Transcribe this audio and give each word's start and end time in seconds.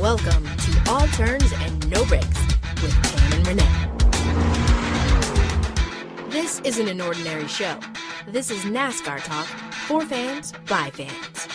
Welcome 0.00 0.44
to 0.44 0.90
All 0.90 1.06
Turns 1.08 1.50
and 1.52 1.90
No 1.90 2.04
Brakes 2.04 2.26
with 2.82 2.92
Tam 3.02 3.32
and 3.32 3.46
Renee. 3.46 3.84
This 6.28 6.60
isn't 6.60 6.88
an 6.88 7.00
ordinary 7.00 7.46
show. 7.48 7.78
This 8.26 8.50
is 8.50 8.64
NASCAR 8.64 9.22
talk 9.24 9.46
for 9.86 10.02
fans 10.02 10.52
by 10.68 10.90
fans. 10.90 11.48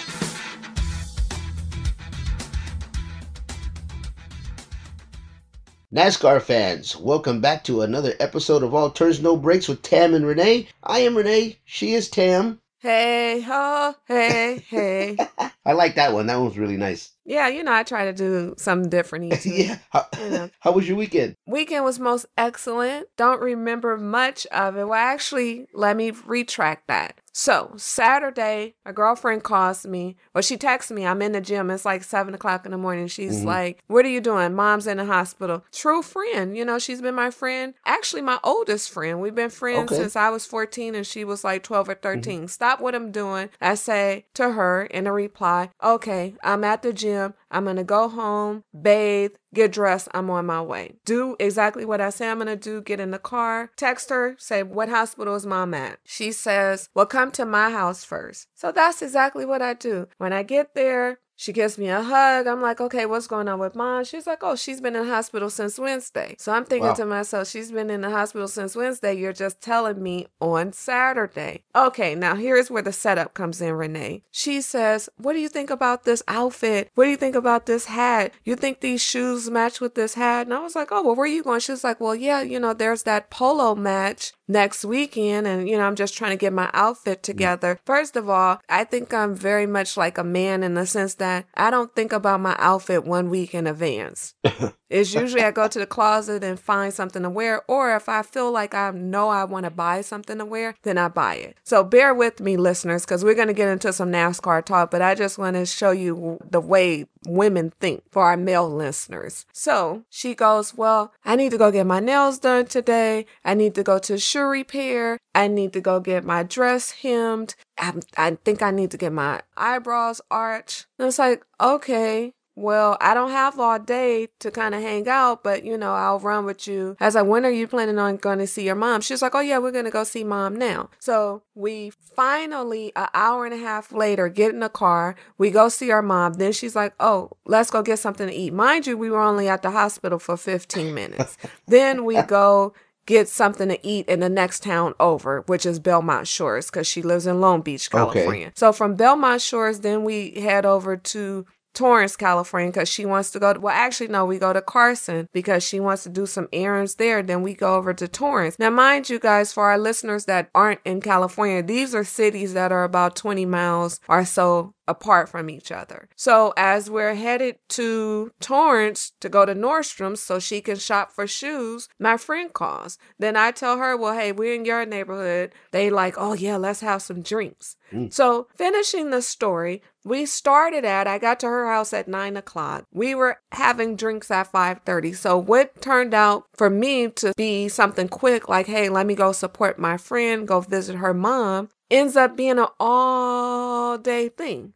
NASCAR 5.94 6.42
fans, 6.42 6.96
welcome 6.96 7.42
back 7.42 7.64
to 7.64 7.82
another 7.82 8.14
episode 8.20 8.62
of 8.64 8.74
All 8.76 8.92
Turns 8.92 9.22
No 9.22 9.36
Brakes 9.36 9.68
with 9.68 9.82
Tam 9.82 10.14
and 10.14 10.26
Renee. 10.26 10.68
I 10.84 11.00
am 11.00 11.18
Renee, 11.18 11.58
she 11.66 11.94
is 11.94 12.10
Tam. 12.10 12.62
Hey 12.82 13.42
ho, 13.42 13.94
hey 14.08 14.64
hey. 14.70 15.18
I 15.66 15.74
like 15.74 15.96
that 15.96 16.14
one. 16.14 16.28
That 16.28 16.38
one 16.38 16.46
was 16.46 16.58
really 16.58 16.78
nice. 16.78 17.12
yeah, 17.26 17.50
you 17.50 17.62
know 17.62 17.74
I 17.74 17.84
try 17.84 18.06
to 18.06 18.14
do 18.14 18.56
something 18.58 18.90
different 18.90 19.26
each 19.34 19.46
week. 19.46 19.68
yeah. 19.68 19.78
How, 19.90 20.06
You 20.24 20.30
know. 20.30 20.50
how 20.62 20.72
was 20.72 20.88
your 20.88 20.96
weekend? 20.96 21.36
Weekend 21.46 21.84
was 21.84 22.00
most 22.00 22.26
excellent. 22.38 23.08
Don't 23.18 23.42
remember 23.42 23.98
much 23.98 24.46
of 24.48 24.78
it. 24.78 24.86
Well, 24.88 24.94
actually, 24.94 25.68
let 25.74 25.98
me 25.98 26.12
retract 26.26 26.88
that. 26.88 27.20
So 27.42 27.72
Saturday, 27.78 28.76
my 28.86 28.92
girlfriend 28.92 29.44
calls 29.44 29.86
me. 29.88 30.18
Well, 30.36 30.42
she 30.42 30.58
texts 30.58 30.92
me. 30.92 31.06
I'm 31.06 31.22
in 31.22 31.32
the 31.32 31.40
gym. 31.40 31.70
It's 31.70 31.86
like 31.86 32.04
seven 32.04 32.34
o'clock 32.34 32.66
in 32.66 32.72
the 32.72 32.78
morning. 32.78 33.08
She's 33.08 33.44
Mhm. 33.44 33.46
like, 33.46 33.80
"What 33.88 34.04
are 34.04 34.10
you 34.10 34.20
doing?" 34.20 34.54
Mom's 34.54 34.88
in 34.88 34.98
the 34.98 35.06
hospital. 35.06 35.64
True 35.72 36.02
friend. 36.02 36.58
You 36.58 36.66
know, 36.66 36.80
she's 36.80 37.02
been 37.02 37.16
my 37.16 37.32
friend. 37.32 37.76
Actually, 37.86 38.24
my 38.24 38.40
oldest 38.44 38.92
friend. 38.92 39.22
We've 39.22 39.34
been 39.34 39.50
friends 39.50 39.90
Okay. 39.94 40.02
since 40.02 40.18
I 40.18 40.30
was 40.30 40.46
14 40.46 40.96
and 40.96 41.08
she 41.08 41.24
was 41.24 41.46
like 41.46 41.64
12 41.64 41.88
or 41.88 41.94
13. 41.96 42.50
Stop 42.50 42.82
what 42.82 42.94
I'm 42.94 43.10
doing. 43.10 43.50
I 43.62 43.76
say 43.76 44.26
to 44.34 44.50
her 44.52 44.84
in 44.84 45.08
a 45.08 45.14
reply, 45.14 45.70
"Okay, 45.82 46.36
I'm 46.44 46.66
at 46.66 46.82
the 46.82 46.92
gym. 46.92 47.36
I'm 47.52 47.66
gonna 47.66 47.84
go 47.84 48.08
home, 48.08 48.64
bathe, 48.80 49.32
get 49.54 49.72
dressed. 49.72 50.08
I'm 50.14 50.30
on 50.30 50.46
my 50.46 50.62
way. 50.62 50.96
Do 51.06 51.36
exactly 51.40 51.86
what 51.86 52.02
I 52.02 52.10
say 52.10 52.30
I'm 52.30 52.38
gonna 52.38 52.56
do. 52.56 52.82
Get 52.82 53.00
in 53.00 53.12
the 53.12 53.20
car, 53.20 53.72
text 53.76 54.10
her, 54.10 54.36
say, 54.38 54.64
What 54.64 54.90
hospital 54.90 55.36
is 55.36 55.46
mom 55.46 55.74
at? 55.74 56.00
She 56.06 56.32
says, 56.32 56.90
Well, 56.94 57.06
come 57.06 57.32
to 57.32 57.46
my 57.46 57.72
house 57.72 58.04
first. 58.04 58.48
So 58.56 58.72
that's 58.72 59.02
exactly 59.02 59.46
what 59.46 59.62
I 59.62 59.74
do. 59.74 60.08
When 60.18 60.34
I 60.34 60.44
get 60.44 60.76
there, 60.76 61.20
she 61.40 61.54
gives 61.54 61.78
me 61.78 61.88
a 61.88 62.02
hug. 62.02 62.48
I'm 62.48 62.62
like, 62.62 62.82
okay, 62.82 63.06
what's 63.06 63.26
going 63.26 63.48
on 63.48 63.60
with 63.60 63.74
mom? 63.74 64.04
She's 64.04 64.28
like, 64.28 64.40
oh, 64.42 64.58
she's 64.58 64.82
been 64.82 64.94
in 64.94 65.08
the 65.08 65.14
hospital 65.14 65.50
since 65.50 65.80
Wednesday. 65.80 66.36
So 66.38 66.52
I'm 66.52 66.66
thinking 66.66 66.90
Wow. 66.90 66.96
to 66.96 67.06
myself, 67.06 67.48
she's 67.48 67.72
been 67.72 67.90
in 67.90 68.02
the 68.02 68.10
hospital 68.10 68.50
since 68.50 68.76
Wednesday. 68.76 69.14
You're 69.14 69.32
just 69.32 69.62
telling 69.62 70.04
me 70.04 70.28
on 70.42 70.74
Saturday. 70.74 71.64
Okay, 71.74 72.14
now 72.14 72.36
here's 72.36 72.70
where 72.70 72.82
the 72.82 72.92
setup 72.92 73.34
comes 73.36 73.62
in, 73.62 73.72
Renee. 73.74 74.22
She 74.32 74.60
says, 74.60 75.08
what 75.16 75.32
do 75.32 75.40
you 75.40 75.48
think 75.48 75.70
about 75.70 76.04
this 76.04 76.22
outfit? 76.28 76.92
What 76.96 77.06
do 77.06 77.10
you 77.10 77.16
think 77.16 77.36
about 77.38 77.68
this 77.68 77.86
hat? 77.86 78.34
You 78.44 78.58
think 78.58 78.82
these 78.82 79.02
shoes 79.02 79.50
match 79.50 79.80
with 79.80 79.96
this 79.96 80.16
hat? 80.16 80.46
And 80.48 80.54
I 80.54 80.60
was 80.60 80.76
like, 80.76 80.90
oh, 80.92 81.04
well, 81.04 81.16
where 81.16 81.24
are 81.24 81.28
you 81.28 81.44
going? 81.44 81.62
She 81.62 81.72
was 81.72 81.86
like, 81.86 82.02
well, 82.02 82.16
yeah, 82.16 82.42
you 82.42 82.60
know, 82.60 82.74
there's 82.74 83.04
that 83.04 83.30
polo 83.30 83.76
match 83.76 84.34
next 84.50 84.84
weekend 84.84 85.48
and 85.48 85.70
you 85.70 85.78
know 85.78 85.84
i'm 85.84 85.96
just 85.96 86.18
trying 86.18 86.32
to 86.32 86.38
get 86.38 86.52
my 86.52 86.70
outfit 86.74 87.24
together. 87.24 87.80
First 87.86 88.16
of 88.16 88.28
all 88.28 88.60
i 88.68 88.84
think 88.84 89.14
i'm 89.14 89.36
very 89.36 89.66
much 89.66 89.96
like 89.96 90.18
a 90.18 90.24
man 90.24 90.64
in 90.64 90.74
the 90.74 90.86
sense 90.86 91.16
that 91.16 91.46
i 91.54 91.70
don't 91.70 91.96
think 91.96 92.12
about 92.12 92.42
my 92.42 92.56
outfit 92.60 93.06
one 93.06 93.30
week 93.30 93.54
in 93.54 93.68
advance 93.68 94.34
it's 94.90 95.14
usually 95.14 95.44
i 95.44 95.52
go 95.52 95.68
to 95.68 95.80
the 95.80 95.86
closet 95.86 96.44
and 96.44 96.60
find 96.60 96.94
something 96.94 97.24
to 97.24 97.30
wear 97.30 97.62
or 97.68 97.96
if 97.96 98.10
i 98.10 98.22
feel 98.22 98.52
like 98.52 98.74
i 98.74 98.92
know 98.92 99.30
i 99.30 99.44
want 99.44 99.66
to 99.66 99.70
buy 99.70 100.02
something 100.02 100.38
to 100.38 100.46
wear 100.46 100.76
then 100.84 100.98
i 100.98 101.08
buy 101.08 101.36
it. 101.36 101.58
So 101.64 101.84
bear 101.84 102.14
with 102.14 102.40
me 102.40 102.58
listeners 102.58 103.06
because 103.06 103.24
we're 103.24 103.36
going 103.36 103.48
to 103.48 103.54
get 103.54 103.68
into 103.68 103.94
some 103.94 104.12
nascar 104.12 104.64
talk 104.64 104.92
but 104.92 105.02
i 105.02 105.16
just 105.16 105.38
want 105.38 105.56
to 105.56 105.66
show 105.66 105.92
you 105.92 106.40
the 106.50 106.60
way 106.60 107.06
women 107.28 107.72
think 107.82 108.04
for 108.12 108.24
our 108.24 108.38
male 108.38 108.70
listeners. 108.70 109.46
So 109.52 110.04
she 110.10 110.36
goes 110.36 110.76
well 110.76 111.14
i 111.24 111.36
need 111.36 111.52
to 111.52 111.58
go 111.58 111.72
get 111.72 111.86
my 111.86 112.00
nails 112.00 112.40
done 112.40 112.66
today. 112.66 113.26
I 113.44 113.54
need 113.54 113.76
to 113.76 113.84
go 113.84 114.00
to 114.00 114.18
shoe 114.18 114.44
repair. 114.44 115.18
I 115.36 115.48
need 115.48 115.74
to 115.74 115.82
go 115.82 116.00
get 116.00 116.24
my 116.24 116.44
dress 116.44 116.92
hemmed. 116.92 117.56
I, 117.78 117.94
I 118.18 118.38
think 118.44 118.62
i 118.62 118.72
need 118.72 118.92
to 118.92 118.98
get 118.98 119.14
my 119.14 119.42
eyebrows 119.56 120.22
arched. 120.32 120.88
And 120.98 121.08
it's 121.08 121.20
like 121.20 121.44
okay 121.62 122.34
well, 122.60 122.98
I 123.00 123.14
don't 123.14 123.32
have 123.32 123.58
all 123.60 123.80
day 123.80 124.28
to 124.40 124.52
kind 124.52 124.76
of 124.76 124.82
hang 124.82 125.08
out, 125.08 125.44
but 125.44 125.64
you 125.64 125.78
know, 125.78 125.94
I'll 125.94 126.20
run 126.20 126.46
with 126.46 126.68
you. 126.68 126.98
I 127.00 127.06
was 127.06 127.16
like, 127.16 127.26
when 127.26 127.46
are 127.46 127.50
you 127.52 127.68
planning 127.68 127.98
on 127.98 128.18
going 128.18 128.40
to 128.40 128.48
see 128.48 128.66
your 128.66 128.76
mom? 128.76 129.02
She 129.02 129.14
was 129.14 129.22
like, 129.22 129.34
oh 129.34 129.40
yeah, 129.40 129.58
we're 129.60 129.72
going 129.72 129.86
to 129.86 129.92
go 129.92 130.04
see 130.04 130.24
mom 130.24 130.56
now. 130.58 130.90
So 131.00 131.44
we 131.56 131.92
finally, 132.16 132.92
an 132.96 133.08
hour 133.14 133.46
and 133.46 133.54
a 133.54 133.58
half 133.58 133.92
later, 133.92 134.28
get 134.30 134.52
in 134.54 134.60
the 134.60 134.70
car. 134.70 135.16
We 135.38 135.52
go 135.52 135.70
see 135.70 135.90
our 135.92 136.02
mom. 136.02 136.34
Then 136.34 136.52
she's 136.52 136.76
like, 136.76 136.94
oh, 137.00 137.32
let's 137.46 137.72
go 137.72 137.82
get 137.82 138.00
something 138.00 138.28
to 138.28 138.34
eat. 138.34 138.54
Mind 138.54 138.86
you, 138.88 138.98
we 138.98 139.10
were 139.10 139.22
only 139.22 139.48
at 139.48 139.62
the 139.62 139.72
hospital 139.72 140.20
for 140.20 140.36
15 140.38 140.94
minutes. 140.94 141.38
then 141.68 142.04
we 142.04 142.22
go 142.24 142.74
get 143.06 143.28
something 143.28 143.70
to 143.70 143.88
eat 143.88 144.08
in 144.08 144.20
the 144.20 144.30
next 144.30 144.62
town 144.62 144.94
over, 145.00 145.42
which 145.48 145.66
is 145.66 145.80
Belmont 145.80 146.28
Shores, 146.28 146.68
because 146.70 146.86
she 146.86 147.02
lives 147.02 147.26
in 147.26 147.42
Long 147.42 147.62
Beach, 147.62 147.90
Okay. 147.92 147.98
California. 147.98 148.52
So 148.56 148.72
from 148.72 148.96
Belmont 148.96 149.42
Shores, 149.42 149.80
then 149.80 150.04
we 150.04 150.32
head 150.40 150.64
over 150.66 150.96
to 150.96 151.46
Torrance, 151.74 152.16
California, 152.16 152.72
because 152.72 152.90
she 152.90 153.06
wants 153.06 153.32
to 153.32 153.40
go. 153.40 153.54
To, 153.54 153.60
well, 153.60 153.76
actually, 153.76 154.08
no, 154.08 154.26
we 154.26 154.40
go 154.40 154.54
to 154.54 154.62
Carson 154.62 155.28
because 155.34 155.64
she 155.64 155.80
wants 155.80 156.04
to 156.04 156.10
do 156.10 156.26
some 156.26 156.48
errands 156.52 156.96
there. 156.96 157.22
Then 157.22 157.42
we 157.42 157.54
go 157.54 157.76
over 157.76 157.94
to 157.94 158.08
Torrance. 158.08 158.58
Now, 158.60 158.70
mind 158.70 159.10
you 159.10 159.20
guys, 159.20 159.54
for 159.54 159.66
our 159.66 159.78
listeners 159.78 160.26
that 160.26 160.50
aren't 160.54 160.82
in 160.86 161.02
California, 161.02 161.64
these 161.64 161.94
are 161.96 162.04
cities 162.04 162.54
that 162.54 162.72
are 162.72 162.84
about 162.84 163.16
20 163.16 163.46
miles 163.46 164.00
or 164.08 164.26
so 164.26 164.74
apart 164.90 165.30
from 165.30 165.50
each 165.50 165.72
other. 165.72 166.10
So 166.16 166.54
as 166.58 166.90
we're 166.90 167.14
headed 167.14 167.58
to 167.70 168.32
Torrance 168.40 169.14
to 169.20 169.30
go 169.30 169.46
to 169.46 169.54
Nordstrom's 169.54 170.22
so 170.22 170.40
she 170.40 170.62
can 170.62 170.78
shop 170.78 171.12
for 171.12 171.28
shoes, 171.28 171.88
my 172.00 172.18
friend 172.18 172.52
calls. 172.52 172.98
Then 173.20 173.38
I 173.38 173.52
tell 173.52 173.78
her, 173.78 173.96
well, 173.96 174.18
hey, 174.18 174.32
we're 174.32 174.56
in 174.56 174.66
your 174.66 174.86
neighborhood. 174.86 175.54
They 175.72 175.90
like, 175.90 176.16
oh 176.18 176.34
yeah, 176.34 176.58
let's 176.58 176.82
have 176.82 177.04
some 177.04 177.22
drinks. 177.22 177.78
Mm. 177.94 178.12
So 178.12 178.48
finishing 178.56 179.12
the 179.12 179.22
story, 179.22 179.84
we 180.04 180.26
started 180.26 180.86
at, 180.86 181.08
I 181.08 181.20
got 181.20 181.40
to 181.42 181.48
her 181.48 181.68
house 181.68 181.94
at 181.94 182.08
nine 182.08 182.36
o'clock. 182.36 182.86
We 182.92 183.14
were 183.14 183.38
having 183.52 183.96
drinks 183.96 184.32
at 184.32 184.52
5.30. 184.52 185.16
So 185.16 185.38
what 185.38 185.82
turned 185.82 186.14
out 186.14 186.46
for 186.56 186.70
me 186.70 187.10
to 187.12 187.34
be 187.36 187.68
something 187.68 188.08
quick, 188.08 188.50
like, 188.50 188.66
hey, 188.66 188.90
let 188.90 189.06
me 189.06 189.16
go 189.16 189.32
support 189.32 189.78
my 189.78 189.98
friend, 189.98 190.48
go 190.48 190.62
visit 190.62 190.96
her 190.96 191.14
mom, 191.14 191.70
ends 191.92 192.16
up 192.16 192.36
being 192.36 192.60
an 192.60 192.68
all 192.80 193.98
day 193.98 194.30
thing. 194.30 194.74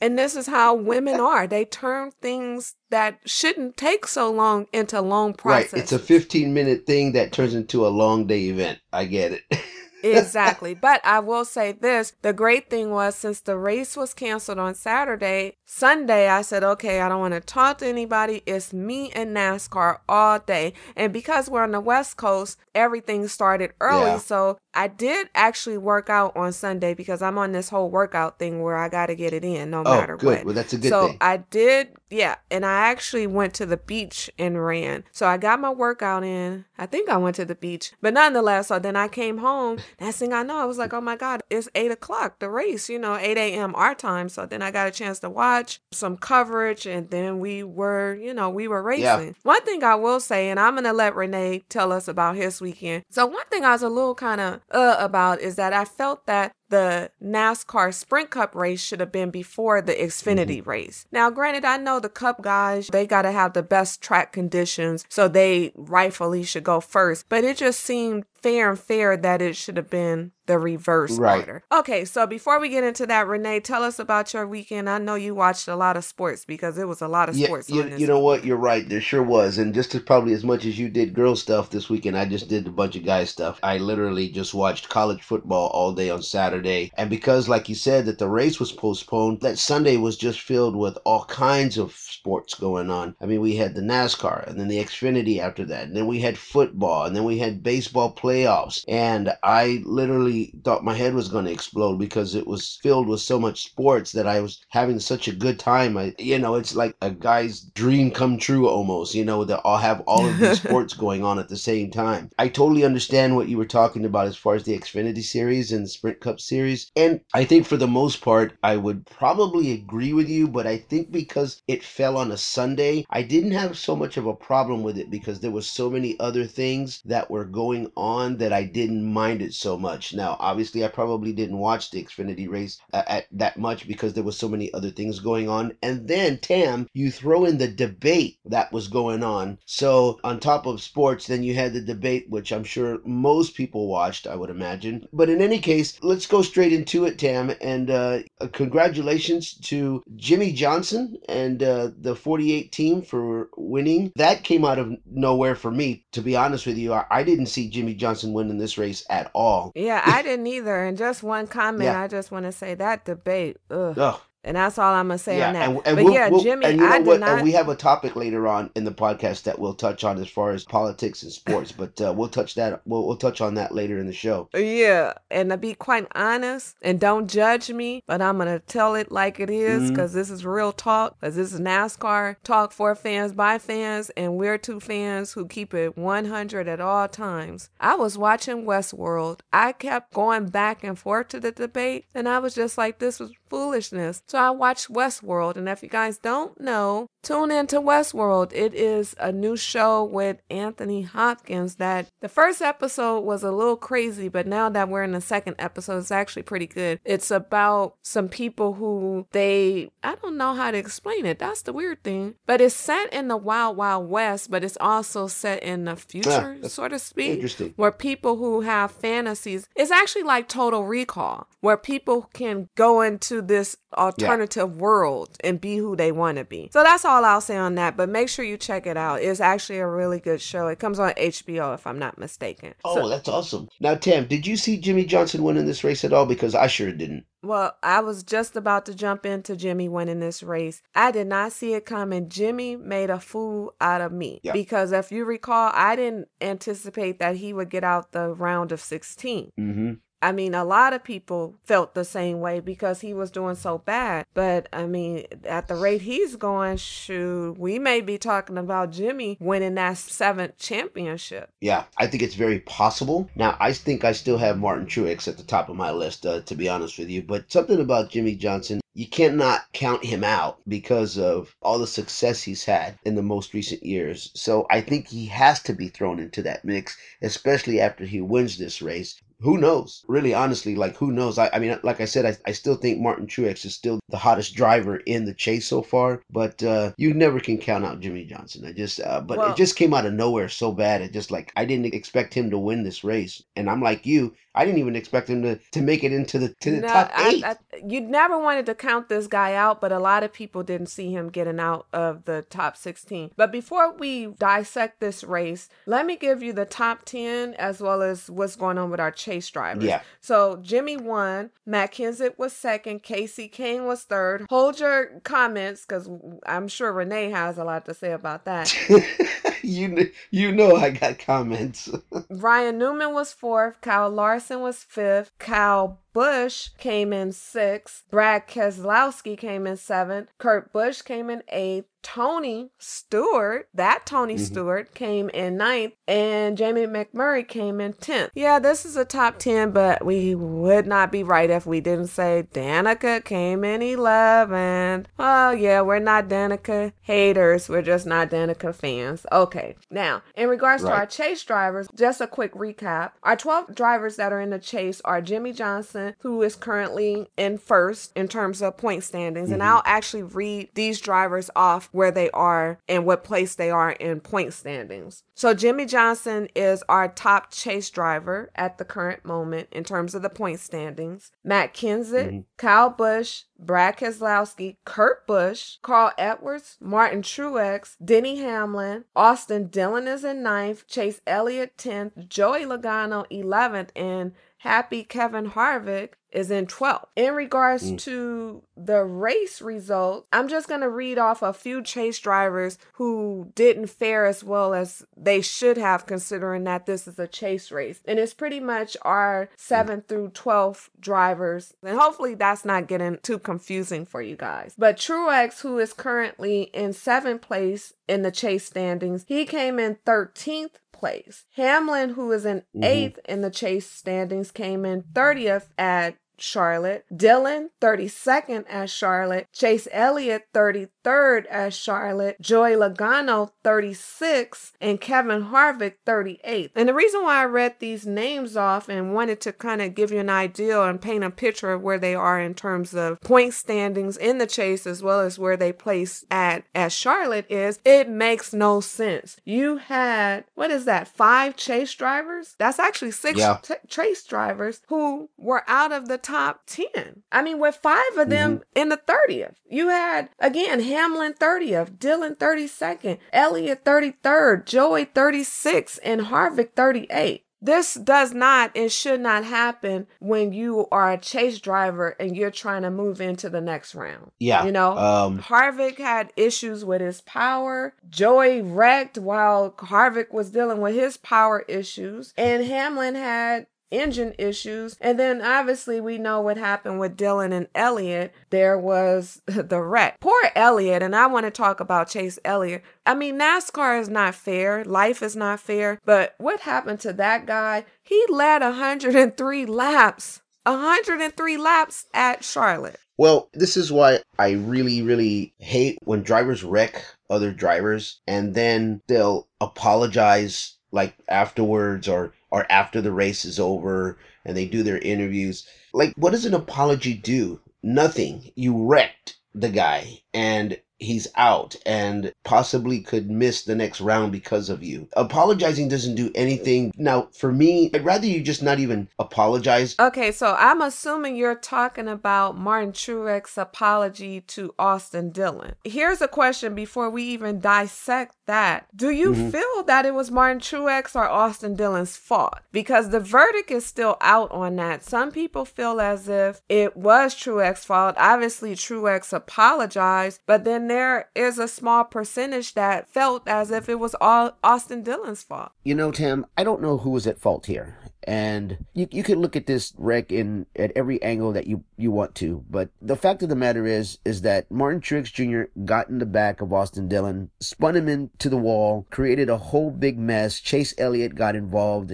And 0.00 0.18
this 0.18 0.36
is 0.36 0.46
how 0.46 0.74
women 0.74 1.20
are. 1.20 1.46
They 1.46 1.64
turn 1.64 2.10
things 2.20 2.74
that 2.90 3.18
shouldn't 3.24 3.76
take 3.76 4.06
so 4.06 4.30
long 4.30 4.66
into 4.72 5.00
long 5.00 5.32
process. 5.32 5.72
Right. 5.72 5.82
It's 5.82 5.92
a 5.92 5.98
15 5.98 6.52
minute 6.52 6.86
thing 6.86 7.12
that 7.12 7.32
turns 7.32 7.54
into 7.54 7.86
a 7.86 7.88
long 7.88 8.26
day 8.26 8.44
event. 8.44 8.80
I 8.92 9.06
get 9.06 9.32
it. 9.32 9.42
exactly. 10.02 10.74
But 10.74 11.00
I 11.04 11.20
will 11.20 11.44
say 11.44 11.72
this 11.72 12.12
the 12.22 12.32
great 12.32 12.68
thing 12.70 12.90
was 12.90 13.14
since 13.14 13.40
the 13.40 13.56
race 13.56 13.96
was 13.96 14.14
canceled 14.14 14.58
on 14.58 14.74
Saturday, 14.74 15.56
Sunday, 15.64 16.28
I 16.28 16.42
said, 16.42 16.62
okay, 16.62 17.00
I 17.00 17.08
don't 17.08 17.20
want 17.20 17.34
to 17.34 17.40
talk 17.40 17.78
to 17.78 17.86
anybody. 17.86 18.42
It's 18.46 18.72
me 18.72 19.10
and 19.10 19.36
NASCAR 19.36 19.98
all 20.08 20.38
day. 20.38 20.74
And 20.94 21.12
because 21.12 21.50
we're 21.50 21.64
on 21.64 21.72
the 21.72 21.80
West 21.80 22.16
Coast, 22.16 22.58
everything 22.74 23.26
started 23.26 23.72
early. 23.80 24.12
Yeah. 24.12 24.18
So 24.18 24.58
I 24.76 24.88
did 24.88 25.30
actually 25.34 25.78
work 25.78 26.10
out 26.10 26.36
on 26.36 26.52
Sunday 26.52 26.92
because 26.92 27.22
I'm 27.22 27.38
on 27.38 27.52
this 27.52 27.70
whole 27.70 27.90
workout 27.90 28.38
thing 28.38 28.62
where 28.62 28.76
I 28.76 28.90
got 28.90 29.06
to 29.06 29.14
get 29.14 29.32
it 29.32 29.42
in 29.42 29.70
no 29.70 29.80
oh, 29.80 29.98
matter 29.98 30.18
good. 30.18 30.26
what. 30.26 30.44
Well, 30.44 30.54
that's 30.54 30.74
a 30.74 30.78
good 30.78 30.90
so 30.90 31.08
thing. 31.08 31.16
I 31.22 31.38
did, 31.38 31.88
yeah, 32.10 32.36
and 32.50 32.64
I 32.66 32.90
actually 32.90 33.26
went 33.26 33.54
to 33.54 33.64
the 33.64 33.78
beach 33.78 34.30
and 34.38 34.62
ran. 34.62 35.04
So 35.12 35.26
I 35.26 35.38
got 35.38 35.60
my 35.60 35.70
workout 35.70 36.24
in. 36.24 36.66
I 36.76 36.84
think 36.84 37.08
I 37.08 37.16
went 37.16 37.36
to 37.36 37.46
the 37.46 37.54
beach, 37.54 37.92
but 38.02 38.12
nonetheless. 38.12 38.68
So 38.68 38.78
then 38.78 38.96
I 38.96 39.08
came 39.08 39.38
home. 39.38 39.78
Next 39.98 40.18
thing 40.18 40.34
I 40.34 40.42
know, 40.42 40.58
I 40.58 40.66
was 40.66 40.76
like, 40.76 40.92
"Oh 40.92 41.00
my 41.00 41.16
god, 41.16 41.42
it's 41.48 41.70
eight 41.74 41.90
o'clock, 41.90 42.38
the 42.38 42.50
race. 42.50 42.90
You 42.90 42.98
know, 42.98 43.16
eight 43.16 43.38
a.m. 43.38 43.74
our 43.76 43.94
time." 43.94 44.28
So 44.28 44.44
then 44.44 44.60
I 44.60 44.70
got 44.70 44.88
a 44.88 44.90
chance 44.90 45.20
to 45.20 45.30
watch 45.30 45.80
some 45.90 46.18
coverage, 46.18 46.84
and 46.86 47.08
then 47.08 47.40
we 47.40 47.62
were, 47.62 48.14
you 48.14 48.34
know, 48.34 48.50
we 48.50 48.68
were 48.68 48.82
racing. 48.82 49.04
Yeah. 49.04 49.32
One 49.42 49.64
thing 49.64 49.82
I 49.82 49.94
will 49.94 50.20
say, 50.20 50.50
and 50.50 50.60
I'm 50.60 50.74
gonna 50.74 50.92
let 50.92 51.16
Renee 51.16 51.64
tell 51.70 51.92
us 51.92 52.08
about 52.08 52.36
his 52.36 52.60
weekend. 52.60 53.04
So 53.08 53.24
one 53.24 53.46
thing 53.46 53.64
I 53.64 53.72
was 53.72 53.82
a 53.82 53.88
little 53.88 54.14
kind 54.14 54.40
of 54.42 54.60
uh 54.70 54.96
about 54.98 55.40
is 55.40 55.56
that 55.56 55.72
I 55.72 55.84
felt 55.84 56.26
that 56.26 56.52
the 56.68 57.10
NASCAR 57.22 57.92
Sprint 57.94 58.30
Cup 58.30 58.54
race 58.54 58.80
should 58.80 59.00
have 59.00 59.12
been 59.12 59.30
before 59.30 59.80
the 59.80 59.94
Xfinity 59.94 60.58
mm-hmm. 60.58 60.70
race. 60.70 61.06
Now, 61.12 61.30
granted, 61.30 61.64
I 61.64 61.76
know 61.76 62.00
the 62.00 62.08
Cup 62.08 62.42
guys, 62.42 62.88
they 62.88 63.06
got 63.06 63.22
to 63.22 63.32
have 63.32 63.52
the 63.52 63.62
best 63.62 64.02
track 64.02 64.32
conditions, 64.32 65.04
so 65.08 65.28
they 65.28 65.72
rightfully 65.74 66.42
should 66.42 66.64
go 66.64 66.80
first, 66.80 67.28
but 67.28 67.44
it 67.44 67.56
just 67.56 67.80
seemed 67.80 68.24
fair 68.34 68.70
and 68.70 68.78
fair 68.78 69.16
that 69.16 69.42
it 69.42 69.56
should 69.56 69.76
have 69.76 69.90
been 69.90 70.30
the 70.46 70.58
reverse 70.58 71.18
Right. 71.18 71.40
order. 71.40 71.64
Okay, 71.72 72.04
so 72.04 72.26
before 72.26 72.60
we 72.60 72.68
get 72.68 72.84
into 72.84 73.04
that, 73.06 73.26
Renee, 73.26 73.58
tell 73.58 73.82
us 73.82 73.98
about 73.98 74.32
your 74.32 74.46
weekend. 74.46 74.88
I 74.88 74.98
know 74.98 75.16
you 75.16 75.34
watched 75.34 75.66
a 75.66 75.74
lot 75.74 75.96
of 75.96 76.04
sports 76.04 76.44
because 76.44 76.78
it 76.78 76.86
was 76.86 77.00
a 77.02 77.08
lot 77.08 77.28
of 77.28 77.36
Yeah, 77.36 77.46
sports. 77.46 77.68
you, 77.68 77.84
you 77.96 78.06
know 78.06 78.20
what? 78.20 78.44
You're 78.44 78.56
right. 78.56 78.88
There 78.88 79.00
sure 79.00 79.24
was. 79.24 79.58
And 79.58 79.74
just 79.74 79.94
as 79.96 80.02
probably 80.02 80.32
as 80.34 80.44
much 80.44 80.64
as 80.64 80.78
you 80.78 80.88
did 80.88 81.14
girl 81.14 81.34
stuff 81.34 81.70
this 81.70 81.90
weekend, 81.90 82.16
I 82.16 82.26
just 82.26 82.48
did 82.48 82.68
a 82.68 82.70
bunch 82.70 82.94
of 82.94 83.04
guy 83.04 83.24
stuff. 83.24 83.58
I 83.64 83.78
literally 83.78 84.28
just 84.28 84.54
watched 84.54 84.88
college 84.88 85.22
football 85.22 85.68
all 85.74 85.92
day 85.92 86.10
on 86.10 86.22
Saturday 86.22 86.55
Saturday. 86.56 86.90
And 86.96 87.10
because, 87.10 87.48
like 87.48 87.68
you 87.68 87.74
said, 87.74 88.06
that 88.06 88.18
the 88.18 88.28
race 88.28 88.58
was 88.58 88.72
postponed, 88.72 89.42
that 89.42 89.58
Sunday 89.58 89.98
was 89.98 90.16
just 90.16 90.40
filled 90.40 90.74
with 90.74 90.96
all 91.04 91.24
kinds 91.26 91.76
of 91.76 91.92
sports 91.92 92.54
going 92.54 92.90
on. 92.90 93.14
I 93.20 93.26
mean, 93.26 93.40
we 93.40 93.56
had 93.56 93.74
the 93.74 93.82
NASCAR 93.82 94.46
and 94.48 94.58
then 94.58 94.68
the 94.68 94.82
Xfinity 94.82 95.38
after 95.38 95.64
that. 95.66 95.84
And 95.84 95.96
then 95.96 96.06
we 96.06 96.20
had 96.20 96.38
football 96.38 97.04
and 97.04 97.14
then 97.14 97.24
we 97.24 97.38
had 97.38 97.62
baseball 97.62 98.14
playoffs. 98.14 98.84
And 98.88 99.34
I 99.42 99.82
literally 99.84 100.54
thought 100.64 100.84
my 100.84 100.94
head 100.94 101.14
was 101.14 101.28
going 101.28 101.44
to 101.44 101.52
explode 101.52 101.98
because 101.98 102.34
it 102.34 102.46
was 102.46 102.78
filled 102.82 103.06
with 103.06 103.20
so 103.20 103.38
much 103.38 103.64
sports 103.64 104.12
that 104.12 104.26
I 104.26 104.40
was 104.40 104.64
having 104.70 104.98
such 104.98 105.28
a 105.28 105.36
good 105.36 105.58
time. 105.58 105.96
I, 105.98 106.14
you 106.18 106.38
know, 106.38 106.54
it's 106.54 106.74
like 106.74 106.96
a 107.02 107.10
guy's 107.10 107.60
dream 107.60 108.10
come 108.10 108.38
true 108.38 108.66
almost, 108.66 109.14
you 109.14 109.24
know, 109.24 109.44
that 109.44 109.60
all 109.60 109.76
have 109.76 110.00
all 110.06 110.26
of 110.26 110.38
these 110.38 110.62
sports 110.62 110.94
going 110.94 111.22
on 111.22 111.38
at 111.38 111.48
the 111.48 111.56
same 111.56 111.90
time. 111.90 112.30
I 112.38 112.48
totally 112.48 112.84
understand 112.84 113.36
what 113.36 113.48
you 113.48 113.58
were 113.58 113.66
talking 113.66 114.06
about 114.06 114.26
as 114.26 114.36
far 114.36 114.54
as 114.54 114.64
the 114.64 114.78
Xfinity 114.78 115.22
series 115.22 115.70
and 115.70 115.84
the 115.84 115.88
Sprint 115.88 116.20
Cup 116.20 116.40
series. 116.46 116.90
And 116.96 117.20
I 117.34 117.44
think 117.44 117.66
for 117.66 117.76
the 117.76 117.86
most 117.86 118.20
part, 118.20 118.52
I 118.62 118.76
would 118.76 119.06
probably 119.06 119.72
agree 119.72 120.12
with 120.12 120.28
you, 120.28 120.48
but 120.48 120.66
I 120.66 120.78
think 120.78 121.10
because 121.10 121.62
it 121.66 121.84
fell 121.84 122.16
on 122.16 122.30
a 122.30 122.36
Sunday, 122.36 123.04
I 123.10 123.22
didn't 123.22 123.52
have 123.52 123.76
so 123.76 123.96
much 123.96 124.16
of 124.16 124.26
a 124.26 124.34
problem 124.34 124.82
with 124.82 124.98
it 124.98 125.10
because 125.10 125.40
there 125.40 125.50
was 125.50 125.66
so 125.66 125.90
many 125.90 126.18
other 126.20 126.44
things 126.44 127.02
that 127.04 127.30
were 127.30 127.44
going 127.44 127.90
on 127.96 128.36
that 128.38 128.52
I 128.52 128.64
didn't 128.64 129.04
mind 129.04 129.42
it 129.42 129.54
so 129.54 129.76
much. 129.78 130.14
Now, 130.14 130.36
obviously, 130.40 130.84
I 130.84 130.88
probably 130.88 131.32
didn't 131.32 131.58
watch 131.58 131.90
the 131.90 132.02
Xfinity 132.02 132.48
race 132.48 132.78
uh, 132.92 133.02
at 133.06 133.26
that 133.32 133.58
much 133.58 133.86
because 133.88 134.14
there 134.14 134.24
was 134.24 134.36
so 134.36 134.48
many 134.48 134.72
other 134.72 134.90
things 134.90 135.20
going 135.20 135.48
on. 135.48 135.72
And 135.82 136.08
then, 136.08 136.38
Tam, 136.38 136.88
you 136.94 137.10
throw 137.10 137.44
in 137.44 137.58
the 137.58 137.68
debate 137.68 138.38
that 138.44 138.72
was 138.72 138.88
going 138.88 139.22
on. 139.22 139.58
So, 139.66 140.20
on 140.24 140.40
top 140.40 140.66
of 140.66 140.82
sports, 140.82 141.26
then 141.26 141.42
you 141.42 141.54
had 141.54 141.72
the 141.72 141.80
debate, 141.80 142.28
which 142.28 142.52
I'm 142.52 142.64
sure 142.64 142.98
most 143.04 143.54
people 143.54 143.88
watched, 143.88 144.26
I 144.26 144.36
would 144.36 144.50
imagine. 144.50 145.08
But 145.12 145.28
in 145.28 145.40
any 145.42 145.58
case, 145.58 145.98
let's 146.02 146.26
go 146.26 146.35
straight 146.42 146.72
into 146.72 147.04
it, 147.04 147.18
Tam. 147.18 147.52
And 147.60 147.90
uh, 147.90 148.20
congratulations 148.52 149.54
to 149.54 150.02
Jimmie 150.16 150.52
Johnson 150.52 151.16
and 151.28 151.62
uh, 151.62 151.90
the 151.98 152.14
48 152.14 152.72
team 152.72 153.02
for 153.02 153.48
winning. 153.56 154.12
That 154.16 154.44
came 154.44 154.64
out 154.64 154.78
of 154.78 154.92
nowhere 155.06 155.54
for 155.54 155.70
me, 155.70 156.04
to 156.12 156.20
be 156.20 156.36
honest 156.36 156.66
with 156.66 156.78
you. 156.78 156.92
I, 156.92 157.04
I 157.10 157.22
didn't 157.22 157.46
see 157.46 157.68
Jimmie 157.68 157.94
Johnson 157.94 158.32
winning 158.32 158.58
this 158.58 158.78
race 158.78 159.04
at 159.10 159.30
all. 159.34 159.72
Yeah, 159.74 160.02
I 160.04 160.22
didn't 160.22 160.46
either. 160.46 160.84
And 160.84 160.96
just 160.96 161.22
one 161.22 161.46
comment, 161.46 161.84
yeah. 161.84 162.02
I 162.02 162.08
just 162.08 162.30
want 162.30 162.44
to 162.46 162.52
say 162.52 162.74
that 162.74 163.04
debate, 163.04 163.58
ugh. 163.70 163.98
ugh 163.98 164.20
and 164.46 164.56
that's 164.56 164.78
all 164.78 164.94
I'm 164.94 165.08
gonna 165.08 165.18
say 165.18 165.38
yeah, 165.38 165.48
on 165.48 165.54
that. 165.54 165.68
And, 165.68 165.76
and 165.84 165.96
but 165.96 166.04
we'll, 166.04 166.14
yeah, 166.14 166.28
we'll, 166.28 166.42
Jimmy, 166.42 166.66
and 166.66 166.80
you 166.80 166.86
know 166.86 166.92
I 166.92 166.98
what? 167.00 167.20
not. 167.20 167.28
And 167.30 167.42
we 167.42 167.52
have 167.52 167.68
a 167.68 167.74
topic 167.74 168.14
later 168.14 168.46
on 168.46 168.70
in 168.76 168.84
the 168.84 168.92
podcast 168.92 169.42
that 169.42 169.58
we'll 169.58 169.74
touch 169.74 170.04
on 170.04 170.18
as 170.18 170.28
far 170.28 170.52
as 170.52 170.64
politics 170.64 171.24
and 171.24 171.32
sports, 171.32 171.72
but 171.72 172.00
uh, 172.00 172.14
we'll 172.16 172.28
touch 172.28 172.54
that. 172.54 172.80
We'll, 172.86 173.06
we'll 173.06 173.16
touch 173.16 173.40
on 173.40 173.54
that 173.54 173.74
later 173.74 173.98
in 173.98 174.06
the 174.06 174.12
show. 174.12 174.48
Yeah, 174.54 175.14
and 175.30 175.50
to 175.50 175.56
be 175.56 175.74
quite 175.74 176.06
honest, 176.14 176.76
and 176.80 177.00
don't 177.00 177.28
judge 177.28 177.70
me, 177.70 178.02
but 178.06 178.22
I'm 178.22 178.38
gonna 178.38 178.60
tell 178.60 178.94
it 178.94 179.10
like 179.10 179.40
it 179.40 179.50
is 179.50 179.90
because 179.90 180.10
mm-hmm. 180.10 180.18
this 180.20 180.30
is 180.30 180.46
real 180.46 180.72
talk. 180.72 181.18
Because 181.20 181.34
this 181.34 181.52
is 181.52 181.60
NASCAR 181.60 182.36
talk 182.44 182.72
for 182.72 182.94
fans 182.94 183.32
by 183.32 183.58
fans, 183.58 184.10
and 184.10 184.36
we're 184.36 184.58
two 184.58 184.78
fans 184.78 185.32
who 185.32 185.48
keep 185.48 185.74
it 185.74 185.98
100 185.98 186.68
at 186.68 186.80
all 186.80 187.08
times. 187.08 187.68
I 187.80 187.96
was 187.96 188.16
watching 188.16 188.64
Westworld. 188.64 189.40
I 189.52 189.72
kept 189.72 190.12
going 190.12 190.46
back 190.46 190.84
and 190.84 190.96
forth 190.96 191.28
to 191.28 191.40
the 191.40 191.50
debate, 191.50 192.04
and 192.14 192.28
I 192.28 192.38
was 192.38 192.54
just 192.54 192.78
like, 192.78 192.98
this 192.98 193.18
was 193.18 193.32
foolishness. 193.48 194.22
So 194.26 194.35
I 194.36 194.50
watched 194.50 194.92
Westworld, 194.92 195.56
and 195.56 195.68
if 195.68 195.82
you 195.82 195.88
guys 195.88 196.18
don't 196.18 196.58
know, 196.60 197.08
tune 197.26 197.50
into 197.50 197.80
Westworld. 197.80 198.52
It 198.54 198.72
is 198.72 199.16
a 199.18 199.32
new 199.32 199.56
show 199.56 200.04
with 200.04 200.40
Anthony 200.48 201.02
Hopkins 201.02 201.74
that 201.76 202.08
the 202.20 202.28
first 202.28 202.62
episode 202.62 203.20
was 203.20 203.42
a 203.42 203.50
little 203.50 203.76
crazy, 203.76 204.28
but 204.28 204.46
now 204.46 204.68
that 204.68 204.88
we're 204.88 205.02
in 205.02 205.10
the 205.10 205.20
second 205.20 205.56
episode, 205.58 205.98
it's 205.98 206.12
actually 206.12 206.44
pretty 206.44 206.68
good. 206.68 207.00
It's 207.04 207.32
about 207.32 207.96
some 208.02 208.28
people 208.28 208.74
who 208.74 209.26
they, 209.32 209.90
I 210.04 210.14
don't 210.14 210.36
know 210.36 210.54
how 210.54 210.70
to 210.70 210.78
explain 210.78 211.26
it. 211.26 211.40
That's 211.40 211.62
the 211.62 211.72
weird 211.72 212.04
thing. 212.04 212.36
But 212.46 212.60
it's 212.60 212.76
set 212.76 213.12
in 213.12 213.26
the 213.26 213.36
Wild 213.36 213.76
Wild 213.76 214.08
West, 214.08 214.48
but 214.48 214.62
it's 214.62 214.78
also 214.80 215.26
set 215.26 215.64
in 215.64 215.86
the 215.86 215.96
future, 215.96 216.58
ah, 216.62 216.68
so 216.68 216.86
to 216.86 216.98
speak. 216.98 217.32
Interesting. 217.32 217.72
Where 217.74 217.90
people 217.90 218.36
who 218.36 218.60
have 218.60 218.92
fantasies, 218.92 219.68
it's 219.74 219.90
actually 219.90 220.22
like 220.22 220.48
Total 220.48 220.84
Recall, 220.84 221.48
where 221.60 221.76
people 221.76 222.30
can 222.32 222.68
go 222.76 223.00
into 223.00 223.42
this 223.42 223.76
alternative 223.96 224.70
yeah. 224.70 224.76
world 224.76 225.36
and 225.42 225.60
be 225.60 225.76
who 225.76 225.96
they 225.96 226.12
want 226.12 226.38
to 226.38 226.44
be. 226.44 226.70
So 226.72 226.82
that's 226.82 227.04
all 227.04 227.15
I'll 227.24 227.40
say 227.40 227.56
on 227.56 227.74
that. 227.76 227.96
But 227.96 228.08
make 228.08 228.28
sure 228.28 228.44
you 228.44 228.56
check 228.56 228.86
it 228.86 228.96
out. 228.96 229.22
It's 229.22 229.40
actually 229.40 229.78
a 229.78 229.86
really 229.86 230.20
good 230.20 230.40
show. 230.40 230.68
It 230.68 230.78
comes 230.78 230.98
on 230.98 231.12
HBO, 231.12 231.74
if 231.74 231.86
I'm 231.86 231.98
not 231.98 232.18
mistaken. 232.18 232.74
Oh, 232.84 232.94
so, 232.94 233.08
that's 233.08 233.28
awesome. 233.28 233.68
Now, 233.80 233.94
Tam, 233.94 234.26
did 234.26 234.46
you 234.46 234.56
see 234.56 234.78
Jimmie 234.78 235.04
Johnson 235.04 235.42
winning 235.42 235.66
this 235.66 235.84
race 235.84 236.04
at 236.04 236.12
all? 236.12 236.26
Because 236.26 236.54
I 236.54 236.66
sure 236.66 236.92
didn't. 236.92 237.24
Well, 237.42 237.76
I 237.82 238.00
was 238.00 238.24
just 238.24 238.56
about 238.56 238.86
to 238.86 238.94
jump 238.94 239.24
into 239.24 239.56
Jimmy 239.56 239.88
winning 239.88 240.18
this 240.18 240.42
race. 240.42 240.82
I 240.94 241.12
did 241.12 241.28
not 241.28 241.52
see 241.52 241.74
it 241.74 241.86
coming. 241.86 242.28
Jimmy 242.28 242.74
made 242.74 243.08
a 243.08 243.20
fool 243.20 243.74
out 243.80 244.00
of 244.00 244.10
me 244.10 244.40
yeah. 244.42 244.52
because 244.52 244.90
if 244.90 245.12
you 245.12 245.24
recall, 245.24 245.70
I 245.72 245.94
didn't 245.94 246.28
anticipate 246.40 247.20
that 247.20 247.36
he 247.36 247.52
would 247.52 247.70
get 247.70 247.84
out 247.84 248.12
the 248.12 248.30
round 248.30 248.72
of 248.72 248.80
16. 248.80 249.52
Mm-hmm. 249.58 249.92
I 250.26 250.32
mean, 250.32 250.54
a 250.54 250.64
lot 250.64 250.92
of 250.92 251.04
people 251.04 251.54
felt 251.62 251.94
the 251.94 252.04
same 252.04 252.40
way 252.40 252.58
because 252.58 253.00
he 253.00 253.14
was 253.14 253.30
doing 253.30 253.54
so 253.54 253.78
bad. 253.78 254.26
But 254.34 254.68
I 254.72 254.84
mean, 254.86 255.24
at 255.44 255.68
the 255.68 255.76
rate 255.76 256.02
he's 256.02 256.34
going, 256.34 256.78
shoot, 256.78 257.56
we 257.56 257.78
may 257.78 258.00
be 258.00 258.18
talking 258.18 258.58
about 258.58 258.90
Jimmy 258.90 259.36
winning 259.38 259.76
that 259.76 259.98
seventh 259.98 260.58
championship. 260.58 261.50
Yeah, 261.60 261.84
I 261.96 262.08
think 262.08 262.24
it's 262.24 262.34
very 262.34 262.58
possible. 262.58 263.30
Now, 263.36 263.56
I 263.60 263.72
think 263.72 264.02
I 264.02 264.10
still 264.10 264.36
have 264.38 264.58
Martin 264.58 264.86
Truex 264.86 265.28
at 265.28 265.36
the 265.36 265.44
top 265.44 265.68
of 265.68 265.76
my 265.76 265.92
list, 265.92 266.26
uh, 266.26 266.40
to 266.40 266.56
be 266.56 266.68
honest 266.68 266.98
with 266.98 267.08
you. 267.08 267.22
But 267.22 267.52
something 267.52 267.80
about 267.80 268.10
Jimmie 268.10 268.34
Johnson, 268.34 268.80
you 268.94 269.06
cannot 269.06 269.72
count 269.74 270.04
him 270.04 270.24
out 270.24 270.58
because 270.66 271.16
of 271.18 271.54
all 271.62 271.78
the 271.78 271.86
success 271.86 272.42
he's 272.42 272.64
had 272.64 272.98
in 273.04 273.14
the 273.14 273.22
most 273.22 273.54
recent 273.54 273.84
years. 273.84 274.32
So 274.34 274.66
I 274.70 274.80
think 274.80 275.06
he 275.06 275.26
has 275.26 275.62
to 275.62 275.72
be 275.72 275.86
thrown 275.86 276.18
into 276.18 276.42
that 276.42 276.64
mix, 276.64 276.96
especially 277.22 277.78
after 277.78 278.04
he 278.04 278.20
wins 278.20 278.58
this 278.58 278.82
race 278.82 279.20
who 279.40 279.58
knows? 279.58 280.04
Really, 280.08 280.32
honestly, 280.34 280.74
like 280.74 280.96
who 280.96 281.12
knows? 281.12 281.38
I, 281.38 281.50
I 281.52 281.58
mean, 281.58 281.78
like 281.82 282.00
I 282.00 282.04
said, 282.06 282.24
I, 282.24 282.36
I 282.48 282.52
still 282.52 282.76
think 282.76 283.00
Martin 283.00 283.26
Truex 283.26 283.64
is 283.64 283.74
still 283.74 284.00
the 284.08 284.18
hottest 284.18 284.54
driver 284.54 284.96
in 284.98 285.24
the 285.24 285.34
chase 285.34 285.66
so 285.66 285.82
far, 285.82 286.22
but 286.30 286.62
uh, 286.62 286.92
you 286.96 287.12
never 287.12 287.40
can 287.40 287.58
count 287.58 287.84
out 287.84 288.00
Jimmie 288.00 288.24
Johnson. 288.24 288.66
I 288.66 288.72
just, 288.72 289.00
uh, 289.00 289.20
but 289.20 289.38
well, 289.38 289.52
it 289.52 289.56
just 289.56 289.76
came 289.76 289.92
out 289.92 290.06
of 290.06 290.14
nowhere 290.14 290.48
so 290.48 290.72
bad. 290.72 291.02
It 291.02 291.12
just 291.12 291.30
like 291.30 291.52
I 291.56 291.64
didn't 291.64 291.94
expect 291.94 292.34
him 292.34 292.50
to 292.50 292.58
win 292.58 292.82
this 292.82 293.04
race, 293.04 293.42
and 293.56 293.68
I'm 293.68 293.82
like 293.82 294.06
you, 294.06 294.34
I 294.56 294.64
didn't 294.64 294.78
even 294.78 294.96
expect 294.96 295.28
him 295.28 295.42
to, 295.42 295.56
to 295.72 295.82
make 295.82 296.02
it 296.02 296.12
into 296.12 296.38
the 296.38 296.48
to 296.60 296.70
the 296.70 296.80
no, 296.80 296.88
top 296.88 297.12
eight. 297.26 297.44
I, 297.44 297.50
I, 297.50 297.56
you 297.86 298.00
never 298.00 298.38
wanted 298.38 298.66
to 298.66 298.74
count 298.74 299.08
this 299.08 299.26
guy 299.26 299.54
out, 299.54 299.80
but 299.80 299.92
a 299.92 299.98
lot 299.98 300.22
of 300.22 300.32
people 300.32 300.62
didn't 300.62 300.86
see 300.86 301.12
him 301.12 301.28
getting 301.28 301.60
out 301.60 301.86
of 301.92 302.24
the 302.24 302.46
top 302.48 302.76
16. 302.76 303.32
But 303.36 303.52
before 303.52 303.92
we 303.92 304.26
dissect 304.26 305.00
this 305.00 305.22
race, 305.22 305.68
let 305.84 306.06
me 306.06 306.16
give 306.16 306.42
you 306.42 306.52
the 306.54 306.64
top 306.64 307.04
10 307.04 307.54
as 307.54 307.80
well 307.80 308.02
as 308.02 308.30
what's 308.30 308.56
going 308.56 308.78
on 308.78 308.90
with 308.90 308.98
our 308.98 309.10
chase 309.10 309.48
drivers. 309.50 309.84
Yeah. 309.84 310.00
So 310.20 310.56
Jimmy 310.62 310.96
won, 310.96 311.50
Matt 311.66 311.92
Kenseth 311.92 312.38
was 312.38 312.52
second, 312.54 313.02
Kasey 313.02 313.52
Kahne 313.52 313.86
was 313.86 314.04
third. 314.04 314.46
Hold 314.48 314.80
your 314.80 315.20
comments 315.22 315.84
because 315.84 316.08
I'm 316.46 316.68
sure 316.68 316.92
Renee 316.92 317.30
has 317.30 317.58
a 317.58 317.64
lot 317.64 317.84
to 317.84 317.94
say 317.94 318.12
about 318.12 318.46
that. 318.46 318.74
you 319.68 320.10
you 320.30 320.52
know 320.52 320.76
I 320.76 320.90
got 320.90 321.18
comments. 321.18 321.90
Ryan 322.30 322.78
Newman 322.78 323.12
was 323.12 323.32
fourth, 323.32 323.80
Kyle 323.80 324.10
Larson 324.10 324.60
was 324.60 324.84
fifth, 324.84 325.32
Kyle 325.38 326.00
Busch 326.12 326.70
came 326.78 327.12
in 327.12 327.32
sixth. 327.32 328.04
Brad 328.10 328.46
Keselowski 328.48 329.36
came 329.36 329.66
in 329.66 329.76
seventh. 329.76 330.30
Kurt 330.38 330.72
Busch 330.72 331.02
came 331.02 331.28
in 331.28 331.42
eighth. 331.48 331.88
Tony 332.02 332.70
Stewart, 332.78 333.68
that 333.74 334.06
Tony 334.06 334.34
mm-hmm. 334.34 334.44
Stewart, 334.44 334.94
came 334.94 335.28
in 335.30 335.56
ninth, 335.56 335.94
and 336.06 336.56
Jamie 336.56 336.86
McMurray 336.86 337.46
came 337.46 337.80
in 337.80 337.92
10th. 337.94 338.30
Yeah, 338.34 338.58
this 338.58 338.86
is 338.86 338.96
a 338.96 339.04
top 339.04 339.38
10, 339.38 339.72
but 339.72 340.04
we 340.04 340.34
would 340.34 340.86
not 340.86 341.10
be 341.10 341.22
right 341.22 341.50
if 341.50 341.66
we 341.66 341.80
didn't 341.80 342.08
say 342.08 342.46
Danica 342.52 343.24
came 343.24 343.64
in 343.64 343.80
11th. 343.80 345.06
Oh, 345.18 345.50
yeah, 345.50 345.80
we're 345.80 345.98
not 345.98 346.28
Danica 346.28 346.92
haters. 347.02 347.68
We're 347.68 347.82
just 347.82 348.06
not 348.06 348.30
Danica 348.30 348.74
fans. 348.74 349.26
Okay, 349.32 349.76
now, 349.90 350.22
in 350.34 350.48
regards 350.48 350.82
right. 350.82 350.90
to 350.90 350.96
our 350.96 351.06
chase 351.06 351.42
drivers, 351.42 351.88
just 351.94 352.20
a 352.20 352.26
quick 352.26 352.54
recap. 352.54 353.12
Our 353.22 353.36
12 353.36 353.74
drivers 353.74 354.16
that 354.16 354.32
are 354.32 354.40
in 354.40 354.50
the 354.50 354.58
chase 354.58 355.00
are 355.04 355.20
Jimmie 355.20 355.52
Johnson, 355.52 356.14
who 356.20 356.42
is 356.42 356.54
currently 356.54 357.28
in 357.36 357.58
first 357.58 358.12
in 358.16 358.28
terms 358.28 358.62
of 358.62 358.76
point 358.76 359.04
standings. 359.04 359.46
Mm-hmm. 359.46 359.54
And 359.54 359.62
I'll 359.62 359.82
actually 359.84 360.22
read 360.22 360.70
these 360.74 361.00
drivers 361.00 361.50
off 361.56 361.85
where 361.92 362.10
they 362.10 362.30
are 362.30 362.78
and 362.88 363.04
what 363.04 363.24
place 363.24 363.54
they 363.54 363.70
are 363.70 363.92
in 363.92 364.20
point 364.20 364.52
standings. 364.52 365.22
So 365.34 365.54
Jimmie 365.54 365.86
Johnson 365.86 366.48
is 366.54 366.82
our 366.88 367.08
top 367.08 367.50
chase 367.50 367.90
driver 367.90 368.50
at 368.54 368.78
the 368.78 368.84
current 368.84 369.24
moment 369.24 369.68
in 369.72 369.84
terms 369.84 370.14
of 370.14 370.22
the 370.22 370.30
point 370.30 370.60
standings. 370.60 371.32
Matt 371.44 371.74
Kenseth, 371.74 372.28
mm-hmm. 372.28 372.40
Kyle 372.56 372.90
Busch, 372.90 373.42
Brad 373.58 373.96
Keselowski, 373.96 374.76
Kurt 374.84 375.26
Busch, 375.26 375.76
Carl 375.82 376.12
Edwards, 376.18 376.76
Martin 376.80 377.22
Truex, 377.22 377.96
Denny 378.04 378.38
Hamlin, 378.38 379.04
Austin 379.14 379.68
Dillon 379.68 380.06
is 380.08 380.24
in 380.24 380.42
ninth, 380.42 380.86
Chase 380.86 381.20
Elliott 381.26 381.76
10th, 381.76 382.28
Joey 382.28 382.64
Logano 382.64 383.26
11th, 383.30 383.90
and 383.96 384.32
happy 384.66 385.04
Kevin 385.04 385.50
Harvick 385.52 386.14
is 386.32 386.50
in 386.50 386.66
12th. 386.66 387.06
In 387.16 387.34
regards 387.34 387.92
mm. 387.92 387.98
to 388.00 388.62
the 388.76 389.02
race 389.04 389.62
results, 389.62 390.26
I'm 390.32 390.48
just 390.48 390.68
going 390.68 390.82
to 390.82 390.90
read 390.90 391.18
off 391.18 391.40
a 391.40 391.52
few 391.52 391.82
chase 391.82 392.18
drivers 392.18 392.78
who 392.94 393.52
didn't 393.54 393.86
fare 393.86 394.26
as 394.26 394.44
well 394.44 394.74
as 394.74 395.02
they 395.16 395.40
should 395.40 395.78
have, 395.78 396.04
considering 396.04 396.64
that 396.64 396.84
this 396.84 397.08
is 397.08 397.18
a 397.18 397.26
chase 397.26 397.70
race. 397.70 398.00
And 398.04 398.18
it's 398.18 398.34
pretty 398.34 398.60
much 398.60 398.96
our 399.02 399.48
7 399.56 400.00
mm. 400.00 400.08
through 400.08 400.28
12 400.30 400.90
drivers. 401.00 401.72
And 401.82 401.98
hopefully 401.98 402.34
that's 402.34 402.64
not 402.64 402.88
getting 402.88 403.18
too 403.22 403.38
confusing 403.38 404.04
for 404.04 404.20
you 404.20 404.36
guys. 404.36 404.74
But 404.76 404.98
Truex, 404.98 405.62
who 405.62 405.78
is 405.78 405.92
currently 405.92 406.64
in 406.74 406.90
7th 406.90 407.40
place 407.40 407.94
in 408.08 408.22
the 408.22 408.30
chase 408.30 408.66
standings, 408.66 409.24
he 409.26 409.46
came 409.46 409.78
in 409.78 409.96
13th 410.06 410.74
place. 410.98 411.44
Hamlin, 411.54 412.10
who 412.10 412.30
is 412.32 412.44
in 412.44 412.62
8th 412.76 412.82
mm-hmm. 412.82 413.32
in 413.32 413.40
the 413.42 413.50
chase 413.50 413.90
standings, 413.90 414.50
came 414.50 414.84
in 414.84 415.02
30th 415.02 415.68
at 415.78 416.16
Charlotte. 416.38 417.04
Dillon, 417.14 417.70
32nd 417.80 418.64
as 418.68 418.90
Charlotte. 418.90 419.48
Chase 419.52 419.88
Elliott, 419.90 420.48
33rd 420.54 421.46
as 421.46 421.74
Charlotte. 421.74 422.40
Joey 422.40 422.72
Logano, 422.72 423.50
36th. 423.64 424.72
And 424.80 425.00
Kevin 425.00 425.46
Harvick, 425.46 425.94
38th. 426.06 426.70
And 426.74 426.88
the 426.88 426.94
reason 426.94 427.22
why 427.22 427.42
I 427.42 427.44
read 427.44 427.76
these 427.78 428.06
names 428.06 428.56
off 428.56 428.88
and 428.88 429.14
wanted 429.14 429.40
to 429.42 429.52
kind 429.52 429.82
of 429.82 429.94
give 429.94 430.10
you 430.10 430.20
an 430.20 430.30
idea 430.30 430.80
and 430.82 431.00
paint 431.00 431.24
a 431.24 431.30
picture 431.30 431.72
of 431.72 431.82
where 431.82 431.98
they 431.98 432.14
are 432.14 432.40
in 432.40 432.54
terms 432.54 432.94
of 432.94 433.20
point 433.20 433.54
standings 433.54 434.16
in 434.16 434.38
the 434.38 434.46
chase 434.46 434.86
as 434.86 435.02
well 435.02 435.20
as 435.20 435.38
where 435.38 435.56
they 435.56 435.72
place 435.72 436.24
at 436.30 436.64
as 436.74 436.92
Charlotte 436.92 437.46
is 437.50 437.78
it 437.84 438.08
makes 438.08 438.52
no 438.52 438.80
sense. 438.80 439.36
You 439.44 439.76
had, 439.76 440.44
what 440.54 440.70
is 440.70 440.84
that, 440.86 441.08
five 441.08 441.56
chase 441.56 441.94
drivers? 441.94 442.54
That's 442.58 442.78
actually 442.78 443.12
six 443.12 443.38
yeah. 443.38 443.58
t- 443.62 443.74
chase 443.88 444.24
drivers 444.24 444.80
who 444.88 445.28
were 445.36 445.64
out 445.66 445.92
of 445.92 446.08
the 446.08 446.18
top 446.26 446.62
10. 446.66 447.22
I 447.30 447.42
mean, 447.42 447.58
with 447.60 447.76
five 447.76 448.16
of 448.16 448.28
them 448.28 448.58
mm-hmm. 448.58 448.62
in 448.74 448.88
the 448.88 448.96
30th. 448.96 449.54
You 449.68 449.88
had, 449.88 450.28
again, 450.38 450.80
Hamlin 450.80 451.34
30th, 451.34 451.98
Dillon 451.98 452.34
32nd, 452.34 453.18
Elliott 453.32 453.84
33rd, 453.84 454.66
Joey 454.66 455.04
36, 455.04 455.98
and 455.98 456.22
Harvick 456.22 456.72
38. 456.74 457.44
This 457.62 457.94
does 457.94 458.34
not 458.34 458.70
and 458.76 458.92
should 458.92 459.20
not 459.20 459.44
happen 459.44 460.06
when 460.20 460.52
you 460.52 460.86
are 460.92 461.12
a 461.12 461.18
chase 461.18 461.58
driver 461.58 462.10
and 462.20 462.36
you're 462.36 462.50
trying 462.50 462.82
to 462.82 462.90
move 462.90 463.20
into 463.20 463.48
the 463.48 463.62
next 463.62 463.94
round. 463.94 464.30
Yeah. 464.38 464.66
You 464.66 464.72
know, 464.72 464.96
um, 464.96 465.38
Harvick 465.38 465.98
had 465.98 466.32
issues 466.36 466.84
with 466.84 467.00
his 467.00 467.22
power. 467.22 467.94
Joey 468.08 468.60
wrecked 468.60 469.16
while 469.16 469.70
Harvick 469.70 470.32
was 470.32 470.50
dealing 470.50 470.80
with 470.80 470.94
his 470.94 471.16
power 471.16 471.60
issues. 471.66 472.34
And 472.36 472.64
Hamlin 472.64 473.14
had 473.14 473.66
engine 473.90 474.34
issues. 474.38 474.96
And 475.00 475.18
then 475.18 475.42
obviously 475.42 476.00
we 476.00 476.18
know 476.18 476.40
what 476.40 476.56
happened 476.56 477.00
with 477.00 477.16
Dillon 477.16 477.52
and 477.52 477.68
Elliott. 477.74 478.34
There 478.50 478.78
was 478.78 479.42
the 479.46 479.80
wreck. 479.80 480.20
Poor 480.20 480.50
Elliott, 480.54 481.02
and 481.02 481.14
I 481.14 481.26
want 481.26 481.46
to 481.46 481.50
talk 481.50 481.80
about 481.80 482.08
Chase 482.08 482.38
Elliott. 482.44 482.82
I 483.04 483.14
mean, 483.14 483.38
NASCAR 483.38 484.00
is 484.00 484.08
not 484.08 484.34
fair. 484.34 484.84
Life 484.84 485.22
is 485.22 485.36
not 485.36 485.60
fair. 485.60 486.00
But 486.04 486.34
what 486.38 486.60
happened 486.60 487.00
to 487.00 487.12
that 487.14 487.46
guy? 487.46 487.84
He 488.02 488.24
led 488.28 488.62
103 488.62 489.66
laps. 489.66 490.42
103 490.64 491.56
laps 491.56 492.06
at 492.12 492.42
Charlotte. 492.42 492.98
Well, 493.18 493.48
this 493.54 493.76
is 493.76 493.90
why 493.90 494.20
I 494.38 494.52
really, 494.52 495.00
really 495.00 495.54
hate 495.58 495.98
when 496.04 496.22
drivers 496.22 496.62
wreck 496.62 497.02
other 497.30 497.52
drivers 497.52 498.20
and 498.26 498.54
then 498.54 499.00
they'll 499.06 499.48
apologize 499.60 500.76
like 500.92 501.14
afterwards 501.28 502.08
or 502.08 502.32
or 502.50 502.70
after 502.70 503.00
the 503.00 503.12
race 503.12 503.44
is 503.44 503.58
over 503.58 504.18
and 504.44 504.56
they 504.56 504.66
do 504.66 504.82
their 504.82 504.98
interviews. 504.98 505.66
Like, 505.92 506.12
what 506.16 506.30
does 506.30 506.44
an 506.44 506.54
apology 506.54 507.14
do? 507.14 507.60
Nothing. 507.82 508.50
You 508.54 508.86
wrecked 508.86 509.36
the 509.54 509.68
guy 509.70 510.20
and 510.34 510.78
he's 510.98 511.28
out 511.36 511.76
and 511.84 512.32
possibly 512.44 513.00
could 513.00 513.30
miss 513.30 513.64
the 513.64 513.74
next 513.74 514.00
round 514.00 514.32
because 514.32 514.68
of 514.68 514.82
you. 514.82 515.08
Apologizing 515.14 515.88
doesn't 515.88 516.14
do 516.14 516.30
anything. 516.34 516.92
Now, 516.96 517.28
for 517.32 517.52
me, 517.52 517.90
I'd 517.94 518.04
rather 518.04 518.26
you 518.26 518.42
just 518.42 518.62
not 518.62 518.78
even 518.78 519.08
apologize. 519.18 519.94
Okay, 519.98 520.32
so 520.32 520.56
I'm 520.58 520.82
assuming 520.82 521.36
you're 521.36 521.54
talking 521.54 522.08
about 522.08 522.56
Martin 522.56 522.92
Truex's 522.92 523.58
apology 523.58 524.40
to 524.42 524.74
Austin 524.78 525.30
Dillon. 525.30 525.74
Here's 525.84 526.22
a 526.22 526.28
question 526.28 526.74
before 526.74 527.10
we 527.10 527.22
even 527.24 527.60
dissect 527.60 528.36
that. 528.46 528.86
Do 528.94 529.10
you 529.10 529.32
mm-hmm. 529.32 529.50
feel 529.50 529.82
that 529.86 530.06
it 530.06 530.14
was 530.14 530.30
Martin 530.30 530.60
Truex 530.60 531.14
or 531.14 531.28
Austin 531.28 531.74
Dillon's 531.74 532.16
fault? 532.16 532.58
Because 532.72 533.10
the 533.10 533.20
verdict 533.20 533.70
is 533.70 533.84
still 533.84 534.16
out 534.20 534.50
on 534.52 534.76
that. 534.76 535.02
Some 535.02 535.30
people 535.30 535.64
feel 535.64 536.00
as 536.00 536.28
if 536.28 536.60
it 536.68 536.96
was 536.96 537.34
Truex's 537.34 537.84
fault. 537.84 538.14
Obviously, 538.18 538.74
Truex 538.74 539.32
apologized, 539.32 540.40
but 540.46 540.64
then 540.64 540.85
there 540.90 541.28
is 541.34 541.58
a 541.58 541.68
small 541.68 542.04
percentage 542.04 542.74
that 542.74 543.08
felt 543.08 543.46
as 543.46 543.70
if 543.70 543.88
it 543.88 543.98
was 543.98 544.14
all 544.20 544.56
Austin 544.62 545.02
Dillon's 545.02 545.42
fault. 545.42 545.72
You 545.84 545.94
know, 545.94 546.10
Tim, 546.10 546.46
I 546.56 546.64
don't 546.64 546.82
know 546.82 546.98
who 546.98 547.10
was 547.10 547.26
at 547.26 547.40
fault 547.40 547.66
here. 547.66 547.98
And 548.26 548.84
you, 548.92 549.06
you 549.12 549.22
can 549.22 549.40
look 549.40 549.54
at 549.54 549.66
this 549.66 549.94
wreck 549.96 550.32
in 550.32 550.66
at 550.74 550.90
every 550.96 551.22
angle 551.22 551.52
that 551.52 551.68
you, 551.68 551.84
you 551.96 552.10
want 552.10 552.34
to. 552.36 552.64
But 552.68 552.90
the 553.00 553.14
fact 553.14 553.44
of 553.44 553.48
the 553.48 553.54
matter 553.54 553.86
is, 553.86 554.18
is 554.24 554.42
that 554.42 554.68
Martin 554.68 555.00
Truex 555.00 555.32
Jr. 555.32 555.70
got 555.84 556.08
in 556.08 556.18
the 556.18 556.26
back 556.26 556.60
of 556.60 556.72
Austin 556.72 557.08
Dillon, 557.08 557.50
spun 557.60 557.94
him 557.94 558.08
into 558.08 558.48
the 558.48 558.56
wall, 558.56 559.06
created 559.10 559.48
a 559.48 559.58
whole 559.58 559.92
big 559.92 560.18
mess. 560.18 560.58
Chase 560.58 560.92
Elliott 560.98 561.36
got 561.36 561.54
involved. 561.54 562.12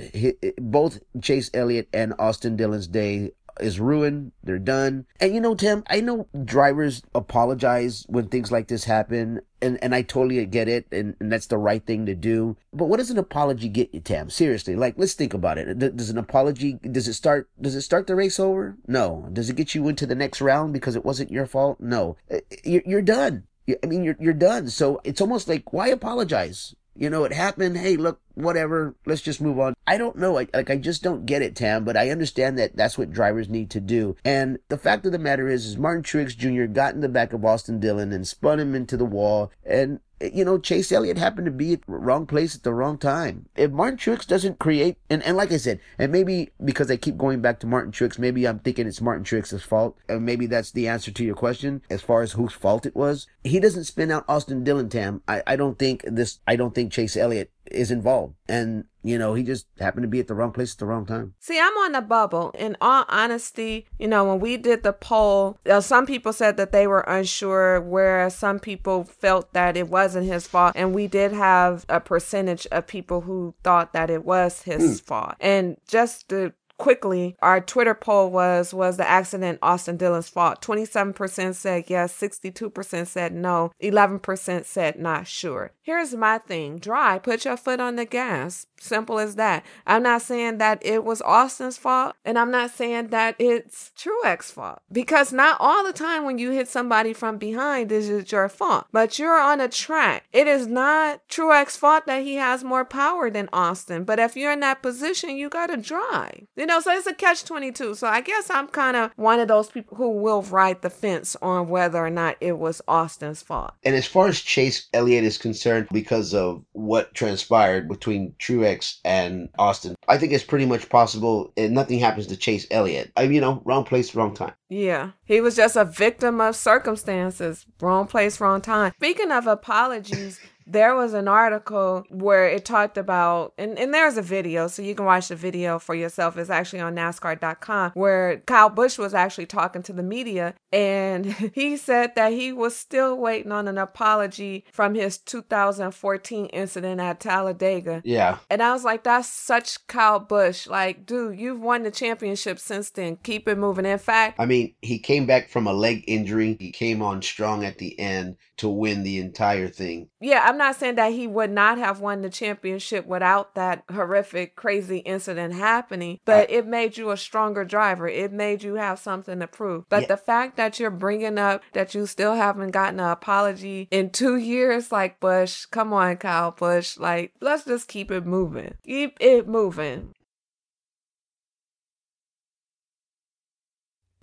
both 0.58 1.00
Chase 1.22 1.50
Elliott 1.54 1.88
and 1.94 2.12
Austin 2.18 2.56
Dillon's 2.56 2.88
day 2.88 3.32
is 3.60 3.80
ruined. 3.80 4.32
They're 4.42 4.58
done. 4.58 5.06
And 5.20 5.34
you 5.34 5.40
know, 5.40 5.54
Tim, 5.54 5.84
I 5.88 6.00
know 6.00 6.28
drivers 6.44 7.02
apologize 7.14 8.04
when 8.08 8.28
things 8.28 8.52
like 8.52 8.68
this 8.68 8.84
happen. 8.84 9.40
And, 9.60 9.78
and 9.80 9.94
I 9.94 10.02
totally 10.02 10.44
get 10.46 10.66
it, 10.66 10.88
and, 10.90 11.14
and 11.20 11.30
that's 11.30 11.46
the 11.46 11.56
right 11.56 11.86
thing 11.86 12.04
to 12.06 12.16
do. 12.16 12.56
But 12.72 12.86
what 12.86 12.96
does 12.96 13.10
an 13.10 13.18
apology 13.18 13.68
get 13.68 13.94
you, 13.94 14.00
Tam? 14.00 14.28
Seriously, 14.28 14.74
like 14.74 14.94
let's 14.96 15.14
think 15.14 15.34
about 15.34 15.56
it. 15.56 15.78
Does 15.96 16.10
an 16.10 16.18
apology 16.18 16.80
does 16.90 17.06
it 17.06 17.14
start 17.14 17.48
does 17.60 17.76
it 17.76 17.82
start 17.82 18.08
the 18.08 18.16
race 18.16 18.40
over? 18.40 18.76
No. 18.88 19.28
Does 19.32 19.48
it 19.50 19.54
get 19.54 19.72
you 19.72 19.86
into 19.86 20.04
the 20.04 20.16
next 20.16 20.40
round 20.40 20.72
because 20.72 20.96
it 20.96 21.04
wasn't 21.04 21.30
your 21.30 21.46
fault? 21.46 21.78
No. 21.78 22.16
Uh, 22.28 22.38
you're, 22.64 22.82
you're 22.84 23.02
done. 23.02 23.44
I 23.68 23.86
mean, 23.86 24.02
you're 24.02 24.16
you're 24.18 24.32
done. 24.32 24.68
So 24.68 25.00
it's 25.04 25.20
almost 25.20 25.46
like 25.46 25.72
why 25.72 25.86
apologize? 25.88 26.74
You 26.96 27.08
know, 27.08 27.24
it 27.24 27.32
happened. 27.32 27.76
Hey, 27.76 27.96
look, 27.96 28.20
whatever. 28.34 28.94
Let's 29.06 29.22
just 29.22 29.40
move 29.40 29.58
on. 29.58 29.74
I 29.86 29.98
don't 29.98 30.16
know. 30.16 30.38
I, 30.38 30.46
like, 30.54 30.70
I 30.70 30.76
just 30.76 31.02
don't 31.02 31.26
get 31.26 31.42
it, 31.42 31.56
Tam, 31.56 31.84
but 31.84 31.96
I 31.96 32.10
understand 32.10 32.58
that 32.58 32.76
that's 32.76 32.96
what 32.96 33.12
drivers 33.12 33.48
need 33.48 33.70
to 33.70 33.80
do. 33.80 34.16
And 34.24 34.58
the 34.68 34.78
fact 34.78 35.06
of 35.06 35.12
the 35.12 35.18
matter 35.18 35.48
is, 35.48 35.66
is 35.66 35.76
Martin 35.76 36.02
Truex 36.02 36.36
Jr. 36.36 36.64
got 36.64 36.94
in 36.94 37.00
the 37.00 37.08
back 37.08 37.32
of 37.32 37.44
Austin 37.44 37.80
Dillon 37.80 38.12
and 38.12 38.26
spun 38.26 38.60
him 38.60 38.74
into 38.74 38.96
the 38.96 39.04
wall. 39.04 39.50
And 39.64 40.00
you 40.32 40.44
know, 40.44 40.58
Chase 40.58 40.92
Elliott 40.92 41.18
happened 41.18 41.46
to 41.46 41.50
be 41.50 41.74
at 41.74 41.86
the 41.86 41.92
wrong 41.92 42.26
place 42.26 42.54
at 42.54 42.62
the 42.62 42.72
wrong 42.72 42.98
time. 42.98 43.46
If 43.56 43.70
Martin 43.70 43.98
Truex 43.98 44.26
doesn't 44.26 44.58
create, 44.58 44.96
and, 45.10 45.22
and 45.22 45.36
like 45.36 45.50
I 45.52 45.56
said, 45.56 45.80
and 45.98 46.12
maybe 46.12 46.50
because 46.64 46.90
I 46.90 46.96
keep 46.96 47.16
going 47.16 47.40
back 47.40 47.58
to 47.60 47.66
Martin 47.66 47.92
Truex, 47.92 48.18
maybe 48.18 48.46
I'm 48.46 48.60
thinking 48.60 48.86
it's 48.86 49.00
Martin 49.00 49.24
Truex's 49.24 49.62
fault, 49.62 49.96
and 50.08 50.24
maybe 50.24 50.46
that's 50.46 50.70
the 50.70 50.88
answer 50.88 51.10
to 51.10 51.24
your 51.24 51.34
question 51.34 51.82
as 51.90 52.02
far 52.02 52.22
as 52.22 52.32
whose 52.32 52.52
fault 52.52 52.86
it 52.86 52.94
was. 52.94 53.26
He 53.42 53.58
doesn't 53.58 53.84
spin 53.84 54.10
out 54.10 54.24
Austin 54.28 54.64
Dillon, 54.64 54.88
Tam. 54.88 55.22
I, 55.26 55.42
I 55.46 55.56
don't 55.56 55.78
think 55.78 56.04
this, 56.06 56.38
I 56.46 56.56
don't 56.56 56.74
think 56.74 56.92
Chase 56.92 57.16
Elliott 57.16 57.50
is 57.70 57.90
involved. 57.90 58.34
And, 58.48 58.84
you 59.02 59.18
know, 59.18 59.34
he 59.34 59.42
just 59.42 59.66
happened 59.78 60.04
to 60.04 60.08
be 60.08 60.20
at 60.20 60.26
the 60.26 60.34
wrong 60.34 60.52
place 60.52 60.72
at 60.72 60.78
the 60.78 60.86
wrong 60.86 61.06
time. 61.06 61.34
See, 61.38 61.58
I'm 61.58 61.76
on 61.78 61.92
the 61.92 62.00
bubble. 62.00 62.54
In 62.58 62.76
all 62.80 63.04
honesty, 63.08 63.86
you 63.98 64.08
know, 64.08 64.24
when 64.24 64.40
we 64.40 64.56
did 64.56 64.82
the 64.82 64.92
poll, 64.92 65.58
you 65.64 65.72
know, 65.72 65.80
some 65.80 66.06
people 66.06 66.32
said 66.32 66.56
that 66.56 66.72
they 66.72 66.86
were 66.86 67.00
unsure, 67.00 67.80
whereas 67.80 68.34
some 68.34 68.58
people 68.58 69.04
felt 69.04 69.52
that 69.52 69.76
it 69.76 69.88
wasn't 69.88 70.26
his 70.26 70.46
fault. 70.46 70.72
And 70.76 70.94
we 70.94 71.06
did 71.06 71.32
have 71.32 71.86
a 71.88 72.00
percentage 72.00 72.66
of 72.72 72.86
people 72.86 73.22
who 73.22 73.54
thought 73.62 73.92
that 73.92 74.10
it 74.10 74.24
was 74.24 74.62
his 74.62 75.00
mm. 75.00 75.04
fault. 75.04 75.34
And 75.40 75.76
just 75.86 76.28
to 76.28 76.52
quickly, 76.82 77.36
our 77.40 77.60
Twitter 77.60 77.94
poll 77.94 78.28
was 78.28 78.74
was 78.74 78.96
the 78.96 79.08
accident 79.08 79.60
Austin 79.62 79.96
Dillon's 79.96 80.28
fault? 80.28 80.60
27% 80.60 81.54
said 81.54 81.84
yes, 81.86 82.12
62% 82.20 83.06
said 83.06 83.32
no, 83.32 83.70
11% 83.80 84.64
said 84.64 84.98
not 84.98 85.28
sure. 85.28 85.70
Here's 85.80 86.12
my 86.14 86.38
thing. 86.38 86.78
Dry, 86.78 87.20
put 87.20 87.44
your 87.44 87.56
foot 87.56 87.78
on 87.78 87.94
the 87.94 88.04
gas. 88.04 88.66
Simple 88.80 89.20
as 89.20 89.36
that. 89.36 89.64
I'm 89.86 90.02
not 90.02 90.22
saying 90.22 90.58
that 90.58 90.84
it 90.84 91.04
was 91.04 91.22
Austin's 91.22 91.78
fault, 91.78 92.16
and 92.24 92.36
I'm 92.36 92.50
not 92.50 92.72
saying 92.72 93.08
that 93.08 93.36
it's 93.38 93.92
Truex's 93.96 94.50
fault. 94.50 94.80
Because 94.90 95.32
not 95.32 95.56
all 95.60 95.84
the 95.84 95.92
time 95.92 96.24
when 96.24 96.38
you 96.38 96.50
hit 96.50 96.66
somebody 96.66 97.12
from 97.12 97.38
behind 97.38 97.92
is 97.92 98.08
it 98.08 98.32
your 98.32 98.48
fault. 98.48 98.86
But 98.90 99.20
you're 99.20 99.40
on 99.40 99.60
a 99.60 99.68
track. 99.68 100.24
It 100.32 100.48
is 100.48 100.66
not 100.66 101.20
Truex's 101.28 101.76
fault 101.76 102.06
that 102.06 102.24
he 102.24 102.34
has 102.36 102.64
more 102.64 102.84
power 102.84 103.30
than 103.30 103.48
Austin. 103.52 104.02
But 104.02 104.18
if 104.18 104.36
you're 104.36 104.50
in 104.50 104.60
that 104.60 104.82
position, 104.82 105.36
you 105.36 105.48
gotta 105.48 105.76
drive. 105.76 106.48
You 106.56 106.66
know, 106.66 106.71
know, 106.72 106.80
so 106.80 106.92
it's 106.92 107.06
a 107.06 107.14
catch 107.14 107.44
22. 107.44 107.94
So 107.94 108.06
I 108.06 108.20
guess 108.20 108.50
I'm 108.50 108.68
kind 108.68 108.96
of 108.96 109.10
one 109.16 109.40
of 109.40 109.48
those 109.48 109.68
people 109.68 109.96
who 109.96 110.10
will 110.10 110.42
ride 110.42 110.82
the 110.82 110.90
fence 110.90 111.36
on 111.42 111.68
whether 111.68 111.98
or 111.98 112.10
not 112.10 112.36
it 112.40 112.58
was 112.58 112.80
Austin's 112.88 113.42
fault. 113.42 113.72
And 113.84 113.94
as 113.94 114.06
far 114.06 114.28
as 114.28 114.40
Chase 114.40 114.88
Elliott 114.92 115.24
is 115.24 115.38
concerned, 115.38 115.88
because 115.92 116.34
of 116.34 116.64
what 116.72 117.14
transpired 117.14 117.88
between 117.88 118.34
Truex 118.38 118.98
and 119.04 119.48
Austin, 119.58 119.94
I 120.08 120.18
think 120.18 120.32
it's 120.32 120.44
pretty 120.44 120.66
much 120.66 120.88
possible 120.88 121.52
and 121.56 121.74
nothing 121.74 121.98
happens 121.98 122.26
to 122.28 122.36
Chase 122.36 122.66
Elliott. 122.70 123.12
I, 123.16 123.24
you 123.24 123.40
know, 123.40 123.62
wrong 123.64 123.84
place, 123.84 124.14
wrong 124.14 124.34
time. 124.34 124.54
Yeah, 124.68 125.10
he 125.24 125.42
was 125.42 125.56
just 125.56 125.76
a 125.76 125.84
victim 125.84 126.40
of 126.40 126.56
circumstances. 126.56 127.66
Wrong 127.80 128.06
place, 128.06 128.40
wrong 128.40 128.62
time. 128.62 128.92
Speaking 128.96 129.30
of 129.30 129.46
apologies, 129.46 130.40
there 130.66 130.94
was 130.94 131.14
an 131.14 131.28
article 131.28 132.04
where 132.10 132.48
it 132.48 132.64
talked 132.64 132.98
about 132.98 133.54
and, 133.58 133.78
and 133.78 133.92
there's 133.92 134.16
a 134.16 134.22
video 134.22 134.68
so 134.68 134.82
you 134.82 134.94
can 134.94 135.04
watch 135.04 135.28
the 135.28 135.36
video 135.36 135.78
for 135.78 135.94
yourself. 135.94 136.36
It's 136.36 136.50
actually 136.50 136.80
on 136.80 136.94
nascar.com 136.94 137.92
where 137.94 138.38
kyle 138.46 138.68
busch 138.68 138.98
was 138.98 139.14
actually 139.14 139.46
talking 139.46 139.82
to 139.84 139.92
the 139.92 140.02
media 140.02 140.54
and 140.72 141.26
he 141.54 141.76
said 141.76 142.14
that 142.16 142.32
he 142.32 142.52
was 142.52 142.76
still 142.76 143.16
waiting 143.16 143.52
on 143.52 143.68
an 143.68 143.78
apology 143.78 144.64
from 144.72 144.94
his 144.94 145.18
2014 145.18 146.46
incident 146.46 147.00
at 147.00 147.20
talladega. 147.20 148.02
Yeah. 148.04 148.38
and 148.50 148.62
i 148.62 148.72
was 148.72 148.84
like 148.84 149.04
that's 149.04 149.28
such 149.28 149.86
kyle 149.86 150.20
busch. 150.20 150.66
Like 150.66 151.06
dude 151.06 151.38
you've 151.38 151.60
won 151.60 151.82
the 151.82 151.90
championship 151.90 152.58
since 152.58 152.90
then. 152.90 153.16
Keep 153.22 153.48
it 153.48 153.58
moving. 153.58 153.86
In 153.86 153.98
fact 153.98 154.38
I 154.38 154.46
mean, 154.46 154.74
he 154.82 154.98
came 154.98 155.26
back 155.26 155.48
from 155.48 155.66
a 155.66 155.72
leg 155.72 156.04
injury. 156.06 156.56
He 156.58 156.72
came 156.72 157.02
on 157.02 157.22
strong 157.22 157.64
at 157.64 157.78
the 157.78 157.98
end 157.98 158.36
to 158.58 158.68
win 158.68 159.02
the 159.02 159.18
entire 159.18 159.68
thing. 159.68 160.08
Yeah, 160.20 160.42
I'm 160.44 160.58
not 160.58 160.76
saying 160.76 160.96
that 160.96 161.12
he 161.12 161.26
would 161.26 161.50
not 161.50 161.78
have 161.78 162.00
won 162.00 162.22
the 162.22 162.30
championship 162.30 163.06
without 163.06 163.54
that 163.54 163.84
horrific, 163.90 164.56
crazy 164.56 164.98
incident 164.98 165.54
happening, 165.54 166.20
but 166.24 166.50
it 166.50 166.66
made 166.66 166.96
you 166.96 167.10
a 167.10 167.16
stronger 167.16 167.64
driver. 167.64 168.06
It 168.08 168.32
made 168.32 168.62
you 168.62 168.74
have 168.74 168.98
something 168.98 169.40
to 169.40 169.46
prove. 169.46 169.84
But 169.88 170.02
Yeah. 170.02 170.08
the 170.08 170.16
fact 170.16 170.56
that 170.56 170.78
you're 170.78 170.90
bringing 170.90 171.38
up 171.38 171.62
that 171.72 171.94
you 171.94 172.06
still 172.06 172.34
haven't 172.34 172.70
gotten 172.70 173.00
an 173.00 173.10
apology 173.10 173.88
in 173.90 174.10
two 174.10 174.36
years, 174.36 174.92
like 174.92 175.18
Busch, 175.18 175.64
come 175.66 175.92
on, 175.92 176.16
Kyle 176.18 176.50
Busch, 176.52 176.98
like 176.98 177.32
let's 177.40 177.64
just 177.64 177.88
keep 177.88 178.10
it 178.10 178.26
moving. 178.26 178.74
Keep 178.84 179.16
it 179.20 179.48
moving. 179.48 180.14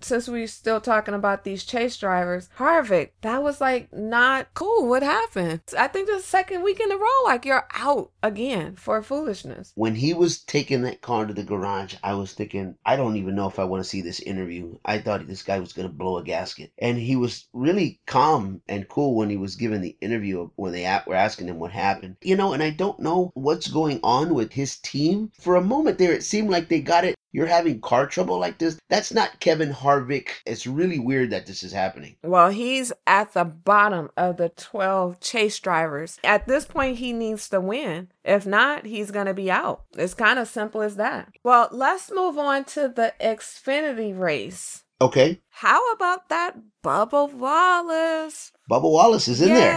Since 0.02 0.28
we're 0.28 0.46
still 0.46 0.80
talking 0.80 1.14
about 1.14 1.44
these 1.44 1.64
chase 1.64 1.96
drivers, 1.96 2.48
Harvick, 2.58 3.10
that 3.22 3.42
was 3.42 3.60
like 3.60 3.92
not 3.92 4.52
cool. 4.54 4.88
What 4.88 5.02
happened? 5.02 5.60
I 5.78 5.88
think 5.88 6.08
the 6.08 6.20
second 6.20 6.62
week 6.62 6.80
in 6.80 6.90
a 6.90 6.96
row, 6.96 7.24
like 7.24 7.44
you're 7.44 7.66
out 7.74 8.10
again 8.22 8.76
for 8.76 9.02
foolishness. 9.02 9.72
When 9.74 9.94
he 9.94 10.14
was 10.14 10.42
taking 10.42 10.82
that 10.82 11.00
car 11.00 11.26
to 11.26 11.34
the 11.34 11.42
garage, 11.42 11.94
I 12.02 12.14
was 12.14 12.32
thinking, 12.32 12.76
I 12.84 12.96
don't 12.96 13.16
even 13.16 13.34
know 13.34 13.48
if 13.48 13.58
I 13.58 13.64
want 13.64 13.82
to 13.82 13.88
see 13.88 14.00
this 14.00 14.20
interview. 14.20 14.78
I 14.84 14.98
thought 14.98 15.26
this 15.26 15.42
guy 15.42 15.58
was 15.58 15.72
going 15.72 15.88
to 15.88 15.94
blow 15.94 16.18
a 16.18 16.24
gasket. 16.24 16.72
And 16.78 16.98
he 16.98 17.16
was 17.16 17.46
really 17.52 18.00
calm 18.06 18.62
and 18.68 18.88
cool 18.88 19.14
when 19.14 19.30
he 19.30 19.36
was 19.36 19.56
giving 19.56 19.80
the 19.80 19.96
interview 20.00 20.50
when 20.56 20.72
they 20.72 21.00
were 21.06 21.14
asking 21.14 21.48
him 21.48 21.58
what 21.58 21.72
happened. 21.72 22.16
You 22.22 22.36
know, 22.36 22.52
and 22.52 22.62
I 22.62 22.70
don't 22.70 23.00
know 23.00 23.30
what's 23.34 23.68
going 23.68 24.00
on 24.02 24.34
with 24.34 24.52
his 24.52 24.78
team. 24.78 25.30
For 25.40 25.56
a 25.56 25.62
moment 25.62 25.98
there, 25.98 26.12
it 26.12 26.24
seemed 26.24 26.50
like 26.50 26.68
they 26.68 26.80
got 26.80 27.04
it. 27.04 27.14
You're 27.32 27.46
having 27.46 27.80
car 27.80 28.06
trouble 28.06 28.38
like 28.38 28.58
this. 28.58 28.78
That's 28.88 29.12
not 29.12 29.40
Kevin 29.40 29.72
Harvick. 29.72 30.28
It's 30.46 30.66
really 30.66 30.98
weird 30.98 31.30
that 31.30 31.46
this 31.46 31.62
is 31.62 31.72
happening. 31.72 32.16
Well, 32.24 32.50
he's 32.50 32.92
at 33.06 33.32
the 33.34 33.44
bottom 33.44 34.10
of 34.16 34.36
the 34.36 34.48
12 34.48 35.20
chase 35.20 35.58
drivers. 35.60 36.18
At 36.24 36.46
this 36.46 36.64
point, 36.64 36.98
he 36.98 37.12
needs 37.12 37.48
to 37.50 37.60
win. 37.60 38.08
If 38.24 38.46
not, 38.46 38.84
he's 38.84 39.10
going 39.10 39.26
to 39.26 39.34
be 39.34 39.50
out. 39.50 39.84
It's 39.96 40.14
kind 40.14 40.38
of 40.38 40.48
simple 40.48 40.82
as 40.82 40.96
that. 40.96 41.32
Well, 41.44 41.68
let's 41.70 42.10
move 42.10 42.36
on 42.36 42.64
to 42.64 42.88
the 42.88 43.14
Xfinity 43.20 44.18
race. 44.18 44.84
Okay. 45.00 45.40
How 45.48 45.92
about 45.92 46.28
that 46.28 46.56
Bubba 46.84 47.32
Wallace? 47.32 48.52
Bubba 48.70 48.90
Wallace 48.90 49.28
is 49.28 49.40
in 49.40 49.54
there. 49.54 49.72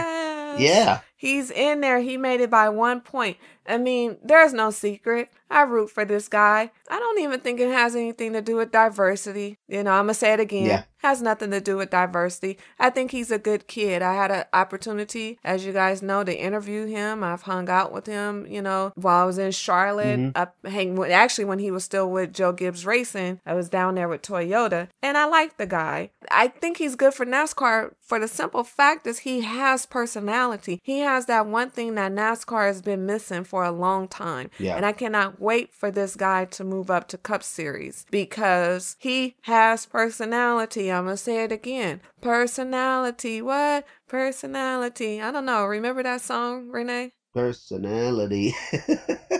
Yes. 0.58 0.60
Yeah. 0.60 1.00
He's 1.16 1.50
in 1.50 1.80
there. 1.80 2.00
He 2.00 2.16
made 2.18 2.40
it 2.42 2.50
by 2.50 2.68
one 2.68 3.00
point. 3.00 3.38
I 3.66 3.78
mean, 3.78 4.18
there's 4.22 4.52
no 4.52 4.70
secret. 4.70 5.28
I 5.50 5.62
root 5.62 5.90
for 5.90 6.04
this 6.04 6.26
guy. 6.28 6.70
I 6.90 6.98
don't 6.98 7.20
even 7.20 7.40
think 7.40 7.60
it 7.60 7.70
has 7.70 7.94
anything 7.94 8.32
to 8.32 8.42
do 8.42 8.56
with 8.56 8.72
diversity. 8.72 9.58
You 9.68 9.84
know, 9.84 9.92
I'm 9.92 10.06
going 10.06 10.08
to 10.08 10.14
say 10.14 10.32
it 10.32 10.40
again. 10.40 10.66
Yeah. 10.66 10.82
Has 10.98 11.20
nothing 11.22 11.50
to 11.50 11.60
do 11.60 11.76
with 11.76 11.90
diversity. 11.90 12.58
I 12.78 12.88
think 12.90 13.10
he's 13.10 13.30
a 13.30 13.38
good 13.38 13.68
kid. 13.68 14.00
I 14.00 14.14
had 14.14 14.30
an 14.30 14.44
opportunity, 14.54 15.38
as 15.44 15.64
you 15.64 15.72
guys 15.72 16.02
know, 16.02 16.24
to 16.24 16.34
interview 16.34 16.86
him. 16.86 17.22
I've 17.22 17.42
hung 17.42 17.68
out 17.68 17.92
with 17.92 18.06
him, 18.06 18.46
you 18.48 18.62
know, 18.62 18.90
while 18.96 19.22
I 19.22 19.26
was 19.26 19.36
in 19.38 19.52
Charlotte. 19.52 20.18
Mhm. 20.18 20.32
I 20.34 20.68
hang 20.68 20.98
actually, 21.12 21.44
when 21.44 21.58
he 21.58 21.70
was 21.70 21.84
still 21.84 22.10
with 22.10 22.32
Joe 22.32 22.52
Gibbs 22.52 22.86
Racing, 22.86 23.38
I 23.44 23.52
was 23.54 23.68
down 23.68 23.96
there 23.96 24.08
with 24.08 24.22
Toyota, 24.22 24.88
and 25.02 25.18
I 25.18 25.26
like 25.26 25.58
the 25.58 25.66
guy. 25.66 26.10
I 26.30 26.48
think 26.48 26.78
he's 26.78 26.96
good 26.96 27.12
for 27.12 27.26
NASCAR 27.26 27.92
for 28.00 28.18
the 28.18 28.26
simple 28.28 28.64
fact 28.64 29.06
is 29.06 29.20
he 29.20 29.42
has 29.42 29.84
personality. 29.84 30.80
He 30.82 31.00
has 31.00 31.26
that 31.26 31.46
one 31.46 31.70
thing 31.70 31.94
that 31.96 32.12
NASCAR 32.12 32.66
has 32.66 32.80
been 32.82 33.04
missing 33.04 33.44
for 33.44 33.53
a 33.62 33.70
long 33.70 34.08
time. 34.08 34.50
Yeah. 34.58 34.74
And 34.74 34.86
I 34.86 34.90
cannot 34.92 35.40
wait 35.40 35.72
for 35.72 35.90
this 35.90 36.16
guy 36.16 36.46
to 36.46 36.64
move 36.64 36.90
up 36.90 37.06
to 37.08 37.18
Cup 37.18 37.42
Series 37.44 38.06
because 38.10 38.96
he 38.98 39.36
has 39.42 39.86
personality. 39.86 40.90
I'm 40.90 41.04
going 41.04 41.16
to 41.16 41.22
say 41.22 41.44
it 41.44 41.52
again. 41.52 42.00
Personality. 42.22 43.40
What? 43.42 43.86
Personality. 44.08 45.20
I 45.20 45.30
don't 45.30 45.46
know. 45.46 45.64
Remember 45.66 46.02
that 46.02 46.22
song, 46.22 46.70
Renee? 46.70 47.12
Personality. 47.32 48.54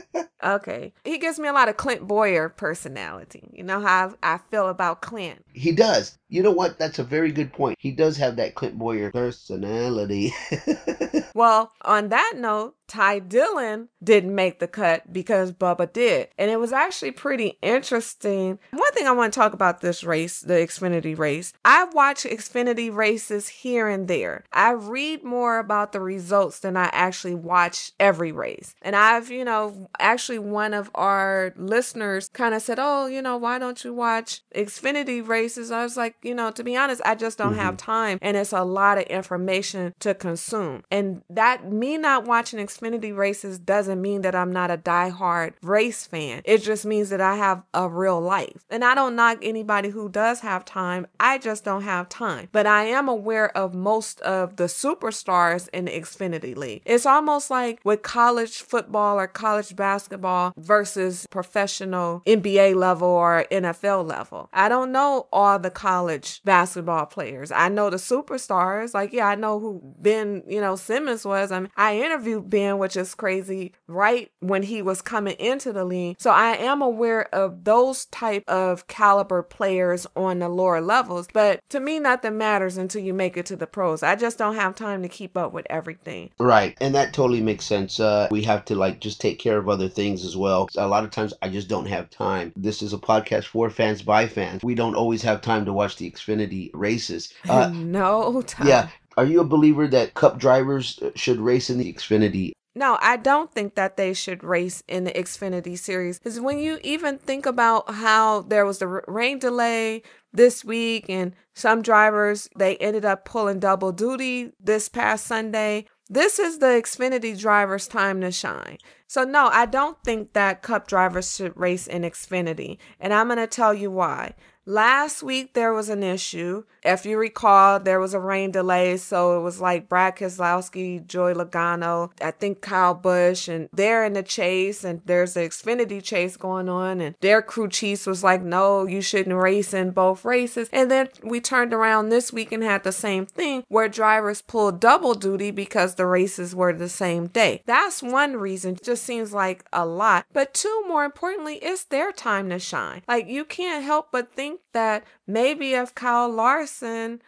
Okay. 0.45 0.93
He 1.05 1.17
gives 1.19 1.39
me 1.39 1.49
a 1.49 1.53
lot 1.55 1.71
of 1.71 1.79
Clint 1.79 2.07
Bowyer 2.07 2.51
personality. 2.51 3.49
You 3.55 3.65
know 3.65 3.81
how 3.81 4.15
I 4.23 4.39
feel 4.51 4.69
about 4.69 5.01
Clint. 5.01 5.43
he 5.55 5.73
does. 5.73 6.19
You 6.35 6.43
know 6.43 6.51
what? 6.51 6.81
That's 6.81 6.99
a 6.99 7.05
very 7.05 7.31
good 7.31 7.53
point. 7.53 7.79
He 7.79 7.93
does 7.93 8.17
have 8.17 8.35
that 8.37 8.57
Clint 8.57 8.77
Bowyer 8.77 9.13
personality. 9.13 10.35
Well, 11.35 11.73
on 11.83 12.11
that 12.11 12.35
note, 12.37 12.77
Ty 12.87 13.19
Dillon 13.21 13.89
didn't 14.03 14.35
make 14.35 14.61
the 14.61 14.69
cut 14.69 15.13
because 15.13 15.51
Bubba 15.51 15.93
did. 15.93 16.29
And 16.39 16.49
it 16.51 16.61
was 16.61 16.73
actually 16.73 17.11
pretty 17.11 17.59
interesting. 17.61 18.59
One 18.71 18.93
thing 18.93 19.09
I 19.09 19.13
want 19.13 19.33
to 19.33 19.41
talk 19.41 19.53
about 19.53 19.81
this 19.81 20.05
race, 20.05 20.41
the 20.41 20.55
Xfinity 20.55 21.19
race, 21.19 21.53
I 21.65 21.85
watch 21.85 22.23
Xfinity 22.23 22.95
races 22.95 23.49
here 23.49 23.89
and 23.89 24.07
there. 24.07 24.45
I 24.53 24.73
read 24.73 25.25
more 25.25 25.59
about 25.59 25.93
the 25.93 26.01
results 26.01 26.61
than 26.61 26.77
I 26.77 26.89
actually 26.93 27.35
watch 27.35 27.93
every 27.99 28.31
race. 28.31 28.75
And 28.81 28.95
I've, 28.95 29.31
you 29.31 29.45
know, 29.45 29.89
actually 29.99 30.39
one 30.39 30.73
of 30.73 30.89
our 30.95 31.53
listeners 31.57 32.29
kind 32.29 32.55
of 32.55 32.63
said, 32.63 32.79
Oh, 32.79 33.07
you 33.07 33.23
know, 33.23 33.37
why 33.37 33.59
don't 33.59 33.83
you 33.83 33.93
watch 33.93 34.43
Xfinity 34.55 35.27
races? 35.27 35.73
I 35.73 35.83
was 35.83 35.97
like, 35.97 36.15
you 36.25 36.35
know, 36.35 36.51
to 36.51 36.65
be 36.65 36.77
honest, 36.77 37.03
I 37.05 37.15
just 37.15 37.39
don't 37.39 37.55
have 37.55 37.77
mm-hmm. 37.77 37.91
time. 37.91 38.19
And 38.23 38.37
it's 38.37 38.53
a 38.53 38.65
lot 38.65 38.99
of 38.99 39.05
information 39.05 39.95
to 40.01 40.15
consume. 40.15 40.83
And 40.91 41.23
that 41.31 41.71
me 41.71 41.99
not 41.99 42.25
watching 42.25 42.59
Xfinity 42.59 43.15
races 43.15 43.59
doesn't 43.59 44.01
mean 44.01 44.23
that 44.23 44.35
I'm 44.35 44.53
not 44.53 44.71
a 44.71 44.79
diehard 44.79 45.55
race 45.63 46.07
fan. 46.07 46.43
It 46.45 46.59
just 46.59 46.87
means 46.87 47.11
that 47.11 47.21
I 47.21 47.37
have 47.37 47.63
a 47.75 47.89
real 47.89 48.21
life. 48.21 48.65
And 48.71 48.85
I 48.85 48.95
don't 48.95 49.17
knock 49.17 49.39
anybody 49.43 49.91
who 49.91 50.09
does 50.09 50.41
have 50.41 50.65
time. 50.65 51.07
I 51.21 51.39
just 51.39 51.65
don't 51.65 51.83
have 51.83 52.09
time. 52.09 52.49
But 52.53 52.67
I 52.67 52.85
am 52.85 53.09
aware 53.09 53.55
of 53.57 53.75
most 53.75 54.21
of 54.23 54.57
the 54.57 54.65
superstars 54.65 55.69
in 55.73 55.87
the 55.87 55.93
Xfinity 55.93 56.57
League. 56.57 56.83
It's 56.85 57.07
almost 57.07 57.51
like 57.51 57.81
with 57.85 58.03
college 58.03 58.63
football 58.63 59.19
or 59.19 59.27
college 59.27 59.77
basketball 59.77 60.55
versus 60.57 61.27
professional 61.31 62.23
NBA 62.27 62.75
level 62.75 63.09
or 63.09 63.45
NFL 63.51 64.09
level. 64.09 64.49
I 64.53 64.69
don't 64.69 64.93
know 64.93 65.27
all 65.33 65.59
the 65.59 65.71
college 65.71 66.04
basketball 66.45 67.07
players. 67.07 67.51
I 67.51 67.69
know 67.69 67.91
the 67.91 67.97
superstars. 67.97 68.95
Like, 68.95 69.13
yeah, 69.13 69.29
I 69.29 69.35
know 69.35 69.59
who 69.59 69.81
Ben, 69.99 70.43
you 70.47 70.61
know, 70.61 70.77
Simmons 70.77 71.25
was. 71.25 71.53
I 71.53 71.61
mean, 71.61 71.71
I 71.77 71.99
interviewed 71.99 72.51
Ben, 72.51 72.79
which 72.79 72.97
is 72.97 73.15
crazy, 73.15 73.73
right 73.87 74.31
when 74.41 74.63
he 74.63 74.83
was 74.83 75.03
coming 75.03 75.37
into 75.39 75.73
the 75.73 75.85
league. 75.85 76.17
So 76.19 76.31
I 76.31 76.57
am 76.57 76.83
aware 76.83 77.35
of 77.35 77.65
those 77.65 78.07
type 78.07 78.45
of 78.49 78.87
caliber 78.87 79.43
players 79.43 80.07
on 80.17 80.39
the 80.39 80.49
lower 80.49 80.81
levels. 80.81 81.29
But 81.33 81.61
to 81.71 81.81
me, 81.81 81.99
nothing 81.99 82.39
matters 82.39 82.77
until 82.77 83.03
you 83.03 83.15
make 83.15 83.37
it 83.37 83.47
to 83.47 83.57
the 83.57 83.67
pros. 83.67 84.03
I 84.03 84.17
just 84.17 84.39
don't 84.39 84.57
have 84.57 84.75
time 84.75 85.03
to 85.03 85.09
keep 85.09 85.37
up 85.37 85.53
with 85.53 85.67
everything. 85.71 86.31
right. 86.39 86.77
And 86.81 86.95
that 86.95 87.13
totally 87.13 87.41
makes 87.41 87.65
sense. 87.65 88.01
Uh, 88.01 88.29
we 88.31 88.43
have 88.43 88.65
to 88.67 88.75
like 88.75 89.01
just 89.01 89.21
take 89.21 89.39
care 89.39 89.59
of 89.59 89.69
other 89.69 89.89
things 89.89 90.25
as 90.25 90.37
well. 90.37 90.69
A 90.77 90.87
lot 90.87 91.05
of 91.05 91.11
times 91.11 91.33
I 91.43 91.49
just 91.49 91.69
don't 91.69 91.87
have 91.87 92.11
time. 92.11 92.53
This 92.57 92.83
is 92.83 92.93
a 92.93 92.99
podcast 92.99 93.45
for 93.45 93.71
fans 93.71 94.03
by 94.03 94.27
fans. 94.27 94.63
We 94.63 94.75
don't 94.75 94.95
always 94.95 95.23
have 95.23 95.41
time 95.41 95.65
to 95.65 95.73
watch 95.73 95.94
the 95.97 96.11
Xfinity 96.11 96.71
races. 96.75 97.33
Uh, 97.49 97.71
no 97.75 98.43
time. 98.43 98.67
yeah. 98.67 98.89
Are 99.17 99.25
you 99.25 99.41
a 99.41 99.45
believer 99.45 99.87
that 99.87 100.15
cup 100.15 100.39
drivers 100.39 100.99
should 101.15 101.39
race 101.39 101.71
in 101.71 101.79
the 101.79 101.93
Xfinity? 101.93 102.53
No, 102.75 102.99
I 103.01 103.17
don't 103.17 103.53
think 103.53 103.77
that 103.77 103.97
they 103.97 104.13
should 104.15 104.43
race 104.43 104.83
in 104.89 105.05
the 105.05 105.13
Xfinity 105.13 105.79
series. 105.79 106.19
Because 106.19 106.41
when 106.41 106.59
you 106.59 106.79
even 106.83 107.19
think 107.19 107.47
about 107.47 107.89
how 107.95 108.43
there 108.43 108.67
was 108.67 108.79
the 108.81 108.89
rain 109.07 109.39
delay 109.39 110.03
this 110.33 110.65
week 110.65 111.09
and 111.09 111.35
some 111.55 111.83
drivers 111.83 112.49
they 112.59 112.77
ended 112.79 113.05
up 113.05 113.25
pulling 113.25 113.61
double 113.61 113.93
duty 113.93 114.51
this 114.59 114.89
past 114.89 115.27
Sunday. 115.27 115.87
this 116.11 116.39
is 116.41 116.59
the 116.59 116.67
Xfinity 116.67 117.39
driver's 117.39 117.87
time 117.87 118.21
to 118.21 118.33
shine. 118.33 118.79
So, 119.07 119.23
no, 119.23 119.47
I 119.47 119.67
don't 119.67 119.97
think 120.05 120.33
that 120.33 120.63
cup 120.63 120.89
drivers 120.89 121.37
should 121.37 121.57
race 121.57 121.87
in 121.87 122.03
Xfinity. 122.03 122.79
And 122.99 123.15
I'm 123.15 123.29
going 123.29 123.39
to 123.39 123.47
tell 123.47 123.73
you 123.73 123.91
why. 123.93 124.35
Last 124.67 125.23
week 125.23 125.53
there 125.53 125.75
was 125.75 125.91
an 125.91 126.03
issue. 126.03 126.65
If 126.85 127.07
you 127.07 127.17
recall, 127.17 127.81
there 127.81 127.99
was 127.99 128.13
a 128.13 128.21
rain 128.21 128.51
delay, 128.51 128.99
so 128.99 129.39
it 129.39 129.43
was 129.43 129.61
like 129.61 129.89
Brad 129.89 130.17
Keselowski, 130.17 131.07
Joey 131.07 131.33
Logano, 131.33 132.11
I 132.21 132.31
think 132.31 132.61
Kyle 132.61 132.95
Busch, 132.95 133.49
and 133.49 133.71
they're 133.73 134.05
in 134.05 134.13
the 134.13 134.23
chase, 134.23 134.85
and 134.85 135.01
there's 135.07 135.37
an 135.37 135.45
Xfinity 135.45 136.03
chase 136.03 136.37
going 136.37 136.69
on, 136.69 137.01
and 137.01 137.15
their 137.21 137.41
crew 137.41 137.69
chiefs 137.69 138.07
was 138.07 138.23
like, 138.23 138.43
"No, 138.43 138.87
you 138.87 139.01
shouldn't 139.01 139.35
race 139.35 139.73
in 139.73 139.93
both 139.93 140.25
races." 140.25 140.69
And 140.73 140.91
then 140.91 141.09
we 141.23 141.41
turned 141.41 141.73
around 141.73 142.09
this 142.09 142.33
week 142.33 142.53
and 142.53 142.63
had 142.63 142.85
the 142.85 142.93
same 142.93 143.25
thing 143.25 143.65
where 143.69 143.89
drivers 143.89 144.43
pulled 144.43 144.81
double 144.81 145.15
duty 145.15 145.51
because 145.51 145.95
the 145.95 146.07
races 146.07 146.55
were 146.55 146.73
the 146.73 146.89
same 146.89 147.29
day. 147.29 147.63
That's 147.65 148.03
one 148.03 148.37
reason. 148.37 148.75
It 148.75 148.85
just 148.85 149.05
seems 149.05 149.33
like 149.33 149.65
a 149.73 149.87
lot. 149.87 150.27
But 150.33 150.53
two, 150.53 150.85
more 150.87 151.05
importantly, 151.05 151.57
it's 151.57 151.85
their 151.85 152.13
time 152.13 152.51
to 152.51 152.59
shine. 152.59 153.03
Like 153.09 153.27
you 153.29 153.45
can't 153.45 153.85
help 153.85 154.09
but 154.13 154.33
think 154.33 154.61
that 154.73 155.05
maybe 155.27 155.73
if 155.73 155.95
Kyle 155.95 156.29
Larson 156.29 156.74